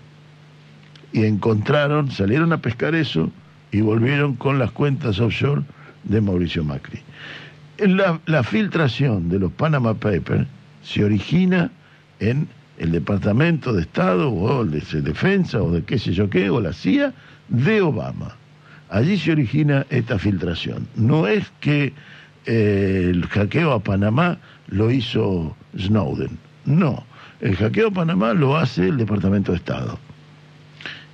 [1.11, 3.31] y encontraron, salieron a pescar eso
[3.71, 5.63] y volvieron con las cuentas offshore
[6.03, 6.99] de Mauricio Macri.
[8.25, 10.47] La filtración de los Panama Papers
[10.83, 11.71] se origina
[12.19, 12.47] en
[12.77, 16.59] el Departamento de Estado o el de Defensa o de qué sé yo qué, o
[16.59, 17.13] la CIA
[17.49, 18.35] de Obama.
[18.89, 20.87] Allí se origina esta filtración.
[20.95, 21.93] No es que
[22.45, 24.37] eh, el hackeo a Panamá
[24.67, 27.03] lo hizo Snowden, no.
[27.41, 29.97] El hackeo Panamá lo hace el Departamento de Estado.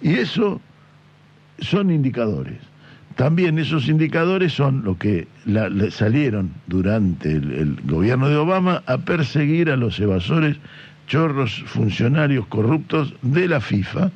[0.02, 0.60] Y eso
[1.60, 2.58] son indicadores.
[3.16, 5.28] También esos indicadores son lo que
[5.90, 10.58] salieron durante el gobierno de Obama a perseguir a los evasores,
[11.08, 14.12] chorros, funcionarios corruptos de la FIFA,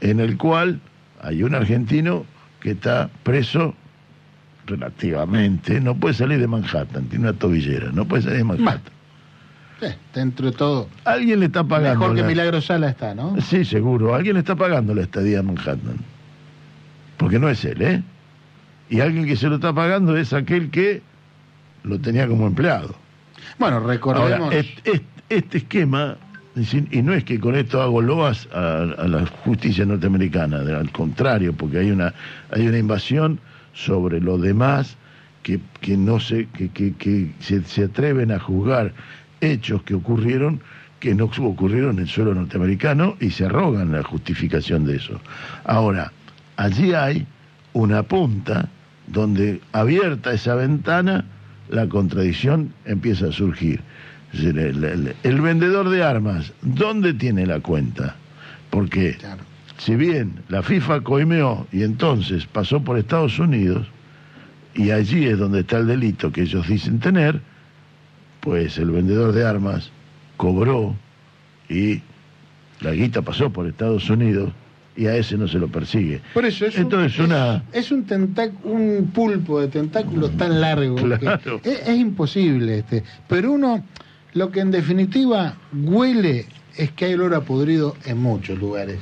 [0.00, 0.80] en el cual
[1.22, 2.24] hay un argentino
[2.60, 3.74] que está preso
[4.66, 8.95] relativamente, no puede salir de Manhattan, tiene una tobillera, no puede salir de Manhattan.
[10.14, 12.00] Dentro de todo, Alguien le está pagando.
[12.00, 13.38] mejor que la- Milagro Sala está, ¿no?
[13.42, 14.14] Sí, seguro.
[14.14, 15.96] Alguien le está pagando la estadía en Manhattan.
[17.18, 18.02] Porque no es él, ¿eh?
[18.88, 21.02] Y alguien que se lo está pagando es aquel que
[21.82, 22.94] lo tenía como empleado.
[23.58, 24.30] Bueno, recordemos...
[24.40, 26.16] Ahora, es- es- este esquema,
[26.90, 31.52] y no es que con esto hago loas a, a la justicia norteamericana, al contrario,
[31.52, 32.14] porque hay una,
[32.50, 33.40] hay una invasión
[33.74, 34.96] sobre los demás
[35.42, 38.92] que, que no se, que, que- que se, se atreven a juzgar
[39.40, 40.60] hechos que ocurrieron
[41.00, 45.20] que no ocurrieron en el suelo norteamericano y se arrogan la justificación de eso.
[45.64, 46.10] Ahora,
[46.56, 47.26] allí hay
[47.74, 48.68] una punta
[49.06, 51.24] donde abierta esa ventana
[51.68, 53.80] la contradicción empieza a surgir.
[54.32, 58.16] El, el- el vendedor de armas, ¿dónde tiene la cuenta?
[58.70, 59.42] Porque Claro.
[59.76, 63.86] si bien la FIFA coimeó y entonces pasó por Estados Unidos,
[64.74, 67.40] y allí es donde está el delito que ellos dicen tener,
[68.46, 69.90] pues el vendedor de armas
[70.36, 70.94] cobró
[71.68, 72.00] y
[72.80, 74.52] la guita pasó por Estados Unidos
[74.96, 76.20] y a ese no se lo persigue.
[76.32, 80.60] Por eso es Entonces, un, una- es, es un, tentac- un pulpo de tentáculos tan
[80.60, 81.60] largo que Claro.
[81.64, 82.78] es, es imposible.
[82.78, 83.02] Este.
[83.28, 83.84] Pero uno,
[84.34, 86.46] lo que en definitiva huele
[86.76, 89.00] es que hay olor a podrido en muchos lugares.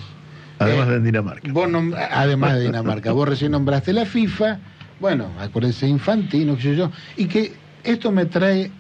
[0.59, 1.53] Además Eh, de Dinamarca.
[1.53, 1.69] Vos
[2.11, 4.59] además de Dinamarca, vos recién nombraste la FIFA,
[5.01, 7.53] bueno, acuérdense Infantino, qué sé yo, y que
[7.85, 8.71] esto me trae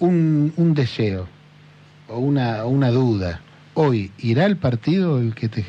[0.00, 1.26] un, un deseo
[2.08, 3.40] o una, una duda.
[3.74, 5.62] Hoy, ¿irá el partido el que te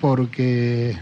[0.00, 0.96] Porque,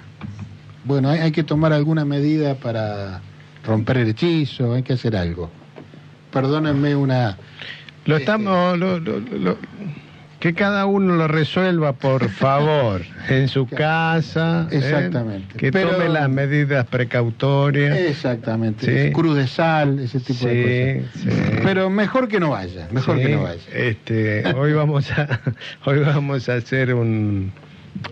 [0.84, 3.20] bueno, hay, hay que tomar alguna medida para
[3.64, 5.50] romper el hechizo, hay que hacer algo.
[6.32, 7.36] Perdónenme una...
[8.06, 8.78] Lo estamos.
[8.78, 9.58] lo- lo- lo-
[10.44, 13.00] que cada uno lo resuelva, por favor,
[13.30, 14.68] en su casa.
[14.70, 14.76] ¿eh?
[14.76, 15.56] Exactamente.
[15.56, 17.96] Que Pero- tome las medidas precautorias.
[17.96, 19.12] Exactamente, Sí.
[19.14, 21.22] cruz de sal, ese tipo de cosas.
[21.34, 21.60] sí.
[21.62, 23.62] Pero mejor que no vaya, mejor que no vaya.
[23.72, 25.40] Este, hoy vamos a
[25.86, 27.50] hoy vamos a hacer un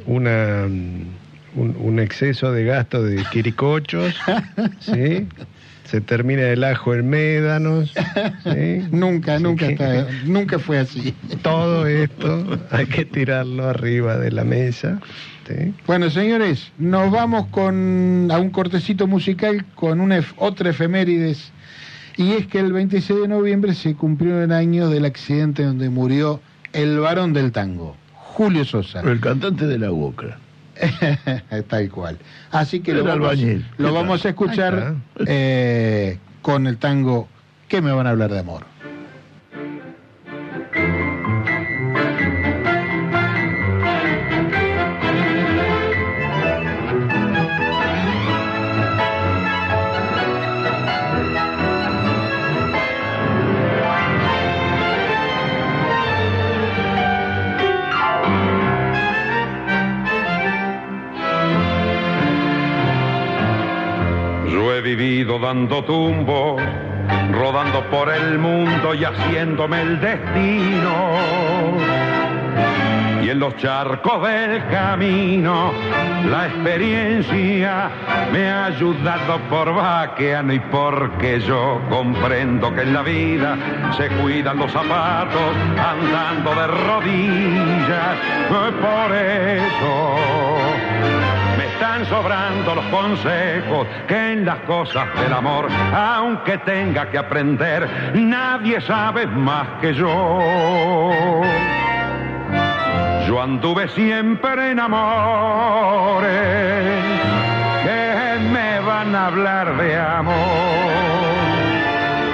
[0.07, 4.15] una un, un exceso de gasto de quiricochos,
[4.81, 5.29] ¿sí?
[5.93, 7.93] Se termina el ajo en médanos,
[8.45, 8.83] ¿sí?
[8.93, 11.15] Nunca, Así nunca, que está- nunca fue así.
[11.43, 15.01] Todo esto hay que tirarlo arriba de la mesa,
[15.47, 15.75] ¿sí?
[15.87, 21.53] Bueno, señores, nos vamos con a un cortecito musical con una otra efemérides.
[22.17, 26.41] Y es que el 26 de noviembre se cumplió el año del accidente donde murió
[26.73, 29.01] el varón del tango, Julio Sosa.
[29.01, 30.39] El cantante de la Boca.
[31.69, 32.19] Tal cual.
[32.51, 33.39] Así que lo vamos,
[33.79, 34.95] lo ¿Qué vamos a escuchar
[35.27, 37.29] eh, con el tango
[37.73, 38.65] ¿Qué me van a hablar de amor?
[65.41, 66.61] Dando tumbos,
[67.33, 70.93] rodando por el mundo y haciéndome el destino.
[73.25, 75.73] Y en los charcos del camino,
[76.31, 77.91] la experiencia
[78.31, 83.57] me ha ayudado por vaqueano y porque yo comprendo que en la vida
[83.97, 88.19] se cuidan los zapatos andando de rodillas.
[88.49, 90.92] Por eso
[91.73, 98.81] están sobrando los consejos que en las cosas del amor, aunque tenga que aprender, nadie
[98.81, 100.39] sabe más que yo.
[103.27, 106.23] Yo anduve siempre en amores
[107.85, 110.35] que me van a hablar de amor.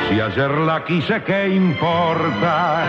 [0.08, 2.84] Si ayer la quise, ¿qué importa?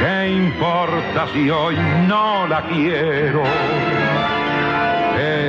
[0.00, 1.76] ¿Qué importa si hoy
[2.08, 3.42] no la quiero?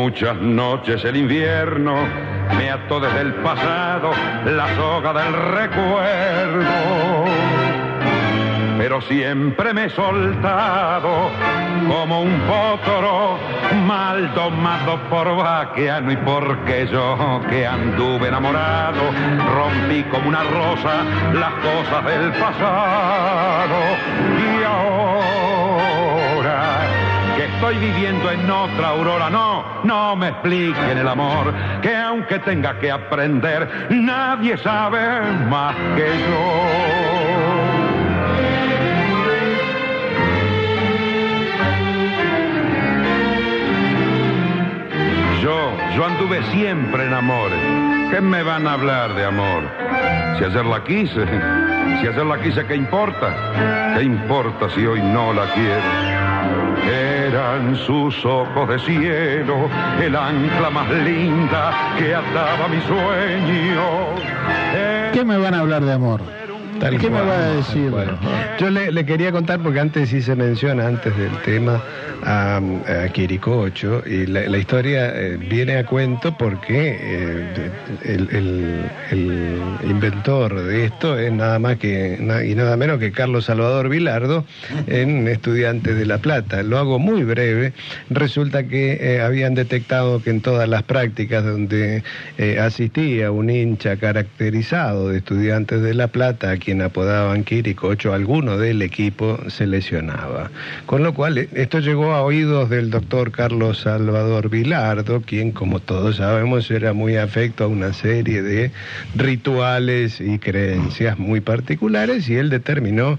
[0.00, 1.96] Muchas noches el invierno
[2.56, 4.12] me ató desde el pasado
[4.46, 7.24] la soga del recuerdo.
[8.78, 11.30] Pero siempre me he soltado
[11.88, 13.38] como un potro
[13.88, 19.02] mal domado por vaqueano y porque yo que anduve enamorado
[19.52, 21.02] rompí como una rosa
[21.34, 23.76] las cosas del pasado
[24.38, 25.37] y ahora
[27.58, 29.28] estoy viviendo en otra aurora.
[29.30, 31.52] No, no me expliquen el amor,
[31.82, 35.00] que aunque tenga que aprender, nadie sabe
[35.48, 36.52] más que yo.
[45.42, 47.58] Yo, yo anduve siempre en amores.
[48.12, 49.64] ¿Qué me van a hablar de amor?
[50.38, 51.26] Si ayer la quise,
[52.00, 53.94] si ayer la quise, ¿qué importa?
[53.96, 56.17] ¿Qué importa si hoy no la quiero?
[56.90, 59.68] Eran sus ojos de cielo,
[60.00, 64.14] el ancla más linda que ataba mi sueño.
[65.12, 66.20] ¿Qué me van a hablar de amor?
[66.80, 67.90] Tal ¿Qué me va a decir?
[67.90, 68.18] cual.
[68.60, 71.82] Yo le, le quería contar, porque antes sí se menciona, antes del tema,
[72.24, 77.70] a, a Quiricocho, y la, la historia eh, viene a cuento porque eh,
[78.04, 83.46] el, el- el inventor de esto es nada más que y nada menos que Carlos
[83.46, 84.44] Salvador Vilardo
[84.86, 86.62] en Estudiantes de La Plata.
[86.62, 87.72] Lo hago muy breve.
[88.10, 92.02] Resulta que eh, habían detectado que en todas las prácticas donde
[92.60, 99.38] asistía un hincha caracterizado de Estudiantes de La Plata, quien apodaban Quiricocho, alguno del equipo
[99.48, 100.50] se lesionaba.
[100.84, 106.16] Con lo cual, esto llegó a oídos del doctor Carlos Salvador Vilardo, quien, como todos
[106.16, 108.70] sabemos, era muy afecto a una serie de
[109.14, 113.18] rituales y creencias muy particulares, y él determinó,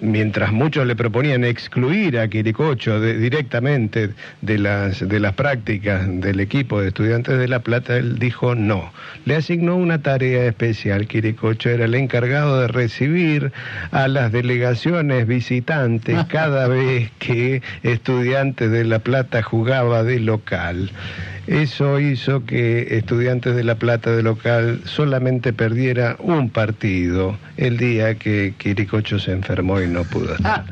[0.00, 4.10] mientras muchos le proponían excluir a Quiricocho de- directamente
[4.42, 8.92] de las, de las prácticas del equipo de estudiantes de La Plata, él dijo no.
[9.24, 11.06] Le asignó una tarea especial.
[11.06, 13.52] Quiricocho era el encargado de recibir
[13.90, 20.90] a las delegaciones visitantes cada vez que estudiantes de La Plata jugaba de local.
[21.46, 28.16] Eso hizo que Estudiantes de La Plata de local solamente perdiera un partido el día
[28.16, 30.64] que Quiricocho se enfermó y no pudo estar.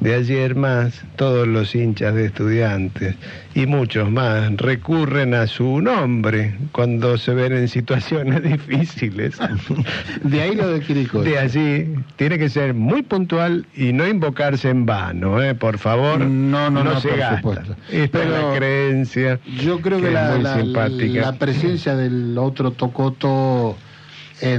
[0.00, 3.16] De ayer más, todos los hinchas de estudiantes
[3.54, 9.36] y muchos más recurren a su nombre cuando se ven en situaciones difíciles.
[10.22, 11.22] De ahí lo de Quiricocho.
[11.24, 15.54] De allí tiene que ser muy puntual y no invocarse en vano, ¿eh?
[15.54, 16.20] por favor.
[16.20, 17.36] No, no, no, se por gasta.
[17.36, 17.76] supuesto.
[17.90, 19.38] Esta es Pero la creencia.
[19.62, 21.20] Yo creo que, es la, muy la- simpática.
[21.20, 23.76] la presencia del otro Tocoto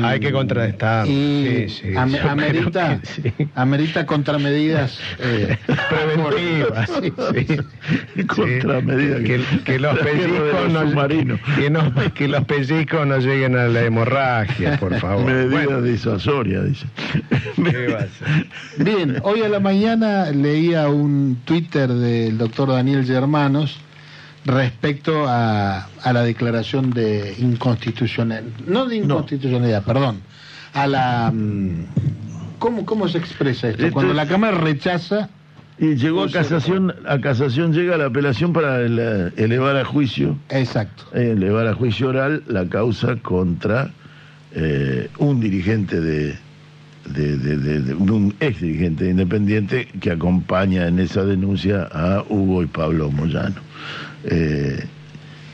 [0.03, 1.11] Hay que contrarrestarlo.
[1.11, 3.49] y Sí, sí, amerita, que sí.
[3.55, 5.57] amerita contramedidas eh,
[5.89, 6.89] preventivas.
[6.89, 7.13] sí,
[8.15, 8.23] sí.
[8.27, 9.21] Contramedidas.
[9.23, 11.39] Que, que los pellizcos los no, submarinos.
[11.57, 15.25] que, no- que los pellizcos no lleguen a la hemorragia, por favor.
[15.25, 16.85] Medidas Bueno, disuasorias, dice.
[17.55, 18.47] ¿qué va a ser?
[18.77, 23.79] Bien, hoy a la mañana leía un Twitter del doctor Daniel Germanos
[24.45, 30.17] respecto a, a la declaración de inconstitucional, no de inconstitucionalidad, perdón,
[30.73, 31.31] a la...
[31.33, 31.85] mm,
[32.59, 33.83] ¿Cómo, ¿Cómo se expresa esto?
[33.83, 35.29] Esto Cuando es- la Cámara rechaza...
[35.79, 41.03] Y llegó a casación, a casación llega la apelación para el- elevar a juicio, Exacto.
[41.13, 43.89] eh, elevar a juicio oral la causa contra
[44.53, 46.35] eh, un dirigente de,
[47.09, 52.61] de, de- de- de- un ex dirigente independiente que acompaña en esa denuncia a Hugo
[52.61, 53.55] y Pablo Moyano.
[54.25, 54.85] Eh,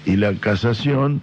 [0.06, 1.22] y la casación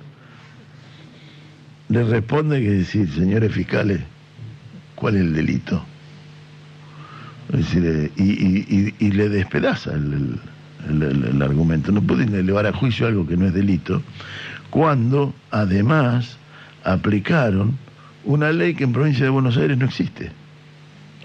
[1.89, 4.01] le responde que decir, señores fiscales,
[4.97, 5.85] ¿cuál es el delito?
[7.52, 8.10] Eh,
[8.98, 10.39] y, le despedaza el-
[10.89, 11.93] el argumento.
[11.93, 14.02] No pueden elevar a juicio algo que no es delito,
[14.70, 16.39] cuando además
[16.85, 17.77] aplicaron
[18.24, 20.31] una ley que en provincia de Buenos Aires no existe.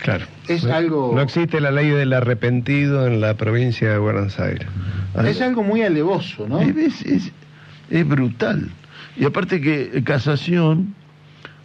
[0.02, 0.26] Claro.
[0.48, 4.68] Es No- algo- No existe la ley del arrepentido en la provincia de Buenos Aires.
[5.26, 6.60] Es algo muy alevoso, ¿no?
[6.62, 7.32] Es, es-
[7.90, 8.70] es brutal.
[9.18, 10.96] Y aparte que casación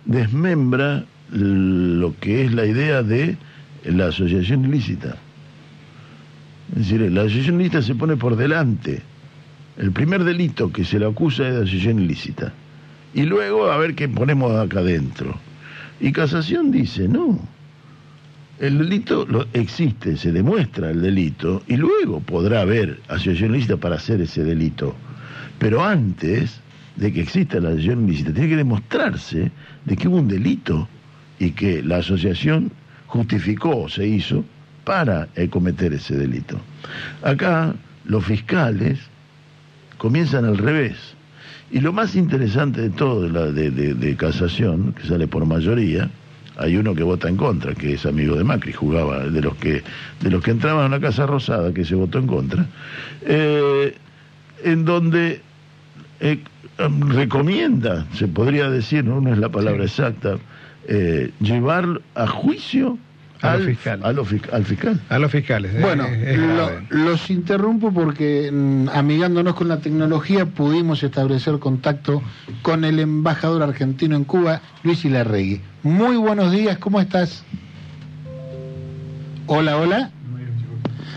[0.04, 3.36] desmembra lo que es la idea de
[3.84, 5.16] la asociación ilícita.
[6.72, 9.00] Es decir, la asociación ilícita se pone por delante.
[9.78, 12.52] El primer delito que se le acusa es de asociación ilícita.
[13.14, 15.38] Y luego a ver qué ponemos acá adentro.
[16.00, 17.38] Y casación dice, no.
[18.58, 23.96] El delito lo- existe, se demuestra el delito, y luego podrá haber asociación ilícita para
[23.96, 24.94] hacer ese delito.
[25.58, 26.60] Pero antes
[26.96, 29.50] de que exista la asociación ilícita, tiene que demostrarse
[29.84, 30.88] de que hubo un delito
[31.38, 32.72] y que la asociación
[33.08, 34.44] justificó o se hizo
[34.84, 36.58] para eh, cometer ese delito.
[37.22, 37.74] Acá
[38.06, 38.98] los fiscales
[39.98, 40.96] comienzan al revés.
[41.70, 45.44] Y lo más interesante de todo de, la, de, de- de casación, que sale por
[45.44, 46.08] mayoría,
[46.56, 49.82] hay uno que vota en contra, que es amigo de Macri, jugaba, de los que,
[50.20, 52.66] de los que entraban a una casa rosada, que se votó en contra,
[53.22, 53.94] eh,
[54.64, 55.40] en donde
[56.20, 56.38] eh,
[56.84, 60.38] um, recomienda, se podría decir, no, no es la palabra exacta,
[60.88, 62.98] eh, llevar a juicio
[63.52, 64.04] al, fiscales.
[64.04, 65.00] a los fisc- al fiscal.
[65.08, 65.74] A los fiscales.
[65.74, 66.86] eh, Bueno, es- es lo- grave.
[66.90, 72.22] los interrumpo porque mm, amigándonos con la tecnología pudimos establecer contacto
[72.62, 75.60] con el embajador argentino en Cuba, Luis Ilarregui.
[75.82, 77.44] Muy buenos días, ¿cómo estás?
[79.46, 80.10] Hola, hola.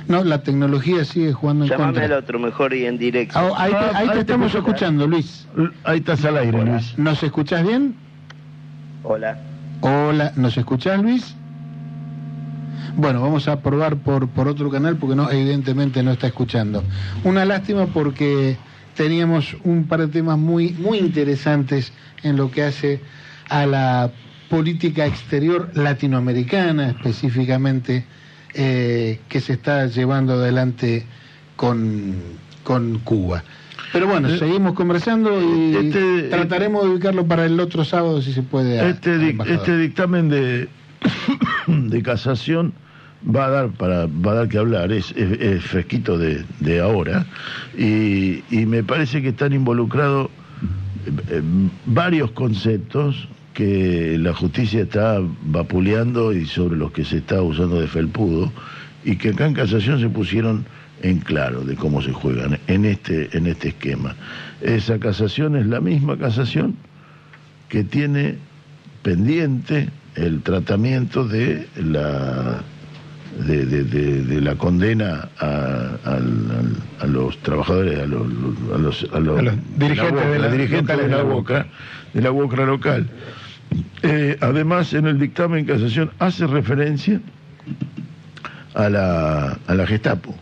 [0.08, 2.18] No, la tecnología sigue jugando en Llámame al contra.
[2.18, 3.38] otro mejor y en directo.
[3.38, 5.48] Ah, ahí te, Ah, ahí te te estamos escuchando, Luis.
[5.84, 6.98] Ahí estás al aire, Luis.
[6.98, 7.94] ¿Nos escuchás bien?
[9.04, 9.38] Hola.
[9.82, 11.36] Hola, ¿nos escuchás, Luis?
[12.96, 16.84] Bueno, vamos a probar por, por otro canal porque no, evidentemente no está escuchando.
[17.24, 18.58] Una lástima porque
[18.96, 21.94] teníamos un par de temas muy, muy interesantes
[22.24, 23.02] en lo que hace
[23.50, 24.12] a la
[24.50, 28.06] política exterior latinoamericana, específicamente,
[28.54, 31.06] eh, que se está llevando adelante
[31.56, 32.16] con,
[32.64, 33.44] con Cuba.
[33.94, 38.22] Pero bueno, Eh, seguimos conversando y este, eh, trataremos de ubicarlo para el otro sábado
[38.22, 38.80] si se puede.
[38.80, 40.68] a- Este, dic- este dictamen de,
[41.68, 42.74] de casación
[43.36, 47.26] va a dar para va a dar que hablar, es, es- es fresquito de, ahora,
[47.78, 50.28] y, y me parece que están involucrados
[51.06, 51.42] eh, eh,
[51.86, 57.88] varios conceptos que la justicia está vapuleando y sobre los que se está usando de
[57.88, 58.52] felpudo,
[59.04, 60.66] y que acá en casación se pusieron
[61.02, 64.16] en claro de cómo se juegan en este, en este esquema.
[64.62, 66.76] Esa casación es la misma casación
[67.70, 68.36] que tiene
[69.04, 69.90] pendiente
[70.20, 72.62] el tratamiento de la
[73.46, 75.92] de, de- de- de la condena a,
[77.00, 78.24] a los trabajadores, a los,
[78.74, 81.66] a los, a los- A los dirigentes de la- dirigentes locales de la de UOCRA,
[82.14, 83.08] de la UOCRA local.
[84.02, 87.22] Eh, además, en el dictamen en casación hace referencia
[88.74, 90.36] a la, a la Gestapo.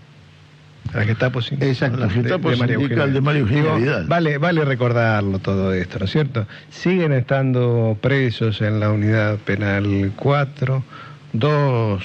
[0.93, 1.39] La Gestapo.
[1.39, 1.97] Exacto.
[1.97, 4.07] La Gestapo María sindical de Digo, Vidal.
[4.07, 6.47] Vale, vale recordarlo todo esto, ¿no es cierto?
[6.69, 10.83] Siguen estando presos en la unidad penal 4
[11.33, 12.03] dos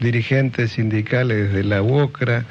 [0.00, 2.44] dirigentes sindicales de la UOCRA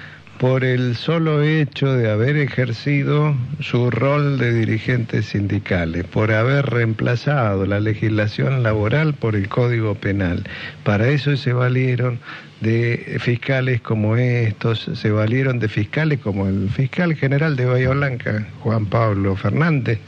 [0.43, 7.65] por el solo hecho de haber ejercido su rol de dirigentes sindicales, por haber reemplazado
[7.65, 10.43] la legislación laboral por el Código Penal.
[10.83, 12.19] Para eso se valieron
[12.59, 18.45] de fiscales como estos, se valieron de fiscales como el fiscal general de Bahía Blanca,
[18.59, 19.99] Juan Pablo Fernández,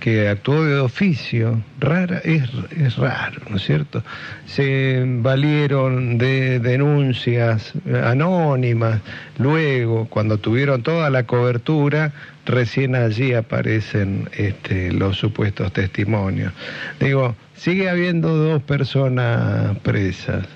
[0.00, 2.44] que actuó de oficio, rara, es,
[2.76, 4.02] es raro, ¿no es cierto?
[4.46, 7.72] Se valieron de denuncias
[8.04, 9.00] anónimas,
[9.38, 12.12] luego, cuando tuvieron toda la cobertura,
[12.46, 16.52] recién allí aparecen este, los supuestos testimonios.
[17.00, 20.46] Digo, sigue habiendo dos personas presas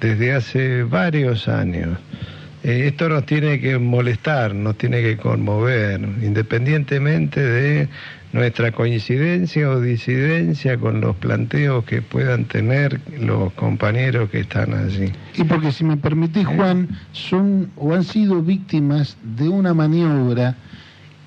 [0.00, 1.98] desde hace varios años.
[2.64, 7.88] Eh, esto nos tiene que molestar, nos tiene que conmover, independientemente de
[8.32, 15.12] nuestra coincidencia o disidencia con los planteos que puedan tener los compañeros que están allí.
[15.34, 20.56] Y porque si me permitís, Juan, son o han sido víctimas de una maniobra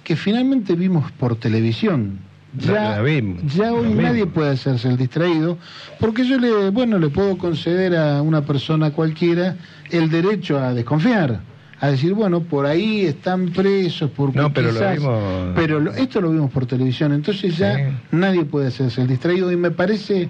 [0.03, 2.19] que finalmente vimos por televisión.
[2.57, 5.57] Ya, la vimos, ya hoy nadie puede hacerse el distraído,
[6.01, 9.55] porque yo le, bueno, le puedo conceder a una persona cualquiera
[9.89, 11.39] el derecho a desconfiar,
[11.81, 16.21] a decir, bueno, por ahí están presos, porque No, pero lo vimos- pero lo- esto
[16.21, 17.81] lo vimos por televisión, entonces ya Sí.
[18.11, 20.29] nadie puede hacerse el distraído y me parece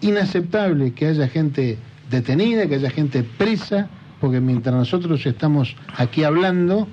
[0.00, 1.78] inaceptable que haya gente
[2.10, 3.88] detenida, que haya gente presa,
[4.20, 6.86] porque mientras nosotros estamos aquí hablando,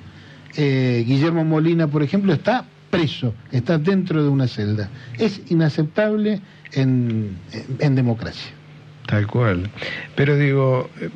[0.57, 4.89] eh, Guillermo Molina, por ejemplo, está preso, está dentro de una celda.
[5.17, 6.41] Es inaceptable
[6.73, 7.37] en,
[7.79, 8.51] en- democracia.
[9.05, 9.69] Tal cual.
[10.15, 11.09] Pero digo, eh,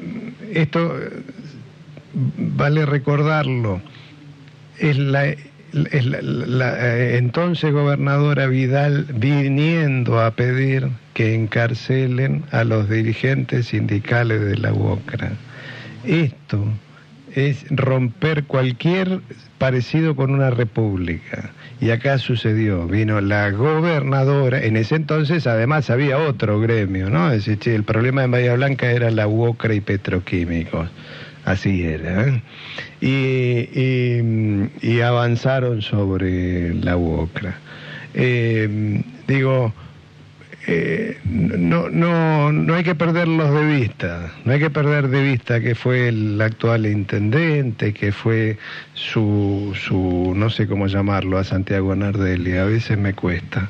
[0.54, 0.96] esto
[2.16, 3.82] vale recordarlo.
[4.80, 5.36] Es la,
[5.72, 14.58] la, eh, entonces gobernadora Vidal viniendo a pedir que encarcelen a los dirigentes sindicales de
[14.58, 15.32] la UOCRA.
[16.06, 16.66] Esto
[17.36, 19.20] es romper cualquier
[19.58, 21.52] parecido con una república.
[21.82, 27.32] Y acá sucedió, vino la gobernadora, en ese entonces además había otro gremio, ¿no?
[27.32, 30.90] Es decir, el problema en Bahía Blanca era la UOCRA y petroquímicos,
[31.46, 32.42] así era.
[33.02, 37.56] y avanzaron sobre la UOCRA.
[38.18, 39.74] Eh, digo,
[40.68, 45.60] eh, no, no, no hay que perderlos de vista, no hay que perder de vista
[45.60, 48.58] que fue el actual intendente, que fue
[48.94, 53.70] su, su no sé cómo llamarlo, a Santiago Nardelli, a veces me cuesta,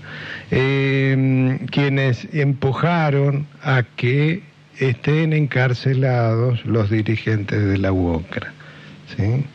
[0.52, 4.44] eh, quienes empujaron a que
[4.80, 8.54] estén encarcelados los dirigentes de la UOCRA.
[9.16, 9.46] ¿sí?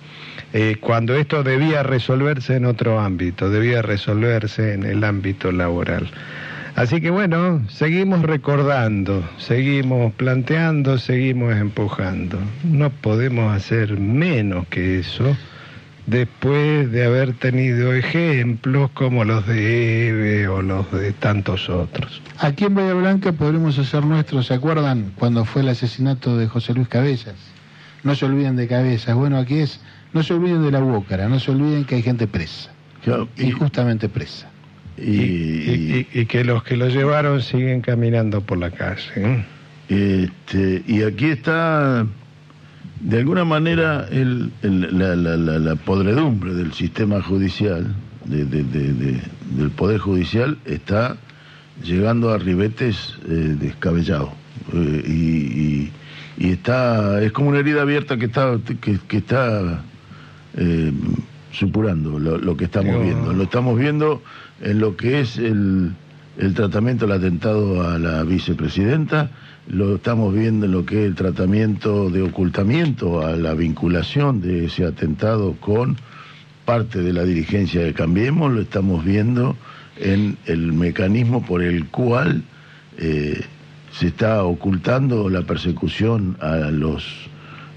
[0.52, 6.10] Eh, cuando esto debía resolverse en otro ámbito, debía resolverse en el ámbito laboral.
[6.74, 12.38] Así que bueno, seguimos recordando, seguimos planteando, seguimos empujando.
[12.64, 15.36] No podemos hacer menos que eso
[16.06, 22.20] después de haber tenido ejemplos como los de Eve o los de tantos otros.
[22.39, 26.74] Aquí en Bahía Blanca podremos hacer nuestro, ¿se acuerdan cuando fue el asesinato de José
[26.74, 27.35] Luis Cabezas?
[28.02, 29.14] No se olviden de Cabezas.
[29.14, 29.81] Bueno, aquí es,
[30.12, 32.70] no se olviden de la Bócara, no se olviden que hay gente presa,
[33.36, 34.48] y- injustamente presa.
[34.97, 39.02] y- Y, y- y que los que lo llevaron siguen caminando por la calle.
[39.16, 39.44] ¿eh?
[39.89, 42.06] Este, y aquí está,
[43.01, 47.86] de alguna manera, el- el- la, la- la- la podredumbre del sistema judicial,
[48.27, 49.22] de- de- de- de-
[49.56, 51.16] del Poder Judicial, está
[51.82, 54.31] llegando a ribetes eh, descabellados.
[54.74, 55.93] Eh, y, y-
[56.39, 59.82] y está, es como una herida abierta que está, que, que está
[60.56, 60.93] eh,
[61.52, 63.32] supurando lo, lo que estamos Digo- viendo.
[63.32, 64.22] Lo estamos viendo
[64.60, 65.93] en lo que es el,
[66.39, 69.31] el tratamiento del atentado a la vicepresidenta,
[69.68, 74.64] lo estamos viendo en lo que es el tratamiento de ocultamiento a la vinculación de
[74.66, 75.96] ese atentado con
[76.64, 79.56] parte de la dirigencia de Cambiemos, lo estamos viendo
[79.98, 82.42] en el mecanismo por el cual
[82.98, 83.40] eh,
[83.92, 87.04] se está ocultando la persecución a los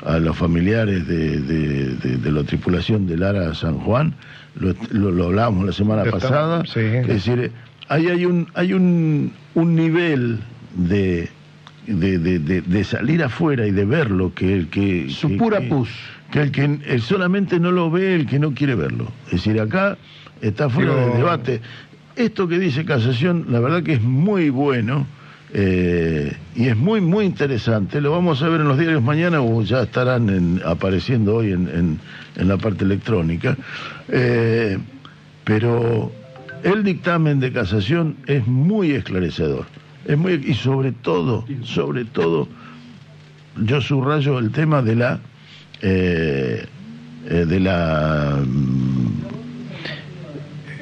[0.05, 4.14] a los familiares de, de- de- de la tripulación del ARA San Juan,
[4.60, 6.81] lo, lo, lo hablábamos la semana Está- pasada, sí.
[6.81, 7.51] es decir,
[7.88, 10.39] ahí hay un, hay un, un nivel
[10.76, 11.30] de,
[11.88, 15.10] de, de- de- de salir afuera y de verlo que el que...
[15.10, 15.89] Su que- pura que- pus.
[16.31, 19.11] que el que el solamente no lo ve el que no quiere verlo.
[19.27, 19.97] Es decir, acá
[20.41, 21.61] está fuera Pero- del debate.
[22.15, 25.07] Esto que dice Casación, la verdad que es muy bueno
[25.55, 28.01] eh, y es muy, muy interesante.
[28.01, 31.68] Lo vamos a ver en los diarios mañana o ya estarán en- apareciendo hoy en,
[31.68, 31.99] en-
[32.35, 33.55] en la parte electrónica.
[34.10, 34.77] Eh,
[35.43, 36.11] pero
[36.64, 39.65] el dictamen de Casación es muy esclarecedor.
[40.06, 42.48] Es muy, y sobre todo, sobre todo,
[43.64, 45.20] yo subrayo el tema de la
[45.82, 46.66] eh,
[47.30, 49.08] eh, de la mm,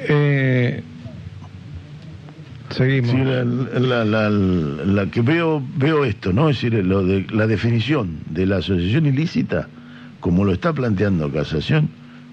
[0.08, 0.82] Eh,
[2.70, 3.10] seguimos.
[3.12, 7.46] sí, la, la- la- la que veo veo esto no es decir lo de la
[7.46, 9.68] definición de la asociación ilícita
[10.18, 11.88] como lo está planteando casación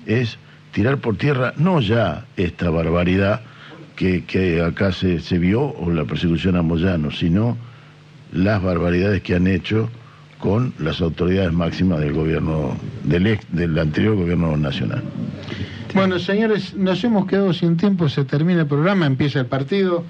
[0.08, 0.38] es
[0.72, 3.42] tirar por tierra no ya esta barbaridad
[4.00, 7.58] que, acá se, vio o la persecución a Moyano sino
[8.32, 9.90] las barbaridades que han hecho
[10.40, 15.04] con las autoridades máximas del gobierno del ex- del anterior gobierno nacional
[15.94, 20.06] Bueno, señores, nos hemos quedado sin tiempo, se termina el programa, empieza el partido.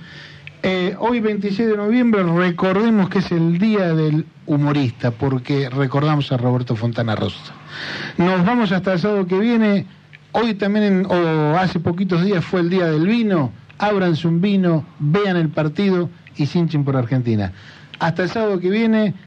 [0.62, 6.38] Eh, hoy, 26 de noviembre, recordemos que es el Día del Humorista, porque recordamos a
[6.38, 7.54] Roberto Fontana Rosa.
[8.18, 9.86] Nos vamos hasta el sábado que viene.
[10.34, 13.52] Hoy también, o hace poquitos días, fue el Día del Vino.
[13.80, 17.52] Ábranse un vino, vean el partido y se hinchen por Argentina.
[18.00, 19.14] Hasta el sábado que viene,